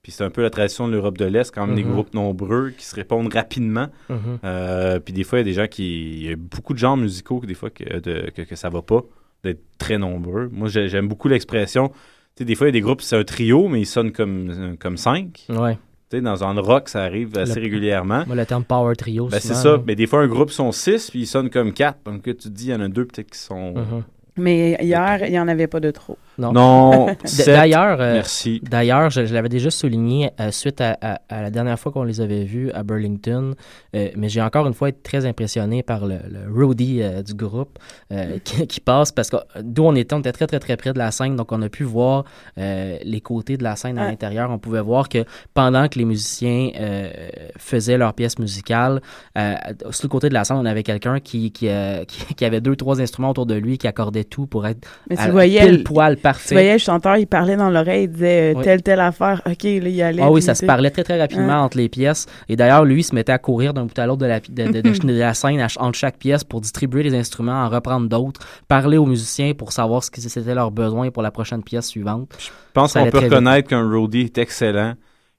Puis 0.02 0.14
c'est 0.14 0.24
un 0.24 0.30
peu 0.30 0.42
la 0.42 0.50
tradition 0.50 0.88
de 0.88 0.94
l'Europe 0.94 1.18
de 1.18 1.26
l'Est, 1.26 1.54
quand 1.54 1.68
même 1.68 1.76
des 1.76 1.84
Mhm. 1.84 1.92
groupes 1.92 2.14
nombreux 2.14 2.70
qui 2.78 2.86
se 2.86 2.96
répondent 2.96 3.34
rapidement. 3.34 3.88
Mhm. 4.10 4.18
Euh, 4.46 5.00
puis 5.00 5.14
des 5.14 5.24
fois, 5.26 5.40
il 5.40 5.42
y 5.42 5.44
a 5.44 5.46
des 5.46 5.54
gens 5.54 5.68
qui. 5.68 6.12
Il 6.14 6.24
y 6.24 6.32
a 6.32 6.36
beaucoup 6.38 6.74
de 6.74 6.80
genres 6.80 6.96
musicaux 6.98 7.40
que 7.42 7.46
des 7.46 7.54
fois 7.54 7.70
que, 7.70 8.00
de- 8.00 8.30
que, 8.34 8.44
que 8.44 8.56
ça 8.56 8.70
va 8.70 8.82
pas, 8.82 9.02
d'être 9.44 9.62
très 9.78 9.98
nombreux. 9.98 10.50
Moi, 10.54 10.70
j'ai- 10.70 10.88
j'aime 10.88 11.08
beaucoup 11.10 11.28
l'expression. 11.28 11.90
Tu 11.90 11.96
sais, 12.40 12.46
des 12.46 12.56
fois, 12.56 12.68
il 12.68 12.70
y 12.70 12.72
a 12.72 12.80
des 12.80 12.82
groupes, 12.82 13.02
c'est 13.02 13.18
un 13.18 13.24
trio, 13.26 13.68
mais 13.68 13.82
ils 13.82 13.86
sonnent 13.86 14.14
comme, 14.14 14.78
comme 14.80 14.96
cinq. 14.96 15.46
Ouais. 15.50 15.76
Tu 16.10 16.18
sais, 16.18 16.22
dans 16.22 16.44
un 16.46 16.60
rock, 16.62 16.88
ça 16.90 17.04
arrive 17.04 17.38
assez 17.38 17.56
Le- 17.56 17.62
régulièrement. 17.64 18.24
Moi, 18.26 18.36
le 18.38 18.46
terme 18.46 18.64
power 18.64 18.96
trio, 18.96 19.28
Ben, 19.28 19.40
c'est 19.42 19.54
ça. 19.54 19.82
Mais 19.86 19.96
des 19.96 20.08
fois, 20.08 20.22
un 20.22 20.28
groupe 20.28 20.50
sont 20.52 20.72
six, 20.72 21.10
puis 21.12 21.20
ils 21.20 21.28
sonnent 21.28 21.50
comme 21.50 21.74
quatre. 21.74 22.00
Donc, 22.06 22.24
tu 22.24 22.34
te 22.36 22.48
dis, 22.48 22.68
il 22.68 22.72
y 22.72 22.74
en 22.76 22.80
a 22.82 22.88
deux 22.88 23.06
peut-être 23.06 23.30
qui 23.32 23.38
sont. 23.40 23.74
Mhm. 23.76 24.04
Mais 24.38 24.78
hier, 24.82 25.26
il 25.26 25.32
n'y 25.32 25.40
en 25.40 25.48
avait 25.50 25.68
pas 25.68 25.82
de 25.82 25.92
trop. 25.92 26.18
Non. 26.40 27.08
D'ailleurs, 27.46 28.00
euh, 28.02 28.14
Merci. 28.16 28.62
D'ailleurs, 28.64 29.10
je, 29.10 29.26
je 29.26 29.34
l'avais 29.34 29.50
déjà 29.50 29.70
souligné 29.70 30.32
euh, 30.40 30.52
suite 30.52 30.82
à, 30.82 30.98
à- 31.02 31.20
à 31.30 31.42
la 31.42 31.50
dernière 31.52 31.78
fois 31.80 31.92
qu'on 31.92 32.04
les 32.04 32.22
avait 32.22 32.44
vus 32.44 32.72
à 32.72 32.84
Burlington, 32.84 33.54
euh, 33.96 34.10
mais 34.16 34.30
j'ai 34.30 34.42
encore 34.42 34.66
une 34.68 34.74
fois 34.74 34.90
été 34.90 35.00
très 35.04 35.26
impressionné 35.26 35.84
par 35.84 36.06
le, 36.06 36.16
le 36.30 36.52
roadie 36.54 37.02
euh, 37.02 37.22
du 37.22 37.34
groupe 37.34 37.78
euh, 38.12 38.38
qui, 38.44 38.66
qui 38.68 38.80
passe 38.80 39.12
parce 39.12 39.30
que 39.30 39.38
d'où 39.62 39.84
on 39.84 39.96
était, 39.96 40.14
on 40.16 40.20
était 40.20 40.32
très 40.32 40.48
très 40.48 40.60
très 40.60 40.78
près 40.78 40.94
de 40.94 40.98
la 40.98 41.12
scène, 41.12 41.36
donc 41.36 41.52
on 41.52 41.62
a 41.62 41.70
pu 41.70 41.84
voir 41.84 42.24
euh, 42.58 42.98
les 43.04 43.22
côtés 43.22 43.58
de 43.58 43.64
la 43.64 43.76
scène 43.76 43.98
à 43.98 44.04
Ouais. 44.04 44.08
l'intérieur. 44.10 44.50
On 44.52 44.60
pouvait 44.60 44.82
voir 44.82 45.10
que 45.10 45.26
pendant 45.54 45.88
que 45.88 46.00
les 46.00 46.06
musiciens 46.06 46.70
euh, 46.80 47.12
faisaient 47.58 47.98
leur 47.98 48.14
pièce 48.14 48.40
musicale, 48.40 49.02
euh, 49.38 49.56
sur 49.92 50.06
le 50.06 50.10
côté 50.10 50.30
de 50.30 50.34
la 50.34 50.44
scène, 50.46 50.58
on 50.58 50.66
avait 50.66 50.84
quelqu'un 50.84 51.20
qui, 51.20 51.52
qui, 51.52 51.68
euh, 51.68 52.06
qui, 52.08 52.34
qui 52.36 52.46
avait 52.46 52.62
deux 52.62 52.76
trois 52.76 53.02
instruments 53.02 53.32
autour 53.32 53.46
de 53.46 53.56
lui, 53.56 53.78
qui 53.78 53.88
accordait 53.88 54.24
tout 54.24 54.48
pour 54.48 54.66
être 54.68 54.88
Mais 55.10 55.20
à 55.20 55.30
voyais, 55.30 55.60
pile 55.62 55.78
le- 55.80 55.84
poil 55.84 56.18
parfait. 56.34 56.56
voyais 56.56 56.74
le 56.74 56.78
chanteur, 56.80 57.18
il 57.18 57.28
parlait 57.28 57.56
dans 57.56 57.70
l'oreille, 57.70 58.04
il 58.04 58.12
disait 58.12 58.54
euh, 58.54 58.58
Oui. 58.58 58.64
telle, 58.64 58.82
telle 58.82 59.00
affaire. 59.00 59.42
OK, 59.46 59.64
là, 59.64 59.70
il 59.70 60.02
allait. 60.02 60.22
Ah 60.24 60.32
oui, 60.32 60.42
ça 60.42 60.54
tu 60.54 60.60
se 60.62 60.66
parlait 60.66 60.90
très 60.90 61.04
très 61.04 61.20
rapidement 61.20 61.54
Hein? 61.54 61.62
entre 61.64 61.78
les 61.78 61.90
pièces. 61.90 62.26
Et 62.48 62.56
d'ailleurs, 62.56 62.86
lui, 62.86 63.02
il 63.02 63.04
se 63.04 63.14
mettait 63.16 63.32
à 63.32 63.38
courir 63.38 63.74
d'un 63.74 63.86
bout 63.86 63.98
à 64.00 64.06
l'autre 64.06 64.22
de 64.22 64.26
la, 64.26 64.40
de, 64.40 64.48
de- 64.50 64.82
de- 64.82 65.08
de 65.08 65.14
la 65.20 65.34
scène 65.34 65.66
entre 65.78 65.98
chaque 65.98 66.18
pièce 66.18 66.44
pour 66.44 66.62
distribuer 66.62 67.04
les 67.04 67.16
instruments, 67.16 67.64
en 67.64 67.70
reprendre 67.70 68.08
d'autres, 68.08 68.42
parler 68.68 68.98
aux 68.98 69.06
musiciens 69.06 69.54
pour 69.54 69.72
savoir 69.72 70.04
ce 70.04 70.12
que 70.12 70.22
c'était 70.22 70.54
leurs 70.56 70.72
besoins 70.72 71.12
pour 71.12 71.24
la 71.24 71.32
prochaine 71.32 71.64
pièce 71.64 71.88
suivante. 71.88 72.32
Je 72.40 72.50
pense 72.74 72.94
qu'on 72.94 73.10
peut 73.10 73.20
reconnaître 73.20 73.68
qu'un 73.70 73.90
roadie 73.90 74.22
est 74.22 74.38
excellent 74.38 74.94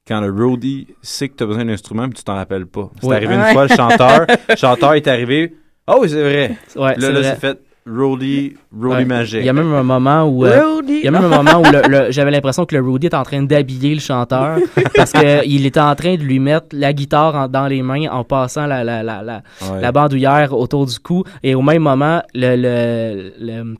quand 0.09 0.21
le 0.21 0.31
roadie 0.33 0.89
sait 1.03 1.29
que 1.29 1.37
tu 1.37 1.45
as 1.45 1.47
besoin 1.47 1.65
d'un 1.65 1.73
instrument 1.73 2.05
puis 2.09 2.15
tu 2.19 2.25
t'en 2.25 2.35
rappelles 2.35 2.67
pas. 2.67 2.91
C'est 3.01 3.07
Ouais. 3.07 3.17
arrivé 3.17 3.37
Ouais. 3.37 3.49
une 3.49 3.53
fois, 3.53 3.63
le 3.67 3.75
chanteur. 3.75 4.27
le 4.49 4.57
chanteur 4.57 4.95
est 4.95 5.07
arrivé. 5.07 5.55
Oh, 5.87 5.99
oui, 6.03 6.09
c'est 6.09 6.21
vrai. 6.23 6.57
Ouais, 6.77 6.97
Là, 6.97 7.23
c'est 7.23 7.41
fait 7.41 7.59
roadie 7.87 8.55
Ouais. 8.77 9.05
magique. 9.05 9.41
Il 9.41 9.47
y 9.47 9.49
a 9.49 9.53
même 9.53 9.73
un 9.73 9.83
moment 9.83 10.25
où... 10.25 10.45
euh, 10.45 10.77
Rudy! 10.77 10.99
il 10.99 11.05
y 11.05 11.09
a 11.09 11.11
même 11.11 11.25
un 11.25 11.43
moment 11.43 11.61
où 11.61 11.73
le- 11.73 11.89
le- 11.89 12.11
j'avais 12.13 12.31
l'impression 12.31 12.65
que 12.67 12.77
le 12.77 12.83
Rudy 12.83 13.07
était 13.07 13.17
en 13.17 13.23
train 13.23 13.43
d'habiller 13.43 13.95
le 13.95 14.01
chanteur 14.01 14.59
parce 14.95 15.13
qu'il 15.13 15.67
était 15.67 15.81
en 15.81 15.95
train 15.95 16.15
de 16.17 16.23
lui 16.23 16.39
mettre 16.39 16.67
la 16.73 16.93
guitare 16.93 17.35
en- 17.35 17.49
dans 17.49 17.67
les 17.67 17.83
mains 17.83 18.09
en 18.11 18.23
passant 18.25 18.67
la, 18.67 18.85
la, 18.85 19.03
la, 19.03 19.23
la, 19.23 19.43
Ouais. 19.63 19.81
la 19.81 19.93
bandoulière 19.93 20.53
autour 20.57 20.87
du 20.87 20.99
cou 20.99 21.25
et 21.43 21.55
au 21.55 21.63
même 21.63 21.83
moment 21.83 22.23
le- 22.35 23.33
le- 23.41 23.75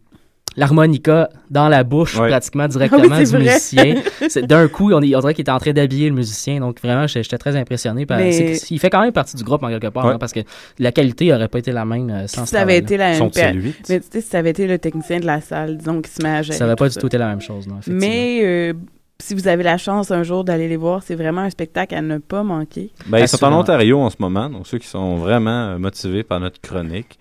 l'harmonica 0.61 1.29
dans 1.51 1.69
la 1.69 1.83
bouche 1.83 2.17
Ouais. 2.19 2.29
pratiquement 2.29 2.69
directement 2.69 3.03
Ah 3.11 3.17
oui, 3.19 3.27
c'est 3.27 3.37
du 3.37 3.43
vrai. 3.45 3.55
musicien. 3.55 3.95
C'est- 4.29 4.43
D'un 4.47 4.69
coup, 4.69 4.93
on, 4.93 4.97
on 4.99 5.01
dirait 5.01 5.35
qu'il 5.35 5.43
était 5.43 5.51
en 5.51 5.59
train 5.59 5.73
d'habiller 5.73 6.09
le 6.09 6.15
musicien. 6.15 6.61
Donc 6.61 6.81
vraiment, 6.81 7.07
j'étais 7.07 7.39
très 7.39 7.57
impressionné. 7.57 8.07
Par, 8.07 8.19
Mais- 8.19 8.57
il 8.71 8.79
fait 8.79 8.91
quand 8.91 9.01
même 9.01 9.13
partie 9.13 9.37
du 9.37 9.43
groupe 9.45 9.63
en 9.63 9.69
quelque 9.69 9.89
part 9.89 10.05
Ouais. 10.07 10.13
hein, 10.13 10.19
parce 10.19 10.33
que 10.33 10.41
la 10.79 10.93
qualité 10.93 11.33
aurait 11.33 11.49
pas 11.49 11.59
été 11.59 11.73
la 11.73 11.85
même 11.85 12.11
euh, 12.11 12.27
sans 12.27 12.43
Si 12.43 12.51
ce 12.51 12.57
ça 12.57 12.61
avait 12.63 12.79
été 12.79 12.97
la 12.97 13.11
même? 13.19 13.31
Mais 13.35 13.53
tu 13.73 13.85
sais, 13.85 14.01
si 14.21 14.23
ça 14.23 14.39
avait 14.39 14.51
été 14.51 14.67
le 14.67 14.79
technicien 14.79 15.19
de 15.19 15.27
la 15.27 15.41
salle, 15.41 15.79
disons, 15.79 16.01
qui 16.01 16.11
se 16.11 16.23
met 16.23 16.29
à 16.29 16.43
gérer 16.43 16.57
Ça 16.59 16.65
n'aurait 16.65 16.77
pas 16.77 16.89
du 16.89 16.97
tout 16.97 17.07
été 17.07 17.19
la 17.19 17.29
même 17.29 17.41
chose. 17.41 17.67
Non. 17.67 17.81
Mais 17.89 18.41
euh, 18.43 18.73
si 19.19 19.35
vous 19.35 19.49
avez 19.49 19.63
la 19.63 19.77
chance 19.79 20.11
un 20.11 20.23
jour 20.23 20.45
d'aller 20.45 20.69
les 20.69 20.77
voir, 20.77 21.03
c'est 21.03 21.15
vraiment 21.15 21.43
un 21.43 21.51
spectacle 21.51 21.95
à 21.95 22.03
ne 22.03 22.19
pas 22.19 22.43
manquer. 22.43 22.91
Ben, 23.07 23.19
ils 23.19 23.29
sont 23.29 23.43
en. 23.45 23.59
Ontario 23.61 23.99
en 24.01 24.09
ce 24.11 24.17
moment, 24.19 24.49
donc 24.49 24.67
ceux 24.67 24.79
qui 24.79 24.87
sont 24.87 25.17
vraiment 25.17 25.51
euh, 25.75 25.79
motivés 25.79 26.23
par 26.23 26.41
notre 26.41 26.61
chronique 26.61 27.19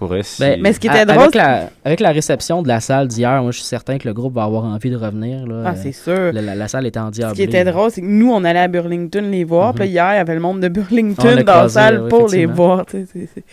Ben, 0.00 0.60
Mais 0.60 0.72
ce 0.72 0.80
qui 0.80 0.88
À- 0.88 0.94
était 1.02 1.06
drôle, 1.06 1.22
avec 1.22 1.34
la, 1.34 1.70
avec 1.84 2.00
la 2.00 2.10
réception 2.10 2.62
de 2.62 2.68
la 2.68 2.80
salle 2.80 3.06
d'hier, 3.08 3.40
moi 3.42 3.52
je 3.52 3.58
suis 3.58 3.66
certain 3.66 3.98
que 3.98 4.08
le 4.08 4.14
groupe 4.14 4.34
va 4.34 4.44
avoir 4.44 4.64
envie 4.64 4.90
de 4.90 4.96
revenir. 4.96 5.46
Là. 5.46 5.62
ah, 5.66 5.76
c'est 5.76 5.92
sûr. 5.92 6.32
La, 6.32 6.40
la- 6.42 6.54
la 6.54 6.66
salle 6.68 6.86
était 6.86 6.98
en 6.98 7.08
Ce 7.08 7.12
diable. 7.12 7.34
qui 7.34 7.42
était 7.42 7.62
drôle, 7.64 7.90
c'est 7.90 8.00
que 8.00 8.06
nous, 8.06 8.32
on 8.32 8.42
allait 8.44 8.58
à 8.60 8.68
Burlington 8.68 9.22
les 9.30 9.44
voir. 9.44 9.68
Mhm. 9.72 9.78
Puis 9.80 9.88
hier, 9.88 10.12
il 10.12 10.16
y 10.16 10.18
avait 10.18 10.34
le 10.34 10.40
monde 10.40 10.60
de 10.60 10.66
On 10.68 10.70
Burlington 10.70 11.42
dans 11.44 11.62
la 11.62 11.68
salle 11.68 12.02
oui, 12.02 12.08
pour 12.08 12.28
les 12.28 12.46
voir. 12.46 12.84
c'est- 12.90 13.06
c'est- 13.12 13.44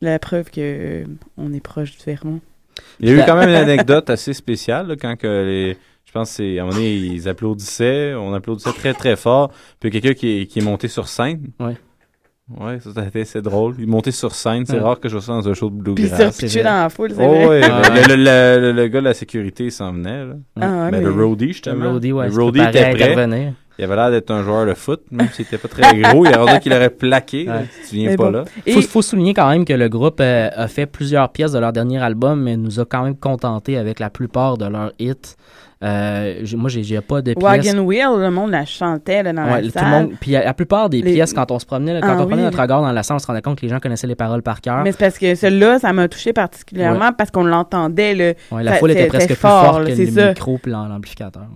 la 0.00 0.18
preuve 0.20 0.50
que 0.50 0.60
euh, 0.60 1.04
on 1.36 1.52
est 1.52 1.60
proche 1.60 1.90
du 1.96 2.04
Vermont. 2.04 2.40
Il 3.00 3.08
y 3.08 3.12
a 3.12 3.14
eu 3.16 3.26
quand 3.26 3.34
même 3.36 3.48
une 3.48 3.54
anecdote 3.70 4.08
assez 4.10 4.32
spéciale 4.34 4.86
là, 4.88 4.94
quand 5.00 5.16
que 5.16 5.26
les. 5.44 5.76
Je 6.06 6.12
pense 6.12 6.30
que 6.30 6.36
c'est 6.36 6.58
à 6.58 6.62
un 6.62 6.66
moment 6.66 6.76
donné, 6.76 6.94
ils 6.94 7.28
applaudissaient, 7.28 8.14
on 8.14 8.32
applaudissait 8.32 8.72
très 8.72 8.94
très 8.94 9.16
fort. 9.16 9.50
Puis 9.80 9.90
quelqu'un 9.90 10.14
qui, 10.14 10.42
est- 10.42 10.46
qui 10.46 10.60
est 10.60 10.62
monté 10.62 10.86
sur 10.88 11.08
scène. 11.08 11.48
Ouais. 11.60 11.76
Ouais, 12.58 12.80
ça 12.80 12.90
c'était 12.94 13.24
c'est 13.26 13.42
drôle. 13.42 13.74
Il 13.78 13.84
est 13.84 13.86
monté 13.86 14.10
sur 14.10 14.34
scène, 14.34 14.64
c'est 14.64 14.74
Ouais. 14.74 14.80
rare 14.80 14.98
que 15.00 15.08
je 15.08 15.14
vois 15.14 15.22
ça 15.22 15.32
dans 15.32 15.46
un 15.48 15.52
show 15.54 15.68
de 15.68 15.92
Puis 15.92 16.04
il 16.04 16.08
s'est 16.08 16.16
bluegrass. 16.16 16.36
repitché 16.36 16.60
vrai. 16.62 16.70
dans 16.70 16.82
la 16.82 16.88
foule, 16.88 17.10
c'est 17.14 17.26
Oh, 17.26 17.28
vrai. 17.30 17.46
ouais, 17.46 17.60
Ouais. 17.62 18.08
le, 18.08 18.16
le- 18.16 18.16
le- 18.16 18.60
le- 18.60 18.72
le 18.72 18.88
gars 18.88 19.00
de 19.00 19.04
la 19.04 19.14
sécurité 19.14 19.64
il 19.64 19.72
s'en 19.72 19.92
venait. 19.92 20.24
Là. 20.24 20.32
Ah, 20.56 20.60
ouais, 20.60 20.90
Mais 20.92 20.98
mais- 20.98 21.00
le 21.02 21.10
roadie, 21.24 21.48
justement. 21.48 21.84
Le 21.84 21.90
roadie, 21.90 22.12
ouais, 22.12 22.26
le 22.26 22.32
se 22.32 22.40
roadie 22.40 22.60
était 22.60 22.90
prêt. 22.92 23.02
intervenir. 23.02 23.52
Il 23.80 23.84
avait 23.84 23.94
l'air 23.96 24.10
d'être 24.10 24.30
un 24.32 24.42
joueur 24.42 24.66
de 24.66 24.74
foot, 24.74 25.02
même 25.12 25.28
s'il 25.28 25.44
était 25.44 25.58
pas 25.58 25.68
très 25.68 25.82
gros. 26.00 26.24
Il 26.24 26.32
y 26.32 26.36
aurait 26.36 26.58
qu'il 26.58 26.72
aurait 26.72 26.90
plaqué. 26.90 27.44
là, 27.44 27.62
si 27.82 27.90
tu 27.90 27.96
viens 27.96 28.10
Mais 28.10 28.16
pas 28.16 28.24
bon. 28.24 28.30
là. 28.30 28.44
Et- 28.66 28.72
Faut, 28.72 28.82
faut 28.82 29.02
souligner 29.02 29.34
quand 29.34 29.48
même 29.48 29.64
que 29.64 29.74
le 29.74 29.88
groupe 29.88 30.20
euh, 30.20 30.48
a 30.56 30.66
fait 30.68 30.86
plusieurs 30.86 31.28
pièces 31.30 31.52
de 31.52 31.58
leur 31.58 31.72
dernier 31.72 31.98
album, 32.02 32.42
mais 32.42 32.56
nous 32.56 32.80
a 32.80 32.86
quand 32.86 33.04
même 33.04 33.16
contenté 33.16 33.76
avec 33.76 34.00
la 34.00 34.08
plupart 34.10 34.56
de 34.58 34.64
leurs 34.66 34.92
hits. 34.98 35.36
Euh, 35.84 36.44
moi, 36.56 36.68
j'ai 36.68 37.00
pas 37.00 37.22
de 37.22 37.34
pièces. 37.34 37.42
Wagon 37.42 37.84
Wheel, 37.84 38.08
le 38.18 38.30
monde 38.30 38.50
la 38.50 38.64
chantait 38.64 39.22
là, 39.22 39.32
dans 39.32 39.44
Ouais, 39.44 39.60
la 39.60 39.62
tout 39.62 39.70
salle. 39.70 39.84
le 39.84 39.90
monde. 40.08 40.16
Puis 40.20 40.32
la, 40.32 40.52
plupart 40.52 40.90
des 40.90 41.02
Les- 41.02 41.12
pièces, 41.14 41.32
quand 41.32 41.50
on 41.52 41.58
se 41.60 41.66
promenait, 41.66 41.94
là, 41.94 42.00
quand 42.00 42.08
Ah 42.08 42.22
on 42.22 42.26
prenait 42.26 42.36
oui. 42.38 42.42
notre 42.42 42.60
regard 42.60 42.82
dans 42.82 42.90
la 42.90 43.02
salle, 43.04 43.14
on 43.14 43.18
se 43.20 43.26
rendait 43.28 43.42
compte 43.42 43.58
que 43.60 43.62
les 43.62 43.68
gens 43.68 43.78
connaissaient 43.78 44.08
les 44.08 44.16
paroles 44.16 44.42
par 44.42 44.60
cœur. 44.60 44.82
Mais 44.82 44.90
c'est 44.90 44.98
parce 44.98 45.18
que 45.18 45.34
celui-là, 45.36 45.78
ça 45.78 45.92
m'a 45.92 46.08
touché 46.08 46.32
particulièrement 46.32 47.12
parce 47.12 47.30
qu'on 47.30 47.44
l'entendait. 47.44 48.36
Ouais, 48.50 48.62
la 48.64 48.72
ça- 48.72 48.78
foule 48.78 48.90
était 48.90 49.06
presque 49.06 49.26
plus 49.28 49.36
fort, 49.36 49.64
forte 49.76 49.84
que 49.86 49.92
le 49.92 50.06
ça. 50.10 50.28
micro 50.30 50.58
puis 50.58 50.72
l'am- 50.72 50.88
l'amplificateur. 50.88 51.46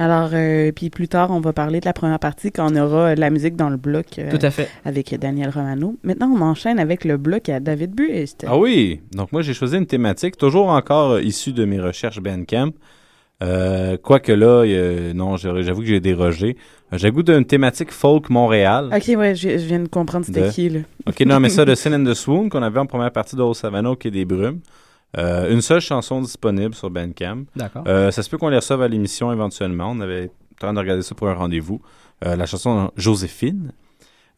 Alors, 0.00 0.30
euh, 0.32 0.70
puis 0.70 0.90
plus 0.90 1.08
tard, 1.08 1.32
on 1.32 1.40
va 1.40 1.52
parler 1.52 1.80
de 1.80 1.84
la 1.86 1.92
première 1.92 2.20
partie 2.20 2.52
quand 2.52 2.72
on 2.72 2.76
aura 2.76 2.98
euh, 3.08 3.14
la 3.16 3.30
musique 3.30 3.56
dans 3.56 3.68
le 3.68 3.76
bloc 3.76 4.06
euh, 4.20 4.30
Tout 4.30 4.38
à 4.46 4.50
fait. 4.52 4.68
avec 4.84 5.12
Daniel 5.18 5.50
Romano. 5.50 5.96
Maintenant, 6.04 6.30
on 6.32 6.40
enchaîne 6.40 6.78
avec 6.78 7.04
le 7.04 7.16
bloc 7.16 7.48
à 7.48 7.58
David 7.58 7.96
Buist. 7.96 8.46
Ah 8.48 8.56
oui, 8.56 9.00
donc 9.12 9.32
moi 9.32 9.42
j'ai 9.42 9.54
choisi 9.54 9.76
une 9.76 9.86
thématique 9.86 10.36
toujours 10.36 10.68
encore 10.68 11.18
issue 11.18 11.52
de 11.52 11.64
mes 11.64 11.80
recherches 11.80 12.20
Bandcamp. 12.20 12.70
Euh, 13.42 13.96
Quoique 14.02 14.32
là, 14.32 15.12
non, 15.14 15.36
j'avoue 15.36 15.80
que 15.80 15.86
j'ai 15.86 16.00
dérogé. 16.00 16.56
J'ai 16.92 17.10
goût 17.10 17.22
d'une 17.22 17.44
thématique 17.44 17.92
folk 17.92 18.30
Montréal. 18.30 18.90
Ok, 18.94 19.14
ouais, 19.16 19.34
je, 19.34 19.50
je 19.50 19.66
viens 19.66 19.80
de 19.80 19.88
comprendre 19.88 20.24
c'était 20.24 20.46
De- 20.48 20.50
qui, 20.50 20.68
là. 20.70 20.80
Ok, 21.06 21.20
non, 21.20 21.38
mais 21.38 21.48
ça 21.50 21.64
de 21.64 21.74
Sin 21.74 21.92
and 21.92 22.10
the 22.10 22.14
Swoon 22.14 22.48
qu'on 22.48 22.62
avait 22.62 22.80
en 22.80 22.86
première 22.86 23.12
partie 23.12 23.36
de 23.36 23.42
Old 23.42 23.54
Savannah 23.54 23.94
qui 23.96 24.08
est 24.08 24.12
des 24.12 24.24
brumes. 24.24 24.60
Euh, 25.16 25.50
une 25.52 25.62
seule 25.62 25.80
chanson 25.80 26.20
disponible 26.20 26.74
sur 26.74 26.90
Bandcamp. 26.90 27.44
D'accord. 27.56 27.84
Euh, 27.86 28.10
ça 28.10 28.22
se 28.22 28.28
peut 28.28 28.36
qu'on 28.38 28.48
les 28.48 28.56
reçoive 28.56 28.82
à 28.82 28.88
l'émission 28.88 29.32
éventuellement. 29.32 29.90
On 29.90 30.00
avait 30.00 30.22
le 30.22 30.30
temps 30.58 30.72
de 30.72 30.78
regarder 30.78 31.02
ça 31.02 31.14
pour 31.14 31.28
un 31.28 31.34
rendez-vous. 31.34 31.80
Euh, 32.26 32.36
la 32.36 32.46
chanson 32.46 32.90
Joséphine. 32.96 33.72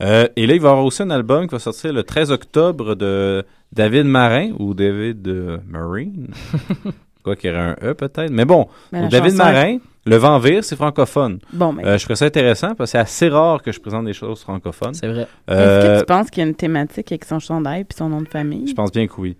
Euh, 0.03 0.28
et 0.36 0.46
là, 0.46 0.55
il 0.55 0.61
va 0.61 0.68
y 0.68 0.70
avoir 0.70 0.84
aussi 0.84 1.03
un 1.03 1.11
album 1.11 1.46
qui 1.46 1.53
va 1.53 1.59
sortir 1.59 1.92
le 1.92 2.03
13 2.03 2.30
octobre 2.30 2.94
de 2.94 3.44
David 3.72 4.07
Marin 4.07 4.53
ou 4.59 4.74
David 4.74 5.26
euh, 5.28 5.59
Marine. 5.68 6.28
Quoi 7.24 7.36
qu'il 7.36 7.50
y 7.50 7.52
aurait 7.52 7.62
un 7.62 7.76
E 7.82 7.94
peut-être. 7.94 8.30
Mais 8.30 8.44
bon, 8.44 8.66
Mais 8.92 9.00
pour 9.00 9.04
la 9.10 9.18
David 9.18 9.32
chanson 9.36 9.44
Marin, 9.52 9.76
Le 10.06 10.16
Vent 10.16 10.38
Vire, 10.38 10.64
c'est 10.64 10.76
francophone. 10.76 11.38
Bon, 11.52 11.72
mais 11.72 11.84
Euh, 11.86 11.98
je 11.98 12.04
trouve 12.04 12.16
ça 12.16 12.24
intéressant 12.24 12.74
parce 12.74 12.90
que 12.90 12.92
c'est 12.92 12.98
assez 12.98 13.28
rare 13.28 13.62
que 13.62 13.72
je 13.72 13.80
présente 13.80 14.06
des 14.06 14.12
choses 14.14 14.40
francophones. 14.40 14.94
C'est 14.94 15.08
vrai. 15.08 15.22
est-ce 15.48 15.54
Euh, 15.56 15.94
que 15.96 16.00
tu 16.00 16.06
penses 16.06 16.30
qu'il 16.30 16.42
y 16.42 16.46
a 16.46 16.48
une 16.48 16.54
thématique 16.54 17.12
avec 17.12 17.24
son 17.24 17.38
chandail 17.38 17.84
puis 17.84 17.96
son 17.98 18.08
nom 18.08 18.22
de 18.22 18.28
famille? 18.28 18.66
je 18.66 18.74
pense 18.74 18.90
bien 18.92 19.06
que 19.06 19.12
oui. 19.18 19.36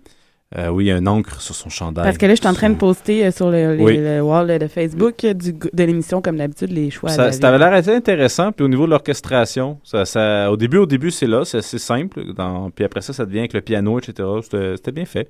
Euh, 0.57 0.67
oui, 0.67 0.83
il 0.83 0.87
y 0.89 0.91
a 0.91 0.97
un 0.97 1.07
encre 1.07 1.39
sur 1.39 1.55
son 1.55 1.69
chandail. 1.69 2.03
Parce 2.03 2.17
que 2.17 2.25
là, 2.25 2.35
je 2.35 2.41
suis 2.41 2.47
en 2.49 2.53
train 2.53 2.69
de 2.69 2.75
poster 2.75 3.25
euh, 3.25 3.31
sur 3.31 3.49
le, 3.49 3.73
les- 3.75 3.83
Oui. 3.85 3.95
le 3.97 4.19
wall 4.19 4.51
euh, 4.51 4.59
de 4.59 4.67
Facebook 4.67 5.23
euh, 5.23 5.33
du, 5.33 5.53
de 5.53 5.83
l'émission, 5.85 6.21
comme 6.21 6.35
d'habitude, 6.35 6.71
les 6.73 6.89
choix. 6.89 7.09
à 7.09 7.13
Ça, 7.13 7.23
David. 7.27 7.41
ça 7.41 7.47
avait 7.47 7.57
l'air 7.57 7.71
assez 7.71 7.95
intéressant. 7.95 8.51
Puis 8.51 8.65
au 8.65 8.67
niveau 8.67 8.85
de 8.85 8.91
l'orchestration, 8.91 9.79
ça, 9.85 10.03
ça, 10.03 10.51
au 10.51 10.57
début, 10.57 10.75
au 10.75 10.85
début, 10.85 11.09
c'est 11.09 11.25
là, 11.25 11.45
c'est 11.45 11.59
assez 11.59 11.79
simple. 11.79 12.33
Dans, 12.33 12.69
puis 12.69 12.83
après 12.83 12.99
ça, 12.99 13.13
ça 13.13 13.25
devient 13.25 13.39
avec 13.39 13.53
le 13.53 13.61
piano, 13.61 13.97
etc. 13.97 14.27
C'était 14.43 14.75
c'était 14.75 14.91
bien 14.91 15.05
fait. 15.05 15.29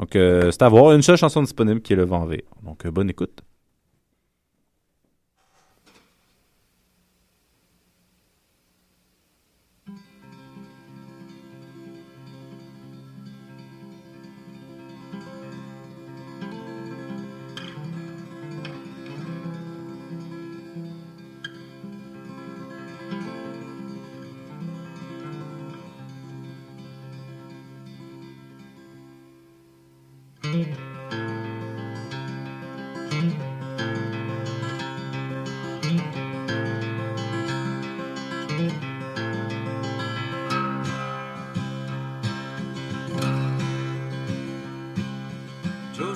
Donc, 0.00 0.16
euh, 0.16 0.50
c'est 0.50 0.62
à 0.62 0.68
voir. 0.68 0.92
Une 0.92 1.02
seule 1.02 1.18
chanson 1.18 1.42
disponible 1.42 1.82
qui 1.82 1.92
est 1.92 1.96
Le 1.96 2.06
Vent 2.06 2.24
Vire. 2.24 2.40
Donc, 2.62 2.86
euh, 2.86 2.90
bonne 2.90 3.10
écoute. 3.10 3.42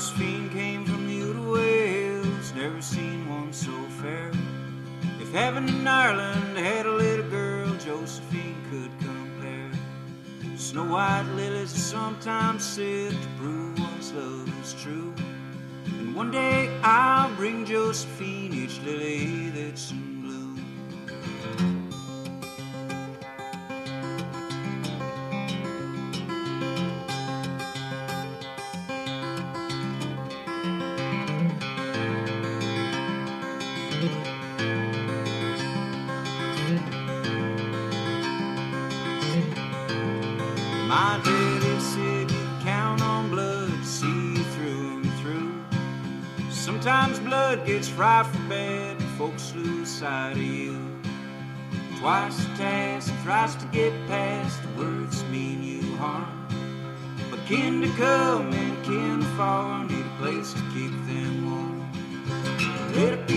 Josephine 0.05 0.51
came 0.51 0.85
from 0.85 1.07
the 1.07 1.31
Outer 1.31 1.51
Wales, 1.51 2.53
never 2.55 2.83
seen 2.83 3.27
one 3.27 3.55
so 3.55 3.73
fair. 4.03 4.31
If 5.19 5.33
heaven 5.33 5.67
in 5.67 5.89
Ireland 5.89 6.59
had 6.59 6.85
a 6.85 6.93
little 6.93 7.31
girl, 7.31 7.75
Josephine 7.77 8.63
could 8.71 8.91
compare. 8.99 9.71
Snow 10.59 10.85
white 10.85 11.25
lilies 11.37 11.75
are 11.75 11.79
sometimes 11.79 12.63
said 12.63 13.13
to 13.13 13.29
prove 13.39 13.79
one's 13.79 14.13
love 14.13 14.63
is 14.63 14.75
true. 14.75 15.15
And 15.87 16.15
one 16.15 16.31
day 16.31 16.69
I'll 16.83 17.35
bring 17.37 17.65
Josephine 17.65 18.53
each 18.53 18.79
lily 18.83 19.49
that's 19.53 19.91
in 19.91 20.14
gets 47.75 47.91
right 47.95 48.25
for 48.25 48.39
bad 48.49 49.03
folks 49.19 49.53
lose 49.57 49.89
sight 49.89 50.31
of 50.31 50.39
you. 50.39 50.79
Twice 51.99 52.37
the 52.37 52.55
task, 52.57 53.13
thrice 53.25 53.57
to 53.57 53.67
get 53.67 53.93
past 54.07 54.63
the 54.63 54.69
words 54.81 55.25
mean 55.25 55.61
you 55.61 55.97
harm. 55.97 56.47
But 57.33 57.45
kin 57.47 57.83
to 57.83 57.89
come 57.97 58.53
and 58.53 58.85
kin 58.85 59.19
to 59.19 59.27
fall, 59.37 59.83
need 59.87 60.07
a 60.07 60.17
place 60.21 60.53
to 60.53 60.61
keep 60.73 60.93
them 61.09 61.51
warm. 61.51 62.95
Let 62.95 63.15
it 63.15 63.34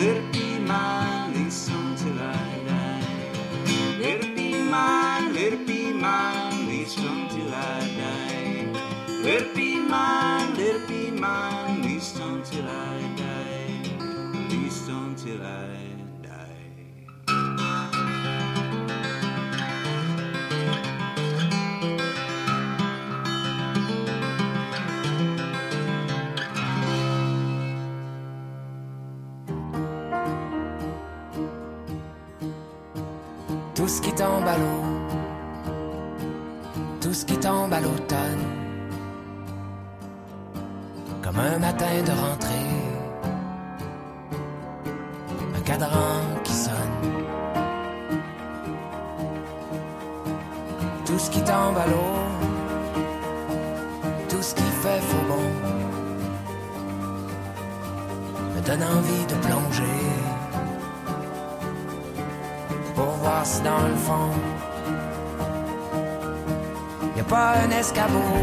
Let 0.00 0.16
it 0.16 0.32
be 0.32 0.58
mine, 0.60 1.34
I 1.36 2.62
die. 2.66 3.98
Let 4.00 4.24
it 4.24 4.34
be 4.34 4.62
mine, 4.62 5.34
let 5.34 5.52
it 5.52 5.66
be 5.66 5.92
mine, 5.92 6.66
I 7.52 7.80
die. 7.98 8.80
Let 9.22 9.42
it 9.42 9.54
be 9.54 9.78
mine, 9.78 10.54
let 10.56 10.76
it 10.76 10.88
be 10.88 11.10
mine, 11.10 11.84
I 11.84 13.14
die. 13.18 13.80
Until 14.88 15.42
I 15.42 15.66
die. 15.66 15.89
Tombe 34.20 34.48
à 34.48 34.58
l'eau, 34.58 34.82
tout 37.00 37.14
ce 37.14 37.24
qui 37.24 37.38
tombe 37.38 37.72
à 37.72 37.80
l'automne, 37.80 38.44
comme 41.22 41.38
un 41.38 41.58
matin 41.58 41.94
de 42.08 42.12
rentrée, 42.24 42.76
un 45.56 45.62
cadran 45.62 46.20
qui 46.44 46.52
sonne. 46.52 46.96
Tout 51.06 51.18
ce 51.18 51.30
qui 51.30 51.40
tombe 51.40 51.78
à 51.84 51.86
l'eau, 51.92 52.16
tout 54.28 54.42
ce 54.42 54.54
qui 54.54 54.68
fait 54.82 55.02
faux 55.08 55.26
bon, 55.30 55.46
me 58.54 58.60
donne 58.66 58.82
envie 58.82 59.24
de 59.32 59.36
plonger 59.46 60.29
pour 63.00 63.12
voir 63.22 63.46
si 63.46 63.60
dans 63.62 63.86
le 63.92 63.96
fond 64.06 64.30
y 67.16 67.20
a 67.20 67.24
pas 67.24 67.54
un 67.64 67.70
escabeau 67.80 68.36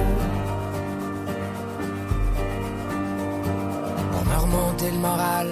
pour 4.12 4.24
me 4.30 4.38
remonter 4.46 4.90
le 4.92 5.02
moral 5.10 5.48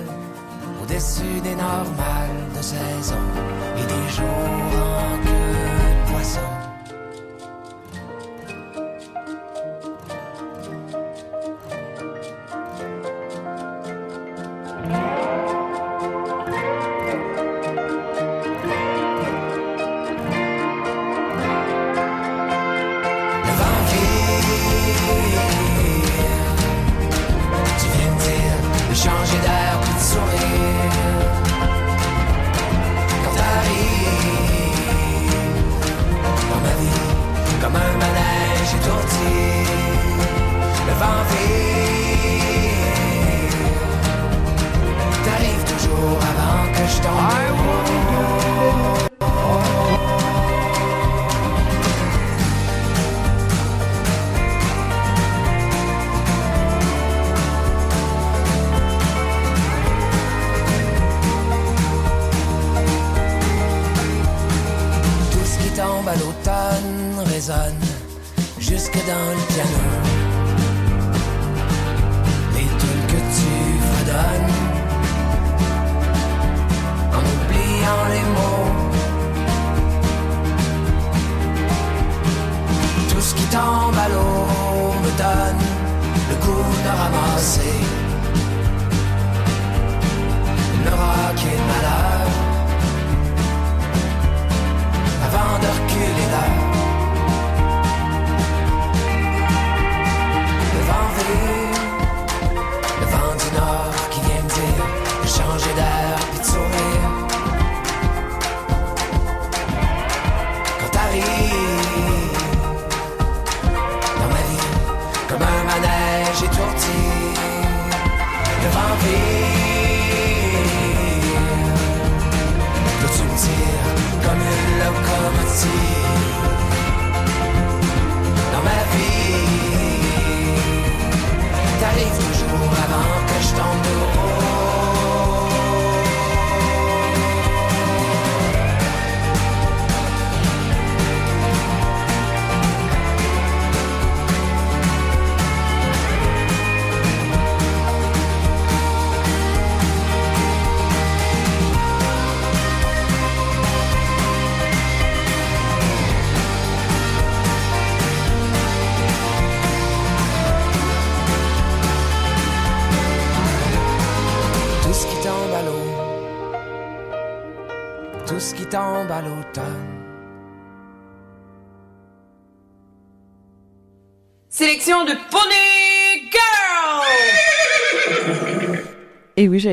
au-dessus 0.81 1.39
des 1.47 1.55
normales 1.55 2.41
de 2.57 2.61
saison 2.73 3.25
et 3.79 3.85
des 3.93 4.05
jours 4.15 4.73
en 5.03 5.15
queue 5.25 5.55
de 5.97 6.11
poisson. 6.11 6.54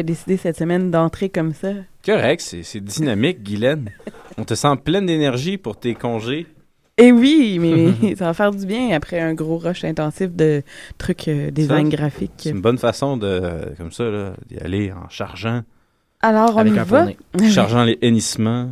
Décidé 0.03 0.37
cette 0.37 0.57
semaine 0.59 0.91
d'entrer 0.91 1.29
comme 1.29 1.53
ça? 1.53 1.73
Correct, 2.05 2.41
c'est 2.41 2.63
c'est 2.63 2.81
dynamique, 2.81 3.43
Guylaine. 3.43 3.91
On 4.39 4.45
te 4.45 4.55
sent 4.55 4.77
pleine 4.85 5.07
d'énergie 5.07 5.59
pour 5.59 5.79
tes 5.79 5.95
congés. 5.95 6.47
Et 6.99 7.11
oui, 7.13 7.59
mais 7.61 8.15
ça 8.17 8.27
va 8.27 8.35
faire 8.35 8.51
du 8.51 8.67
bien 8.67 8.91
après 8.95 9.19
un 9.21 9.35
gros 9.35 9.59
rush 9.59 9.85
intensif 9.85 10.31
de 10.35 10.63
trucs 10.99 11.29
euh, 11.29 11.51
design 11.51 11.91
Ça, 11.91 11.97
graphique. 11.97 12.33
C'est 12.39 12.51
une 12.51 12.61
bonne 12.61 12.79
façon 12.79 13.17
de, 13.17 13.41
comme 13.79 13.93
ça, 13.93 14.05
là, 14.05 14.33
d'y 14.49 14.59
aller 14.59 14.93
en 14.93 15.09
chargeant, 15.09 15.63
Alors, 16.21 16.55
on 16.55 16.59
Avec 16.59 16.75
y 16.75 16.79
un 16.79 16.85
va? 16.85 17.07
chargeant 17.51 17.85
les 17.85 17.99
hennissements 18.03 18.71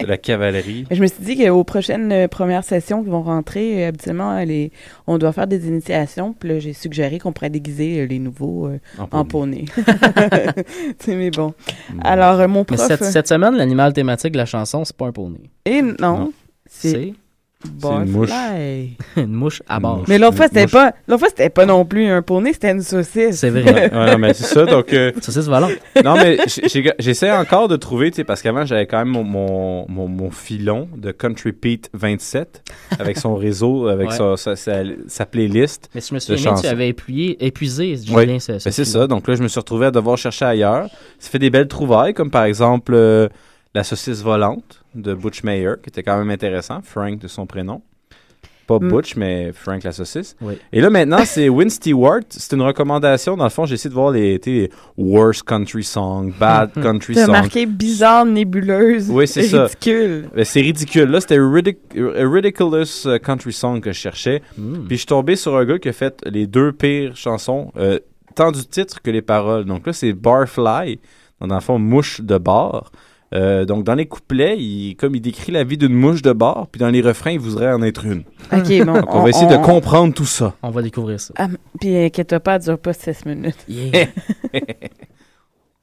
de 0.00 0.06
la 0.06 0.16
cavalerie. 0.16 0.84
Je 0.90 1.00
me 1.00 1.06
suis 1.06 1.22
dit 1.22 1.36
qu'aux 1.44 1.64
prochaines 1.64 2.12
euh, 2.12 2.28
premières 2.28 2.64
sessions 2.64 3.02
qui 3.02 3.10
vont 3.10 3.22
rentrer, 3.22 3.84
euh, 3.84 3.88
habituellement, 3.88 4.32
euh, 4.32 4.44
les... 4.44 4.72
on 5.06 5.18
doit 5.18 5.32
faire 5.32 5.46
des 5.46 5.66
initiations. 5.68 6.32
Puis 6.38 6.48
là, 6.48 6.58
j'ai 6.58 6.72
suggéré 6.72 7.18
qu'on 7.18 7.32
pourrait 7.32 7.50
déguiser 7.50 8.00
euh, 8.00 8.06
les 8.06 8.18
nouveaux 8.18 8.66
euh, 8.66 8.78
en 9.10 9.24
poney. 9.24 9.64
C'est 10.98 11.14
mais 11.14 11.30
bon. 11.30 11.54
Alors, 12.02 12.40
euh, 12.40 12.48
mon 12.48 12.60
Mais 12.70 12.76
prof... 12.76 12.86
cette, 12.86 13.04
cette 13.04 13.28
semaine, 13.28 13.56
l'animal 13.56 13.92
thématique 13.92 14.32
de 14.32 14.38
la 14.38 14.46
chanson, 14.46 14.84
c'est 14.84 14.96
pas 14.96 15.06
un 15.06 15.12
poney. 15.12 15.40
Et 15.64 15.82
non, 15.82 15.94
Non. 16.00 16.32
C'est 16.66 17.14
une 17.82 18.10
mouche. 18.10 18.30
Une 19.16 19.32
mouche 19.32 19.62
à 19.68 19.80
bord. 19.80 20.04
Mais 20.08 20.18
l'autre 20.18 20.36
fois, 20.36 20.46
c'était 20.46 20.66
pas, 20.66 20.92
l'autre 21.06 21.20
fois, 21.20 21.28
c'était 21.28 21.50
pas 21.50 21.66
non 21.66 21.84
plus 21.84 22.06
un 22.06 22.22
poney, 22.22 22.52
c'était 22.52 22.70
une 22.70 22.80
saucisse. 22.82 23.36
C'est 23.40 23.50
vrai. 23.50 23.62
Ouais, 23.64 23.92
ouais, 23.94 24.12
non, 24.12 24.18
mais 24.18 24.32
c'est 24.34 24.44
ça, 24.44 24.64
donc... 24.64 24.92
euh, 24.92 25.12
Saucisse 25.20 25.46
volante. 25.46 25.72
non, 26.04 26.14
mais 26.14 26.38
j'essaie 26.98 27.30
encore 27.32 27.68
de 27.68 27.76
trouver, 27.76 28.10
tu 28.10 28.16
sais, 28.16 28.24
parce 28.24 28.40
qu'avant, 28.40 28.64
j'avais 28.64 28.86
quand 28.86 28.98
même 28.98 29.08
mon, 29.08 29.24
mon, 29.24 29.86
mon, 29.88 30.08
mon 30.08 30.30
filon 30.30 30.88
de 30.96 31.10
Country 31.12 31.52
Pete 31.52 31.90
27 31.92 32.62
avec 32.98 33.18
son 33.18 33.34
réseau, 33.34 33.88
avec 33.88 34.10
Ouais. 34.10 34.16
sa, 34.16 34.36
sa, 34.36 34.56
sa, 34.56 34.82
sa 35.06 35.26
playlist. 35.26 35.90
Mais 35.94 36.00
si 36.00 36.10
je 36.10 36.14
me 36.14 36.18
souviens 36.20 36.54
tu 36.54 36.66
avais 36.66 36.88
épuisé, 36.88 37.36
épuisé 37.44 37.96
Oui, 38.12 38.40
ce, 38.40 38.58
ce 38.58 38.64
Ben, 38.68 38.72
c'est 38.72 38.84
ça. 38.86 39.06
Donc 39.06 39.28
là, 39.28 39.34
je 39.34 39.42
me 39.42 39.48
suis 39.48 39.60
retrouvé 39.60 39.86
à 39.86 39.90
devoir 39.90 40.16
chercher 40.16 40.46
ailleurs. 40.46 40.88
Ça 41.18 41.28
fait 41.30 41.38
des 41.38 41.50
belles 41.50 41.68
trouvailles, 41.68 42.14
comme 42.14 42.30
par 42.30 42.44
exemple 42.44 42.92
euh, 42.94 43.28
la 43.74 43.84
saucisse 43.84 44.22
volante 44.22 44.79
de 44.94 45.14
Butch 45.14 45.42
Mayer, 45.42 45.74
qui 45.82 45.88
était 45.90 46.02
quand 46.02 46.18
même 46.18 46.30
intéressant. 46.30 46.80
Frank 46.82 47.18
de 47.18 47.28
son 47.28 47.46
prénom. 47.46 47.82
Pas 48.66 48.78
Mm. 48.78 48.88
Butch, 48.88 49.16
mais 49.16 49.50
Frank 49.52 49.82
la 49.82 49.90
saucisse. 49.90 50.36
Oui. 50.40 50.54
Et 50.72 50.80
là, 50.80 50.90
maintenant, 50.90 51.24
c'est 51.24 51.48
Win 51.48 51.68
Stewart. 51.68 52.20
C'est 52.28 52.54
une 52.54 52.62
recommandation. 52.62 53.36
Dans 53.36 53.42
le 53.42 53.50
fond, 53.50 53.66
j'ai 53.66 53.74
essayé 53.74 53.90
de 53.90 53.94
voir 53.94 54.12
les, 54.12 54.40
les 54.46 54.70
worst 54.96 55.42
country 55.42 55.82
song, 55.82 56.32
bad 56.38 56.70
country 56.80 57.14
T'as 57.14 57.24
song. 57.26 57.32
marqué 57.32 57.66
bizarre, 57.66 58.24
nébuleuse. 58.24 59.10
Oui, 59.10 59.26
c'est 59.26 59.42
ça. 59.42 59.64
ridicule. 59.64 60.28
Ben, 60.34 60.44
c'est 60.44 60.60
ridicule. 60.60 61.10
Là, 61.10 61.20
c'était 61.20 61.38
ridic- 61.38 61.78
Ridiculous 61.96 63.06
euh, 63.06 63.18
Country 63.18 63.52
Song 63.52 63.80
que 63.80 63.92
je 63.92 63.98
cherchais. 63.98 64.42
Mm. 64.56 64.74
Puis 64.86 64.90
je 64.90 64.96
suis 64.98 65.06
tombé 65.06 65.34
sur 65.36 65.56
un 65.56 65.64
gars 65.64 65.78
qui 65.80 65.88
a 65.88 65.92
fait 65.92 66.20
les 66.26 66.46
deux 66.46 66.70
pires 66.72 67.16
chansons, 67.16 67.72
euh, 67.76 67.98
tant 68.36 68.52
du 68.52 68.64
titre 68.64 69.02
que 69.02 69.10
les 69.10 69.22
paroles. 69.22 69.64
Donc 69.64 69.84
là, 69.86 69.92
c'est 69.92 70.12
Barfly, 70.12 71.00
dans 71.40 71.54
le 71.54 71.60
fond, 71.60 71.78
mouche 71.80 72.20
de 72.20 72.38
bar. 72.38 72.92
Euh, 73.32 73.64
donc 73.64 73.84
dans 73.84 73.94
les 73.94 74.06
couplets, 74.06 74.56
il, 74.58 74.96
comme 74.96 75.14
il 75.14 75.20
décrit 75.20 75.52
la 75.52 75.62
vie 75.62 75.78
d'une 75.78 75.94
mouche 75.94 76.22
de 76.22 76.32
bar, 76.32 76.66
puis 76.70 76.80
dans 76.80 76.88
les 76.88 77.00
refrains, 77.00 77.30
il 77.30 77.38
voudrait 77.38 77.72
en 77.72 77.82
être 77.82 78.04
une. 78.04 78.24
Ok, 78.52 78.84
bon. 78.84 78.94
Donc 78.94 79.14
on, 79.14 79.22
va 79.22 79.28
essayer 79.28 79.46
de 79.46 79.64
comprendre 79.64 80.12
tout 80.12 80.24
ça. 80.24 80.54
On 80.62 80.70
va 80.70 80.82
découvrir 80.82 81.20
ça. 81.20 81.32
Ah, 81.36 81.46
puis 81.78 81.96
inquiète-toi 81.96 82.40
pas, 82.40 82.56
elle 82.56 82.62
dure 82.62 82.78
pas 82.78 82.92
16 82.92 83.26
minutes. 83.26 83.64
Yeah. 83.68 84.06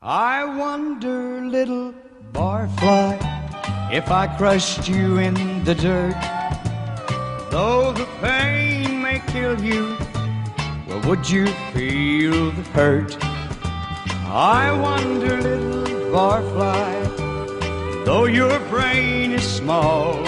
I 0.02 0.43
wonder, 0.58 1.41
little 1.41 1.93
barfly, 2.34 3.18
if 3.91 4.12
I 4.12 4.28
crushed 4.38 4.88
you 4.89 5.18
in 5.18 5.34
the 5.64 5.74
dirt. 5.76 6.16
Though 7.50 7.93
the 7.93 8.06
pain 8.22 9.02
may 9.02 9.22
kill 9.28 9.60
you, 9.64 9.95
well, 10.88 11.02
would 11.08 11.30
you 11.30 11.48
feel 11.74 12.52
the 12.52 12.64
hurt? 12.74 13.18
I 14.30 14.72
wonder, 14.80 15.41
little 15.41 16.12
barfly, 16.12 17.27
though 18.08 18.24
your 18.24 18.58
brain 18.70 19.34
is 19.34 19.43
small, 19.43 20.24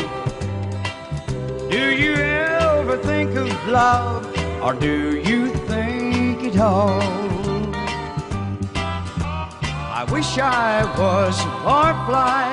do 1.70 1.96
you 1.96 2.14
ever 2.14 2.98
think 2.98 3.34
of 3.38 3.48
love, 3.70 4.26
or 4.62 4.74
do 4.74 5.18
you 5.20 5.48
think 5.70 6.44
at 6.44 6.58
all? 6.58 7.02
I 8.76 10.06
wish 10.12 10.38
I 10.38 10.84
was 11.00 11.40
a 11.40 11.52
barfly, 11.64 12.44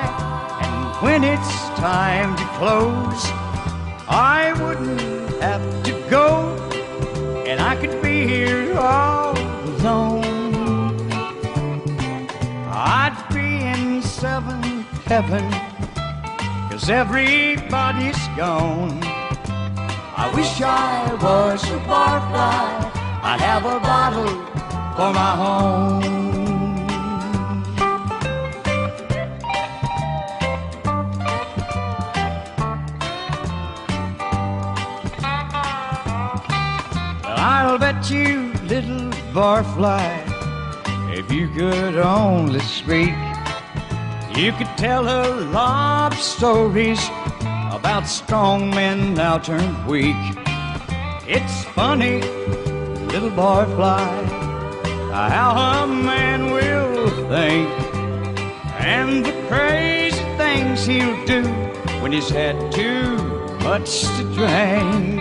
and 0.63 1.03
when 1.03 1.25
it's 1.25 1.55
time 1.75 2.33
to 2.37 2.45
close, 2.59 3.23
I 4.07 4.53
wouldn't 4.61 5.41
have 5.41 5.83
to 5.87 5.91
go, 6.09 6.55
and 7.45 7.59
I 7.59 7.75
could 7.75 8.01
be 8.01 8.25
here 8.25 8.79
all 8.79 9.37
alone. 9.37 10.23
I'd 12.71 13.17
be 13.33 13.65
in 13.73 14.01
seventh 14.01 14.76
heaven, 15.07 15.49
cause 16.69 16.89
everybody's 16.89 18.27
gone. 18.35 18.99
I 20.17 20.29
wish 20.35 20.61
I 20.61 21.13
was 21.21 21.63
a 21.63 21.79
barfly, 21.87 22.91
I'd 23.23 23.39
have 23.39 23.63
a 23.63 23.79
bottle 23.79 24.27
for 24.97 25.13
my 25.13 25.35
home. 25.41 26.17
I'll 37.23 37.77
bet 37.77 38.09
you, 38.09 38.51
little 38.63 39.09
barfly, 39.31 40.03
if 41.17 41.31
you 41.31 41.47
could 41.49 41.95
only 41.95 42.59
speak, 42.59 43.15
you 44.37 44.51
could 44.51 44.77
tell 44.77 45.07
a 45.07 45.33
lot 45.51 46.13
of 46.13 46.19
stories 46.19 47.03
about 47.71 48.03
strong 48.03 48.69
men 48.69 49.15
now 49.15 49.39
turned 49.39 49.87
weak. 49.87 50.15
It's 51.27 51.63
funny, 51.73 52.21
little 53.11 53.31
barfly, 53.31 54.29
how 55.11 55.85
a 55.85 55.87
man 55.87 56.51
will 56.51 57.09
think 57.29 57.67
and 58.79 59.25
the 59.25 59.33
crazy 59.49 60.21
things 60.37 60.85
he'll 60.85 61.25
do 61.25 61.41
when 62.01 62.11
he's 62.11 62.29
had 62.29 62.71
too 62.71 63.17
much 63.63 64.01
to 64.17 64.23
drink. 64.35 65.19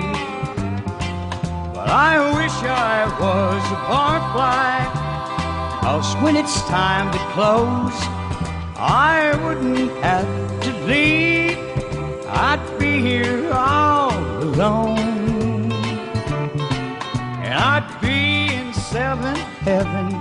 But 1.74 1.88
I 1.88 2.18
wish 2.36 2.52
I 2.62 3.06
was 3.18 3.62
a 3.72 3.80
barfly, 3.88 5.80
cause 5.80 6.14
when 6.22 6.36
it's 6.36 6.60
time 6.68 7.10
to 7.12 7.18
close, 7.32 8.25
I 8.78 9.34
wouldn't 9.42 9.90
have 10.04 10.60
to 10.60 10.72
leave. 10.84 11.56
I'd 12.28 12.78
be 12.78 13.00
here 13.00 13.50
all 13.50 14.12
alone. 14.42 15.72
And 17.40 17.54
I'd 17.54 17.88
be 18.02 18.54
in 18.54 18.74
seventh 18.74 19.38
heaven 19.64 20.12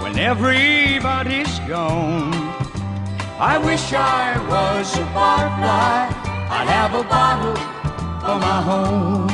when 0.00 0.18
everybody's 0.18 1.58
gone. 1.68 2.32
I 3.38 3.58
wish 3.58 3.92
I 3.92 4.38
was 4.48 4.96
a 4.96 5.04
barfly. 5.12 6.08
I'd 6.48 6.68
have 6.68 6.94
a 6.94 7.04
bottle 7.04 7.56
for 8.22 8.38
my 8.38 8.62
home. 8.62 9.28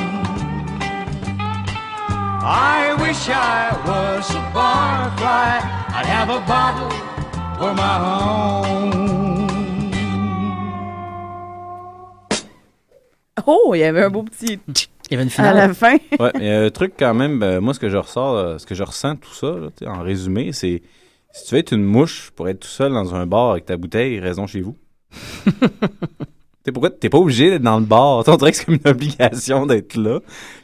I 2.45 2.97
wish 3.01 3.29
I 3.29 3.71
was 3.87 4.29
a 4.31 4.43
barfly. 4.51 5.63
I'd 5.95 6.07
have 6.07 6.31
a 6.31 6.41
bottle 6.49 7.12
for 7.63 7.75
my 7.75 7.97
home. 8.05 9.49
Oh, 13.47 13.73
il 13.75 13.79
y 13.79 13.85
avait 13.85 14.03
un 14.03 14.11
beau 14.11 14.25
petit 14.25 14.59
Il 14.69 15.13
y 15.13 15.15
avait 15.15 15.23
une 15.23 15.29
à 15.29 15.31
finale. 15.31 15.57
la 15.57 15.75
fin. 15.75 15.97
Ouais, 16.19 16.33
mais 16.35 16.51
euh, 16.51 16.65
le 16.65 16.71
truc 16.71 16.95
quand 16.99 17.15
même, 17.15 17.43
euh, 17.43 17.61
moi 17.61 17.73
ce 17.75 17.81
que 17.81 17.89
je 17.89 17.97
ressors, 17.97 18.37
euh, 18.37 18.59
ce 18.59 18.67
que 18.67 18.75
je 18.75 18.83
ressens 18.83 19.17
tout 19.17 19.33
ça, 19.33 19.53
là, 19.53 19.93
en 19.93 20.03
résumé, 20.03 20.53
c'est 20.53 20.83
si 21.33 21.47
tu 21.47 21.55
veux 21.55 21.61
être 21.61 21.73
une 21.73 21.85
mouche 21.85 22.31
pour 22.35 22.49
être 22.49 22.61
tout 22.61 22.69
seul 22.69 22.93
dans 22.93 23.15
un 23.15 23.27
bar 23.27 23.53
avec 23.53 23.67
ta 23.67 23.77
bouteille, 23.77 24.19
raison 24.21 24.47
chez 24.47 24.61
vous. 24.61 24.77
T'sais, 26.63 26.71
pourquoi 26.71 26.91
t'es 26.91 27.09
pas 27.09 27.19
obligé 27.19 27.51
d'être 27.51 27.63
dans 27.63 27.81
le 27.81 27.85
bar? 27.85 28.23
T'sais, 28.23 28.31
on 28.33 28.37
dirait 28.37 28.53
que 28.53 28.57
c'est 28.57 28.65
comme 28.67 28.77
une 28.85 28.89
obligation 28.91 29.67
d'être 29.67 29.97
là. 29.97 30.21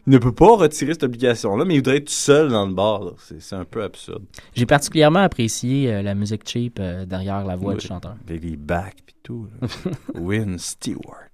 Il 0.06 0.12
ne 0.12 0.18
peut 0.18 0.30
pas 0.32 0.56
retirer 0.56 0.92
cette 0.92 1.02
obligation-là, 1.02 1.64
mais 1.64 1.74
il 1.74 1.78
voudrait 1.78 1.96
être 1.96 2.08
seul 2.08 2.50
dans 2.50 2.66
le 2.66 2.72
bar. 2.74 3.14
C'est 3.18 3.42
c'est 3.42 3.56
un 3.56 3.64
peu 3.64 3.82
absurde. 3.82 4.22
J'ai 4.54 4.64
particulièrement 4.66 5.18
apprécié 5.20 5.92
euh, 5.92 6.02
la 6.02 6.14
musique 6.14 6.48
cheap 6.48 6.78
euh, 6.78 7.04
derrière 7.04 7.44
la 7.44 7.56
voix 7.56 7.72
Oui. 7.72 7.78
du 7.80 7.86
chanteur. 7.86 8.14
Lady 8.28 8.56
Back 8.56 8.94
pis 9.06 9.14
tout. 9.24 9.48
Win 10.14 10.56
Stewart. 10.58 11.24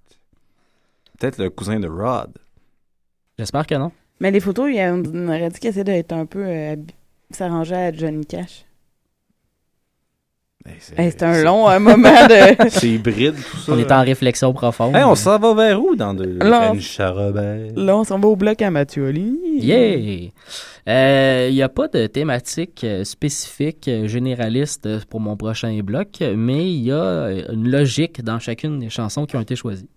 Peut-être 1.19 1.37
le 1.37 1.49
cousin 1.51 1.79
de 1.79 1.87
Rod. 1.87 2.31
J'espère 3.37 3.67
que 3.67 3.75
non. 3.75 3.91
Mais 4.19 4.31
les 4.31 4.39
photos, 4.39 4.69
il 4.69 4.75
y 4.77 4.79
a- 4.79 4.93
on 4.93 5.27
aurait 5.27 5.49
dit 5.49 5.59
qu'elle 5.59 5.69
essayait 5.71 5.83
d'être 5.83 6.11
un 6.13 6.25
peu. 6.25 6.43
euh, 6.43 6.75
s'arranger 7.31 7.75
à 7.75 7.91
Johnny 7.91 8.25
Cash. 8.25 8.65
Hey, 10.67 10.75
c'est 10.79 10.99
Hey, 10.99 11.13
un 11.21 11.43
long 11.43 11.69
euh, 11.69 11.79
moment 11.79 12.09
de. 12.27 12.69
c'est 12.69 12.89
hybride 12.89 13.35
tout 13.35 13.57
ça. 13.57 13.73
On 13.73 13.77
est 13.77 13.91
en 13.91 14.01
réflexion 14.01 14.51
profonde. 14.51 14.95
Hey, 14.95 15.03
on 15.03 15.13
s'en 15.13 15.37
va 15.37 15.53
vers 15.53 15.79
où 15.79 15.95
dans 15.95 16.13
de 16.15 16.23
Là, 16.43 16.73
Ben? 17.31 17.71
Là, 17.75 17.97
on 17.97 18.03
s'en 18.03 18.17
va 18.19 18.27
au 18.27 18.35
bloc 18.35 18.61
à 18.63 18.71
Mathioli. 18.71 19.37
Yeah! 19.59 20.29
Euh, 20.87 21.47
Il 21.49 21.53
n'y 21.55 21.61
a 21.61 21.69
pas 21.69 21.87
de 21.87 22.07
thématique 22.07 22.83
euh, 22.83 23.03
spécifique, 23.03 23.87
euh, 23.87 24.07
généraliste 24.07 24.87
euh, 24.87 24.99
pour 25.09 25.19
mon 25.19 25.37
prochain 25.37 25.79
bloc, 25.83 26.23
mais 26.35 26.67
il 26.71 26.83
y 26.83 26.91
a 26.91 26.95
euh, 26.95 27.41
une 27.53 27.69
logique 27.69 28.23
dans 28.23 28.39
chacune 28.39 28.79
des 28.79 28.89
chansons 28.89 29.25
qui 29.25 29.35
ont 29.35 29.41
été 29.41 29.55
choisies. 29.55 29.89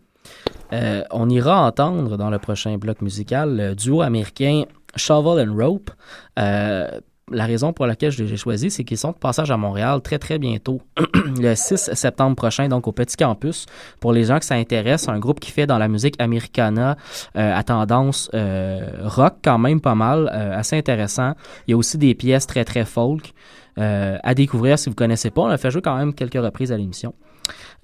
Euh, 0.75 1.03
on 1.11 1.31
ira 1.31 1.67
entendre 1.67 2.19
dans 2.19 2.29
le 2.29 2.39
prochain 2.39 2.77
bloc 2.77 3.01
musical 3.01 3.57
le 3.57 3.75
duo 3.75 4.03
américain 4.03 4.65
Shovel 4.97 5.49
and 5.49 5.55
Rope. 5.57 5.91
Euh, 6.39 6.89
la 7.31 7.47
raison 7.47 7.73
pour 7.73 7.87
laquelle 7.87 8.11
je 8.11 8.25
l'ai 8.25 8.37
choisi, 8.37 8.71
c'est 8.71 8.85
qu'ils 8.85 8.99
sont 8.99 9.11
de 9.11 9.17
passage 9.17 9.51
à 9.51 9.57
Montréal 9.57 10.01
très 10.03 10.19
très 10.19 10.39
bientôt, 10.39 10.81
le 11.41 11.55
6 11.55 11.91
septembre 11.95 12.37
prochain, 12.37 12.69
donc 12.69 12.87
au 12.87 12.93
Petit 12.93 13.17
Campus. 13.17 13.67
Pour 14.01 14.13
les 14.13 14.25
gens 14.25 14.39
que 14.39 14.45
ça 14.45 14.55
intéresse, 14.55 15.09
un 15.09 15.19
groupe 15.19 15.41
qui 15.41 15.51
fait 15.51 15.67
dans 15.67 15.79
la 15.79 15.89
musique 15.89 16.15
americana 16.21 16.97
euh, 17.37 17.55
à 17.55 17.63
tendance 17.63 18.31
euh, 18.35 18.81
rock 19.05 19.35
quand 19.43 19.59
même 19.59 19.81
pas 19.81 19.95
mal, 19.95 20.31
euh, 20.33 20.59
assez 20.59 20.77
intéressant. 20.77 21.33
Il 21.67 21.73
y 21.73 21.75
a 21.75 21.77
aussi 21.77 21.99
des 21.99 22.15
pièces 22.15 22.47
très 22.47 22.65
très 22.65 22.85
folk 22.85 23.33
à 23.81 24.35
découvrir 24.35 24.77
si 24.77 24.89
vous 24.89 24.97
connaissez 24.97 25.31
pas. 25.31 25.43
On 25.43 25.47
a 25.47 25.57
fait 25.57 25.71
jouer 25.71 25.83
quand 25.83 25.97
même 25.97 26.13
quelques 26.13 26.35
reprises 26.35 26.73
à 26.73 26.77
l'émission. 26.77 27.15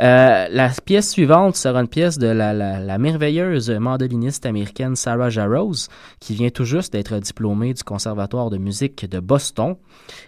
Euh, 0.03 0.47
la 0.51 0.69
pièce 0.85 1.11
suivante 1.11 1.57
sera 1.57 1.81
une 1.81 1.89
pièce 1.89 2.19
de 2.19 2.27
la, 2.27 2.99
merveilleuse 2.99 3.71
mandoliniste 3.71 4.47
américaine 4.47 4.97
Sarah 4.97 5.31
Jarrows, 5.31 5.89
qui 6.21 6.35
vient 6.35 6.51
tout 6.51 6.65
juste 6.65 6.93
d'être 6.93 7.17
diplômée 7.19 7.75
du 7.75 7.83
Conservatoire 7.83 8.51
de 8.51 8.59
musique 8.59 9.09
de 9.09 9.21
Boston 9.21 9.77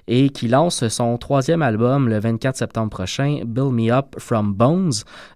et 0.06 0.30
qui 0.30 0.48
lance 0.48 0.86
son 0.88 1.16
troisième 1.18 1.62
album 1.62 2.08
le 2.08 2.18
24 2.18 2.56
septembre 2.56 2.90
prochain, 2.90 3.40
Build 3.44 3.72
Me 3.72 3.90
Up 3.90 4.16
From 4.18 4.52
Bones. 4.52 4.92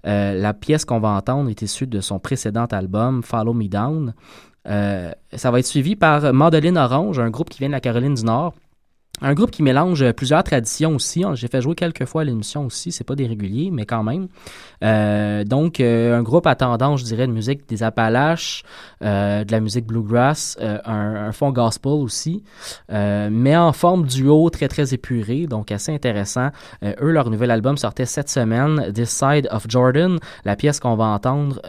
Euh, 0.06 0.34
la 0.34 0.54
pièce 0.54 0.84
qu'on 0.84 1.00
va 1.00 1.08
entendre 1.10 1.50
est 1.50 1.62
issue 1.62 1.86
de 1.86 2.00
son 2.00 2.18
précédent 2.18 2.66
album, 2.66 3.22
Follow 3.22 3.54
Me 3.54 3.68
Down. 3.68 4.14
Euh, 4.68 5.10
ça 5.32 5.50
va 5.50 5.58
être 5.58 5.66
suivi 5.66 5.96
par 5.96 6.32
Mandoline 6.32 6.76
Orange, 6.78 7.18
un 7.18 7.30
groupe 7.30 7.48
qui 7.48 7.58
vient 7.58 7.68
de 7.68 7.72
la 7.72 7.80
Caroline 7.80 8.14
du 8.14 8.24
Nord. 8.24 8.54
Un 9.22 9.34
groupe 9.34 9.50
qui 9.50 9.62
mélange 9.62 10.02
euh, 10.02 10.12
plusieurs 10.12 10.42
traditions 10.42 10.94
aussi. 10.94 11.24
J'ai 11.34 11.48
fait 11.48 11.60
jouer 11.60 11.74
quelques 11.74 12.06
fois 12.06 12.22
à 12.22 12.24
l'émission 12.24 12.66
aussi. 12.66 12.90
C'est 12.92 13.04
pas 13.04 13.14
des 13.14 13.26
réguliers, 13.26 13.70
mais 13.70 13.84
quand 13.84 14.02
même. 14.02 14.28
Euh, 14.82 15.44
donc, 15.44 15.80
euh, 15.80 16.18
un 16.18 16.22
groupe 16.22 16.46
à 16.46 16.54
tendance, 16.54 17.00
je 17.00 17.04
dirais, 17.04 17.26
de 17.26 17.32
musique 17.32 17.68
des 17.68 17.82
Appalaches, 17.82 18.62
euh, 19.02 19.44
de 19.44 19.52
la 19.52 19.60
musique 19.60 19.86
bluegrass, 19.86 20.56
euh, 20.60 20.78
un, 20.84 21.28
un 21.28 21.32
fond 21.32 21.50
gospel 21.50 21.92
aussi, 21.92 22.42
euh, 22.90 23.28
mais 23.30 23.56
en 23.56 23.72
forme 23.72 24.06
duo 24.06 24.48
très 24.50 24.68
très 24.68 24.94
épuré, 24.94 25.46
donc 25.46 25.70
assez 25.70 25.92
intéressant. 25.92 26.50
Eux, 26.82 27.10
leur 27.10 27.30
nouvel 27.30 27.50
album 27.50 27.76
sortait 27.76 28.06
cette 28.06 28.28
semaine, 28.28 28.92
This 28.92 29.10
Side 29.10 29.48
of 29.50 29.66
Jordan. 29.68 30.18
La 30.44 30.56
pièce 30.56 30.80
qu'on 30.80 30.96
va 30.96 31.04
entendre. 31.04 31.60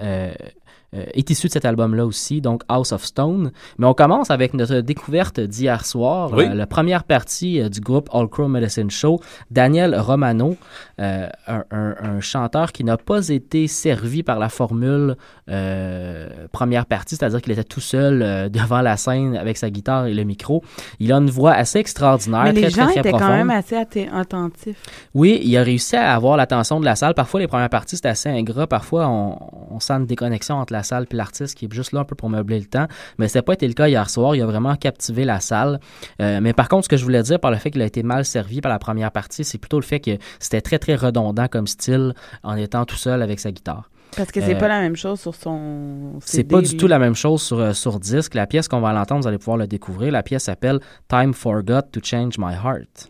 Euh, 0.95 1.05
est 1.13 1.29
issue 1.29 1.47
de 1.47 1.51
cet 1.53 1.65
album-là 1.65 2.05
aussi, 2.05 2.41
donc 2.41 2.63
House 2.67 2.91
of 2.91 3.03
Stone. 3.03 3.51
Mais 3.77 3.85
on 3.87 3.93
commence 3.93 4.29
avec 4.31 4.53
notre 4.53 4.81
découverte 4.81 5.39
d'hier 5.39 5.85
soir, 5.85 6.31
Oui. 6.33 6.45
euh, 6.45 6.53
la 6.53 6.67
première 6.67 7.03
partie 7.03 7.61
euh, 7.61 7.69
du 7.69 7.79
groupe 7.79 8.09
All 8.13 8.27
Crow 8.27 8.47
Medicine 8.47 8.91
Show, 8.91 9.19
Daniel 9.49 9.97
Romano, 9.99 10.57
euh, 10.99 11.27
un, 11.47 11.63
un- 11.71 11.95
un 12.01 12.19
chanteur 12.19 12.71
qui 12.71 12.83
n'a 12.83 12.97
pas 12.97 13.27
été 13.29 13.67
servi 13.67 14.23
par 14.23 14.37
la 14.39 14.49
formule 14.49 15.15
euh, 15.49 16.27
première 16.51 16.85
partie, 16.85 17.15
c'est-à-dire 17.15 17.41
qu'il 17.41 17.51
était 17.53 17.63
tout 17.63 17.79
seul 17.81 18.21
euh, 18.21 18.49
devant 18.61 18.81
la 18.81 18.97
scène 18.97 19.35
avec 19.35 19.57
sa 19.57 19.69
guitare 19.69 20.07
et 20.07 20.13
le 20.13 20.23
micro. 20.23 20.63
Il 20.99 21.11
a 21.13 21.17
une 21.17 21.29
voix 21.29 21.51
assez 21.53 21.79
extraordinaire, 21.79 22.43
Mais 22.43 22.53
très, 22.53 22.61
les 22.61 22.71
très, 22.71 22.81
gens 22.81 22.87
très 22.89 22.99
étaient 22.99 23.11
quand 23.11 23.29
même 23.29 23.49
assez 23.49 23.75
atte- 23.75 24.09
attentifs. 24.13 24.81
Oui, 25.13 25.39
il 25.43 25.55
a 25.57 25.63
réussi 25.63 25.95
à 25.95 26.13
avoir 26.13 26.37
l'attention 26.37 26.79
de 26.79 26.85
la 26.85 26.95
salle. 26.95 27.13
Parfois, 27.13 27.39
les 27.39 27.47
premières 27.47 27.69
parties, 27.69 27.97
c'est 27.97 28.05
assez 28.07 28.29
ingrat. 28.29 28.67
Parfois, 28.67 29.07
on, 29.07 29.37
on 29.71 29.79
sent 29.79 29.93
une 29.93 30.05
déconnexion 30.05 30.55
entre 30.55 30.73
la 30.73 30.80
salle 30.83 31.05
et 31.11 31.15
l'artiste 31.15 31.57
qui 31.57 31.65
est 31.65 31.73
juste 31.73 31.91
là 31.91 32.01
un 32.01 32.03
peu 32.05 32.15
pour 32.15 32.29
meubler 32.29 32.59
le 32.59 32.65
temps. 32.65 32.87
Mais 33.17 33.27
ça 33.27 33.39
n'a 33.39 33.43
pas 33.43 33.53
été 33.53 33.67
le 33.67 33.73
cas 33.73 33.87
hier 33.87 34.09
soir. 34.09 34.35
Il 34.35 34.41
a 34.41 34.45
vraiment 34.45 34.75
captivé 34.75 35.25
la 35.25 35.39
salle. 35.39 35.79
Euh, 36.21 36.39
mais 36.41 36.53
par 36.53 36.69
contre, 36.69 36.85
ce 36.85 36.89
que 36.89 36.97
je 36.97 37.03
voulais 37.03 37.23
dire 37.23 37.39
par 37.39 37.51
le 37.51 37.57
fait 37.57 37.71
qu'il 37.71 37.81
a 37.81 37.85
été 37.85 38.03
mal 38.03 38.25
servi 38.25 38.61
par 38.61 38.71
la 38.71 38.79
première 38.79 39.11
partie, 39.11 39.43
c'est 39.43 39.57
plutôt 39.57 39.79
le 39.79 39.85
fait 39.85 39.99
que 39.99 40.11
c'était 40.39 40.61
très, 40.61 40.79
très 40.79 40.95
redondant 40.95 41.47
comme 41.47 41.67
style 41.67 42.13
en 42.43 42.55
étant 42.55 42.85
tout 42.85 42.95
seul 42.95 43.21
avec 43.21 43.39
sa 43.39 43.51
guitare. 43.51 43.89
Parce 44.17 44.31
que 44.31 44.41
c'est 44.41 44.55
Euh, 44.55 44.59
pas 44.59 44.67
la 44.67 44.81
même 44.81 44.97
chose 44.97 45.21
sur 45.21 45.33
son 45.33 46.19
C'est 46.25 46.43
pas 46.43 46.61
du 46.61 46.75
tout 46.75 46.87
la 46.87 46.99
même 46.99 47.15
chose 47.15 47.41
sur, 47.41 47.59
euh, 47.59 47.71
sur 47.73 47.97
disque. 47.99 48.33
La 48.33 48.45
pièce 48.45 48.67
qu'on 48.67 48.81
va 48.81 48.91
l'entendre, 48.91 49.21
vous 49.21 49.27
allez 49.29 49.37
pouvoir 49.37 49.55
le 49.57 49.67
découvrir. 49.67 50.11
La 50.11 50.21
pièce 50.21 50.43
s'appelle 50.43 50.79
Time 51.07 51.33
Forgot 51.33 51.83
to 51.93 52.01
Change 52.03 52.37
My 52.37 52.53
Heart. 52.53 53.09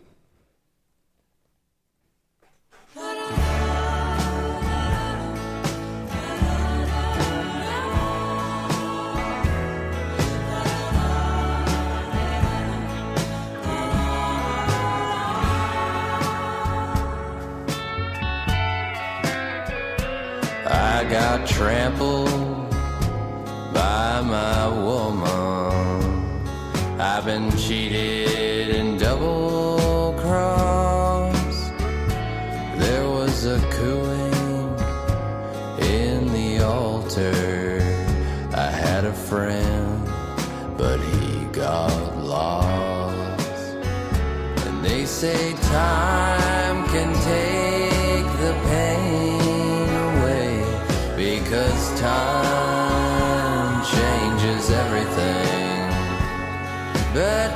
Got 21.38 21.48
trampled 21.48 22.70
by 23.72 24.20
my 24.20 24.68
woman. 24.68 26.30
I've 27.00 27.24
been 27.24 27.50
cheated 27.56 28.76
and 28.76 29.00
double 29.00 30.12
crossed. 30.18 31.72
There 32.82 33.08
was 33.08 33.46
a 33.46 33.58
cooing 33.70 34.76
in 35.80 36.30
the 36.34 36.64
altar. 36.64 37.80
I 38.54 38.70
had 38.84 39.06
a 39.06 39.14
friend, 39.14 40.06
but 40.76 41.00
he 41.00 41.46
got 41.46 42.18
lost. 42.18 43.74
And 44.66 44.84
they 44.84 45.06
say 45.06 45.54
time 45.54 46.21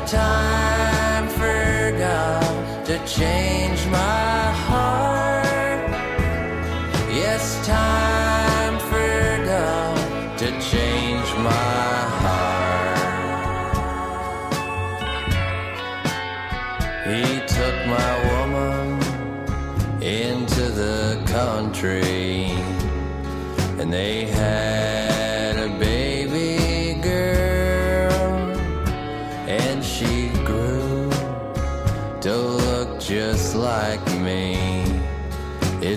time 0.06 0.45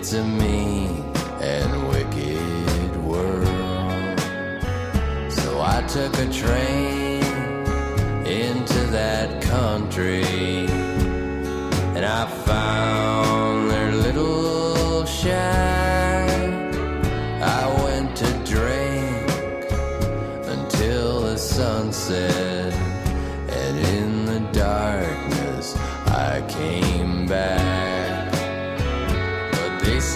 It's 0.02 0.14
a 0.14 0.24
mean 0.24 1.04
and 1.41 1.89
wicked 1.89 2.95
world. 3.04 4.20
So 5.30 5.60
I 5.60 5.84
took 5.89 6.18
a 6.18 6.32
train 6.32 7.22
into 8.26 8.80
that 8.91 9.41
country 9.41 10.24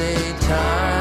say 0.04 0.34
time 0.40 0.93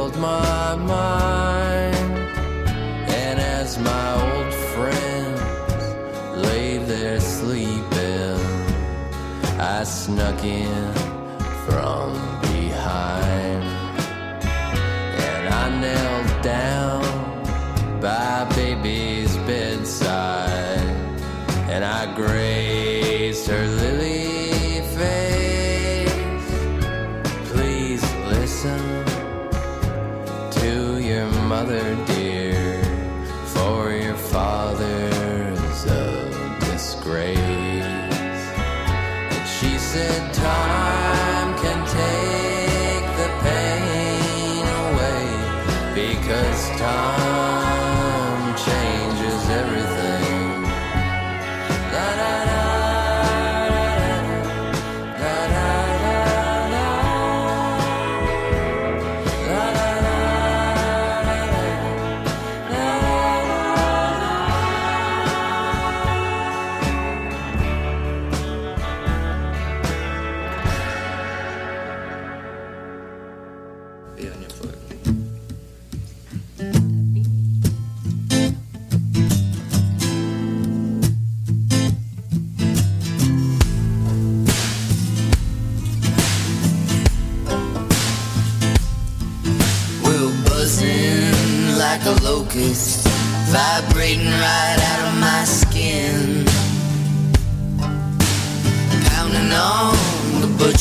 filled 0.00 0.16
my 0.16 0.74
mind. 0.76 1.94
And 3.22 3.38
as 3.38 3.78
my 3.78 4.08
old 4.28 4.52
friends 4.72 5.40
lay 6.46 6.78
there 6.78 7.20
sleeping, 7.20 8.40
I 9.58 9.84
snuck 9.84 10.42
in 10.42 11.09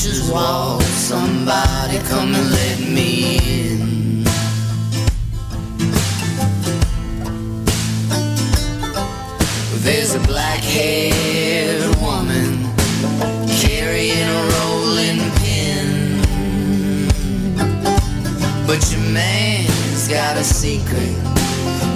just 0.01 0.31
walk. 0.31 0.81
Somebody 0.81 1.97
come 2.07 2.33
and 2.33 2.51
let 2.51 2.79
me 2.79 3.37
in. 3.37 4.23
There's 9.83 10.15
a 10.15 10.19
black 10.19 10.59
haired 10.59 11.83
woman 11.97 12.63
carrying 13.59 14.23
a 14.23 14.41
rolling 14.55 15.19
pin. 15.41 15.87
But 18.65 18.79
your 18.91 19.01
man's 19.11 20.07
got 20.07 20.37
a 20.37 20.43
secret, 20.45 21.13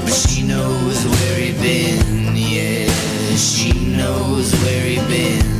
but 0.03 0.13
she 0.13 0.43
knows 0.45 1.05
where 1.05 1.39
he 1.39 1.53
been. 1.53 2.35
Yeah, 2.35 2.91
she 3.37 3.71
knows 3.95 4.51
where 4.61 4.85
he 4.85 4.97
been. 5.07 5.52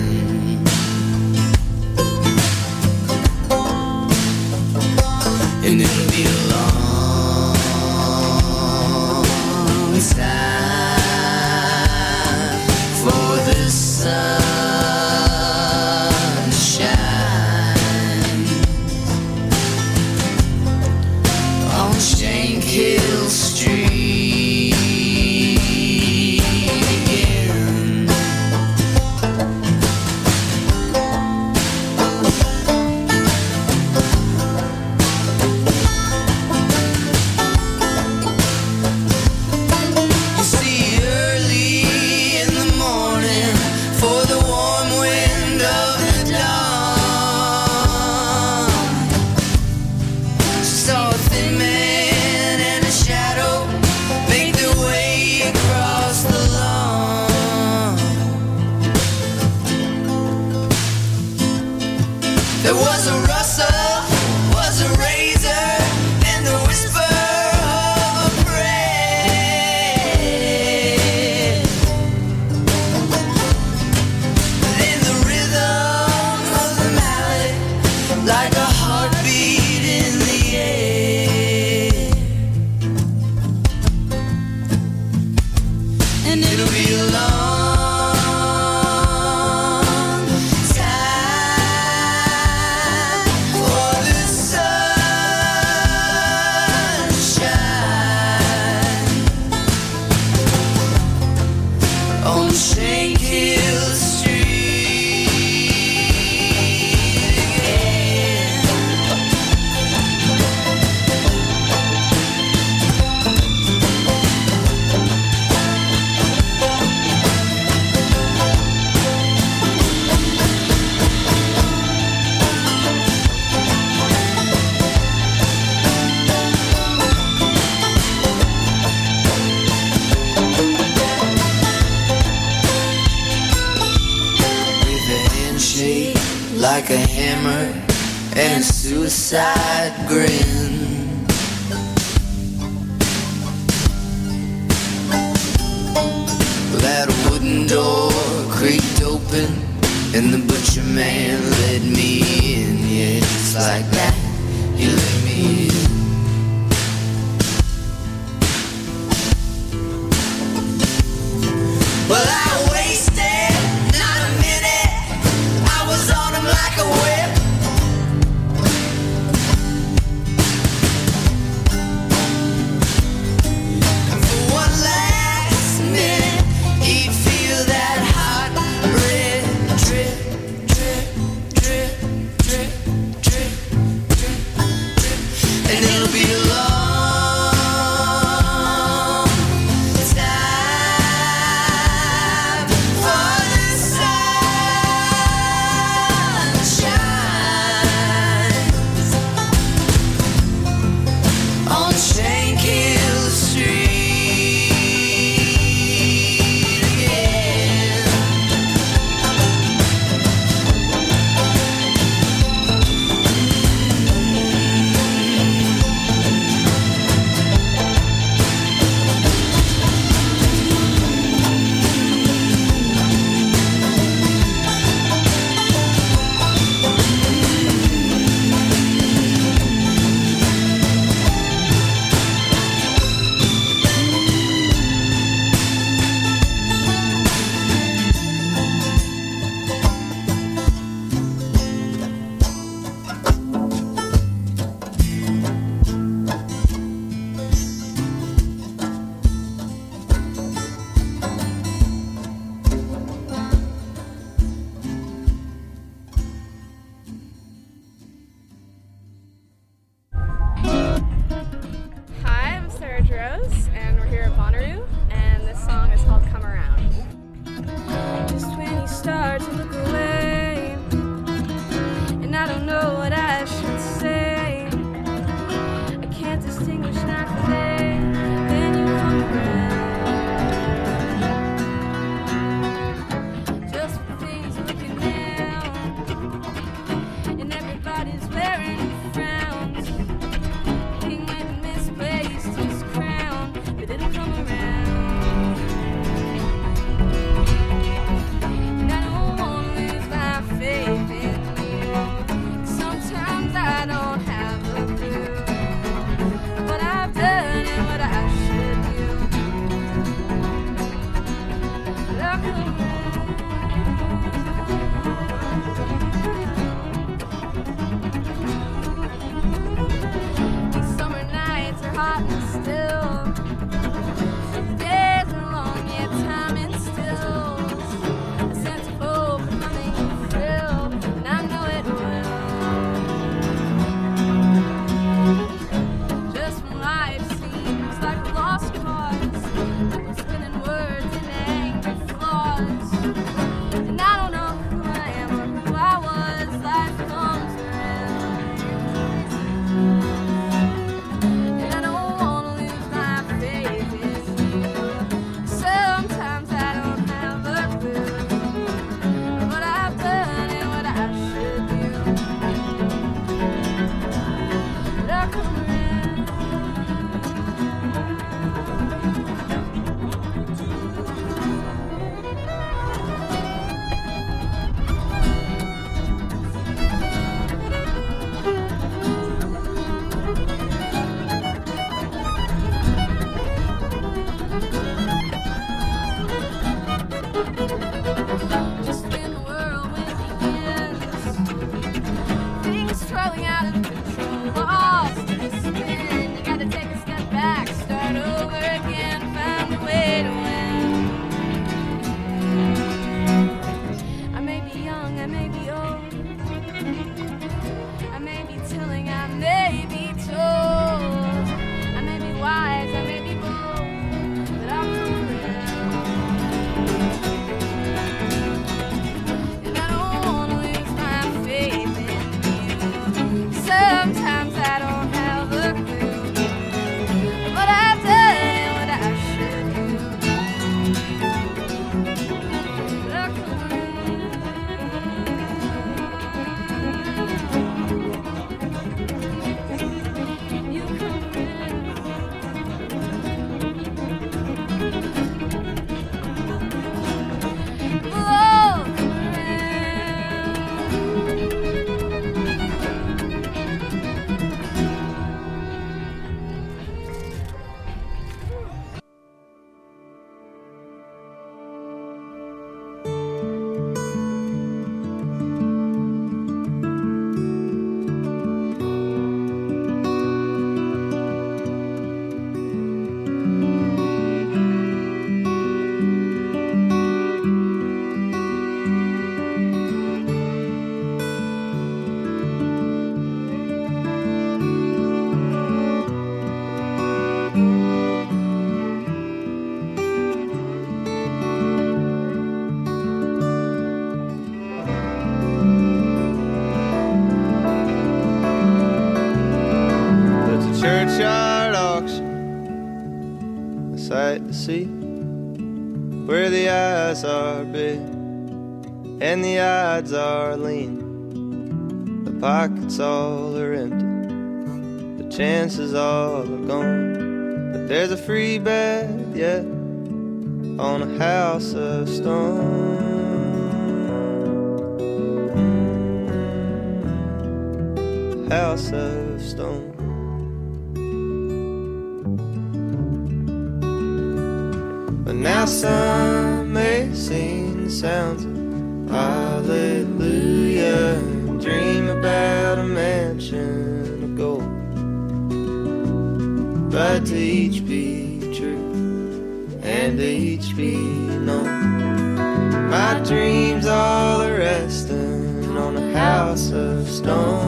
Mm. 556.54 556.60
house 556.60 556.72
of 556.72 557.10
stone. 557.10 557.64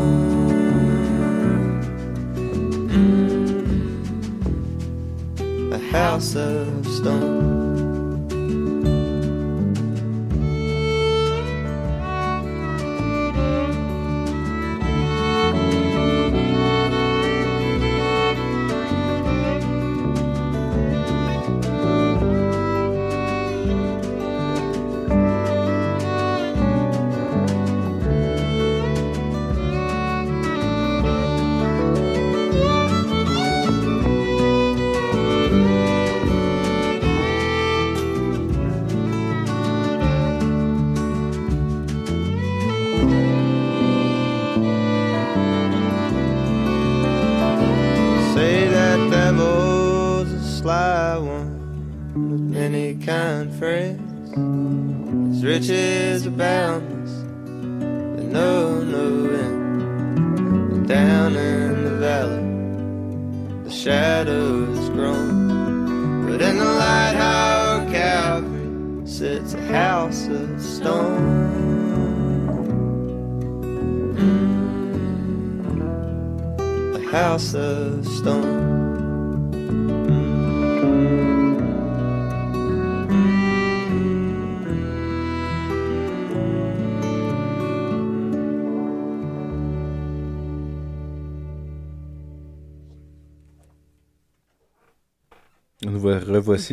house 5.91 6.35
of 6.35 6.85
stone. 6.87 7.54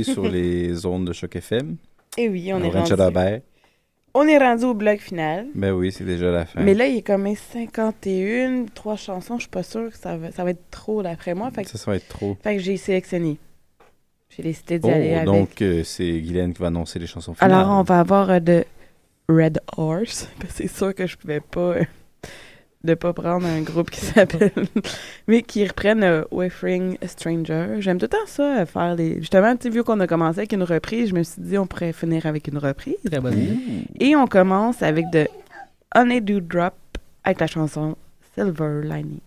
Sur 0.02 0.22
les 0.28 0.86
ondes 0.86 1.06
de 1.06 1.12
choc 1.12 1.36
FM. 1.36 1.76
Et 2.18 2.28
oui, 2.28 2.50
on 2.52 2.62
est 2.62 2.68
rendu. 2.70 2.88
Chalabert. 2.88 3.40
On 4.14 4.26
est 4.28 4.36
rendu 4.36 4.64
au 4.64 4.74
bloc 4.74 5.00
final. 5.00 5.46
Ben 5.54 5.72
oui, 5.72 5.90
c'est 5.90 6.04
déjà 6.04 6.30
la 6.30 6.44
fin. 6.44 6.60
Mais 6.62 6.74
là, 6.74 6.86
il 6.86 6.98
est 6.98 7.02
comme 7.02 7.26
51, 7.34 8.66
trois 8.74 8.96
chansons. 8.96 9.36
Je 9.36 9.42
suis 9.42 9.50
pas 9.50 9.62
sûre 9.62 9.90
que 9.90 9.96
ça 9.96 10.16
va, 10.18 10.30
ça 10.30 10.44
va 10.44 10.50
être 10.50 10.70
trop 10.70 11.02
d'après 11.02 11.34
moi. 11.34 11.50
Fait 11.50 11.64
que, 11.64 11.70
Ça, 11.70 11.78
ça 11.78 11.90
va 11.90 11.96
être 11.96 12.08
trop. 12.08 12.36
fait 12.42 12.56
que 12.56 12.62
j'ai 12.62 12.76
sélectionné. 12.76 13.38
J'ai 14.36 14.42
décidé 14.42 14.78
d'y 14.78 14.86
Oh, 14.88 14.92
aller 14.92 15.14
avec. 15.14 15.24
donc 15.26 15.62
euh, 15.62 15.82
c'est 15.84 16.10
Guylaine 16.20 16.52
qui 16.54 16.60
va 16.60 16.68
annoncer 16.68 16.98
les 16.98 17.06
chansons 17.06 17.34
finales. 17.34 17.52
Alors, 17.52 17.70
on 17.78 17.82
va 17.82 18.00
avoir 18.00 18.30
euh, 18.30 18.40
de 18.40 18.64
Red 19.28 19.60
Horse. 19.76 20.28
C'est 20.50 20.68
sûr 20.68 20.94
que 20.94 21.06
je 21.06 21.16
pouvais 21.16 21.40
pas 21.40 21.60
euh, 21.76 21.84
de 22.84 22.94
pas 22.94 23.12
prendre 23.12 23.46
un 23.46 23.60
groupe 23.62 23.90
qui 23.90 24.00
s'appelle 24.00 24.50
mais 25.28 25.42
qui 25.42 25.66
reprennent 25.66 26.02
euh, 26.02 26.24
Whiffering 26.30 26.98
Stranger. 27.06 27.76
J'aime 27.80 27.98
tout 27.98 28.06
le 28.06 28.08
temps 28.08 28.26
ça 28.26 28.60
euh, 28.60 28.66
faire 28.66 28.94
les 28.94 29.16
justement, 29.20 29.54
tu 29.56 29.64
sais 29.64 29.70
vu 29.70 29.84
qu'on 29.84 30.00
a 30.00 30.06
commencé 30.06 30.40
avec 30.40 30.52
une 30.52 30.62
reprise, 30.62 31.10
je 31.10 31.14
me 31.14 31.22
suis 31.22 31.40
dit 31.40 31.58
on 31.58 31.66
pourrait 31.66 31.92
finir 31.92 32.26
avec 32.26 32.48
une 32.48 32.58
reprise. 32.58 32.96
Très 33.04 33.20
bonne 33.20 33.38
idée. 33.38 33.58
Et 34.00 34.16
on 34.16 34.26
commence 34.26 34.82
avec 34.82 35.10
de 35.10 35.28
Honeydew 35.94 36.40
Drop 36.40 36.74
avec 37.24 37.40
la 37.40 37.46
chanson 37.46 37.96
Silver 38.34 38.82
Lining. 38.82 39.20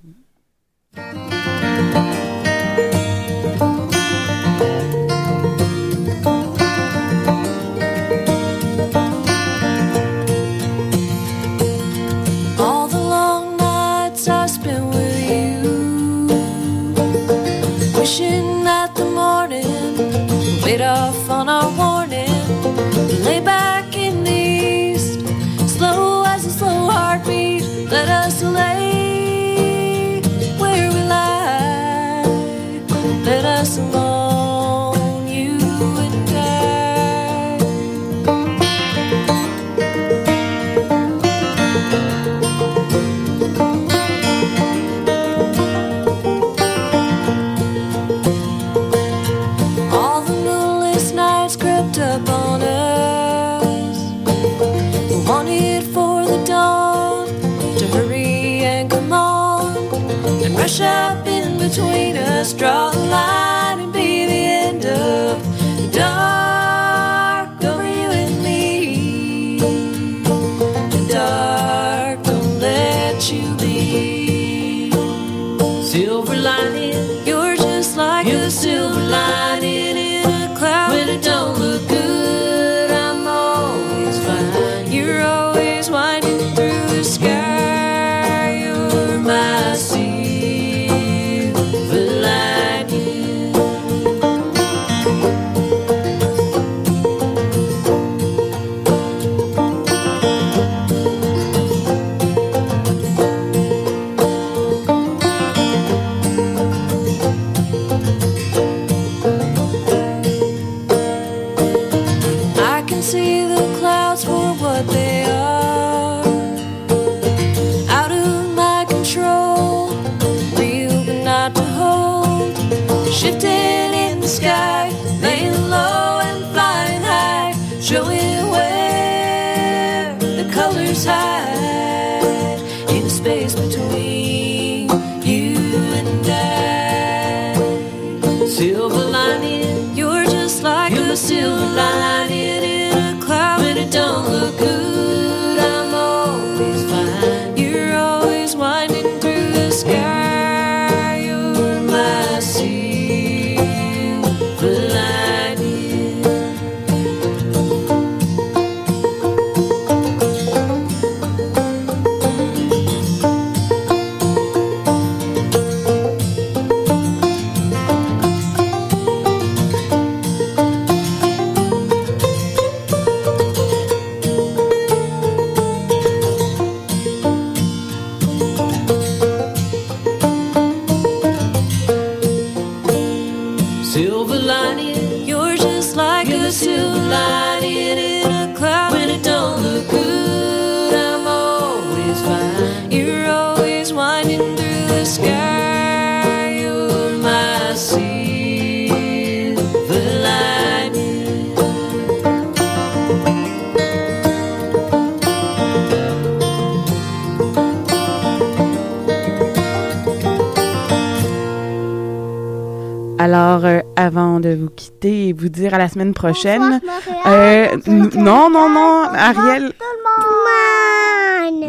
Alors, 213.26 213.66
euh, 213.66 213.80
avant 213.96 214.40
de 214.40 214.50
vous 214.50 214.70
quitter 214.70 215.30
et 215.30 215.34
vous 215.34 215.50
dire 215.50 215.74
à 215.74 215.80
la 215.80 215.88
semaine 215.88 216.14
prochaine. 216.14 216.80
Euh, 217.26 217.76
non, 217.88 218.52
non, 218.52 218.70
non, 218.70 219.06
Ariel. 219.16 219.72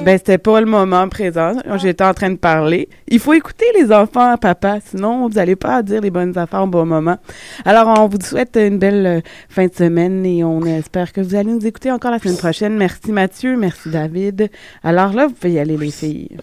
Ben, 0.05 0.19
c'était 0.19 0.37
pas 0.37 0.61
le 0.61 0.67
moment 0.67 1.09
présent. 1.09 1.53
J'étais 1.77 2.05
en 2.05 2.13
train 2.13 2.29
de 2.29 2.37
parler. 2.37 2.91
Il 3.09 3.21
faut 3.21 3.33
écouter 3.33 3.65
les 3.81 3.91
enfants, 3.91 4.37
papa, 4.37 4.81
sinon 4.85 5.31
vous 5.31 5.39
allez 5.39 5.57
pas 5.57 5.83
dire 5.83 6.03
les 6.03 6.11
bonnes 6.11 6.37
affaires 6.37 6.65
au 6.65 6.67
bon 6.67 6.85
moment. 6.85 7.17
Alors, 7.65 7.89
on 8.01 8.07
vous 8.07 8.19
souhaite 8.23 8.59
une 8.61 8.79
belle 8.79 9.07
euh, 9.07 9.21
fin 9.49 9.67
de 9.67 9.75
semaine 9.75 10.27
et 10.27 10.45
on 10.45 10.61
espère 10.61 11.11
que 11.11 11.23
vous 11.23 11.35
allez 11.37 11.53
nous 11.53 11.67
écouter 11.67 11.91
encore 11.91 12.11
la 12.11 12.19
semaine 12.19 12.37
prochaine. 12.37 12.77
Merci 12.77 13.13
Mathieu, 13.13 13.57
merci 13.57 13.89
David. 13.89 14.51
Alors 14.85 15.15
là, 15.15 15.27
vous 15.27 15.33
pouvez 15.33 15.55
y 15.55 15.59
aller 15.59 15.79
les 15.79 15.91
filles. 15.91 16.37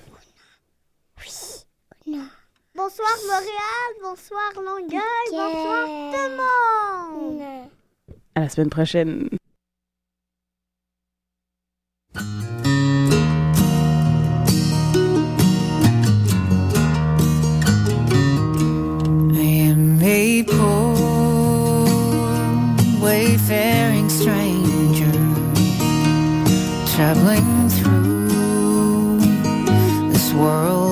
Bonsoir 2.83 3.17
Montréal, 3.29 3.91
bonsoir 4.01 4.51
Longueuil, 4.57 5.29
bonsoir 5.31 5.85
tout 6.11 6.17
le 6.17 6.35
monde. 6.35 7.69
À 8.35 8.41
la 8.41 8.49
semaine 8.49 8.69
prochaine. 8.69 9.29
I 19.33 19.45
am 19.71 20.01
a 20.03 20.43
poor, 20.43 21.85
wayfaring 23.01 24.09
stranger, 24.09 25.09
traveling 26.93 27.69
through 27.69 29.19
this 30.11 30.33
world 30.33 30.82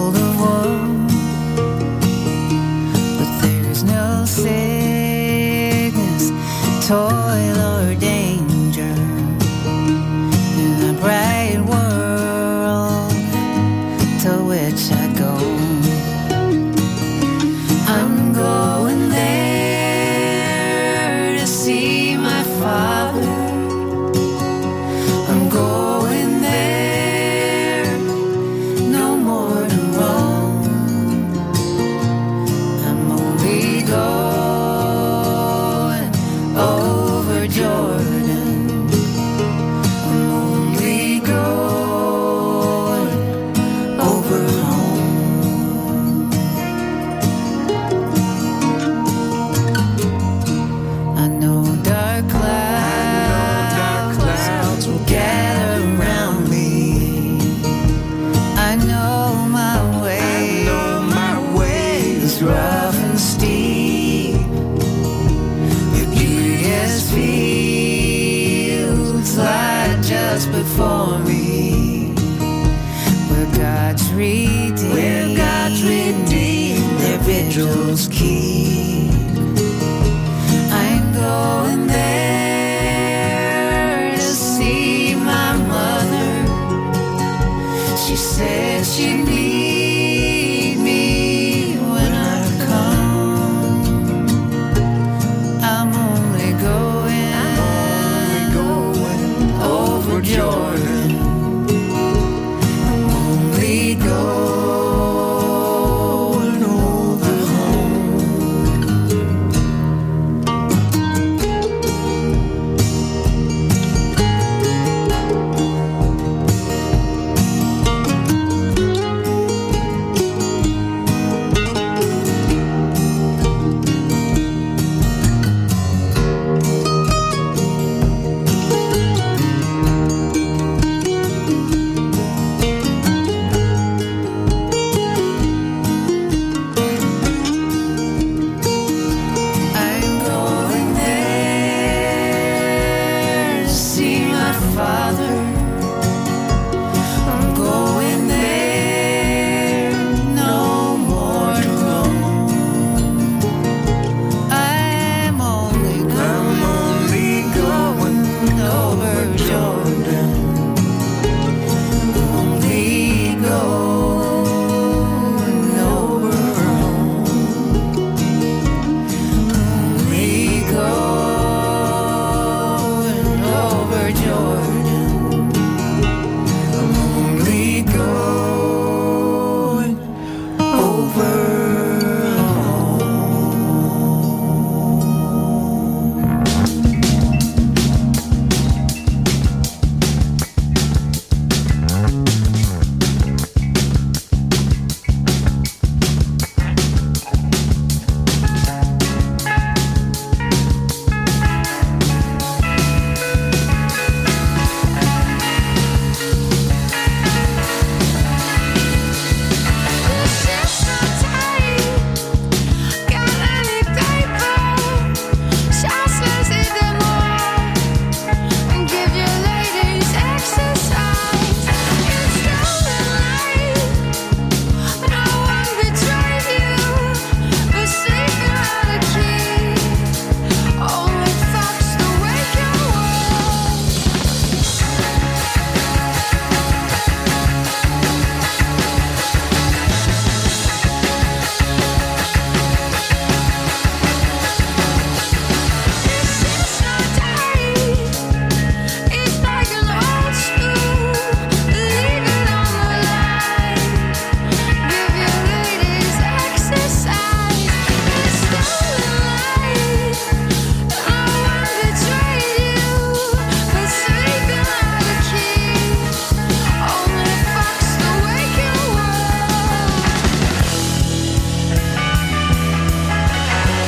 sol. 6.91 7.20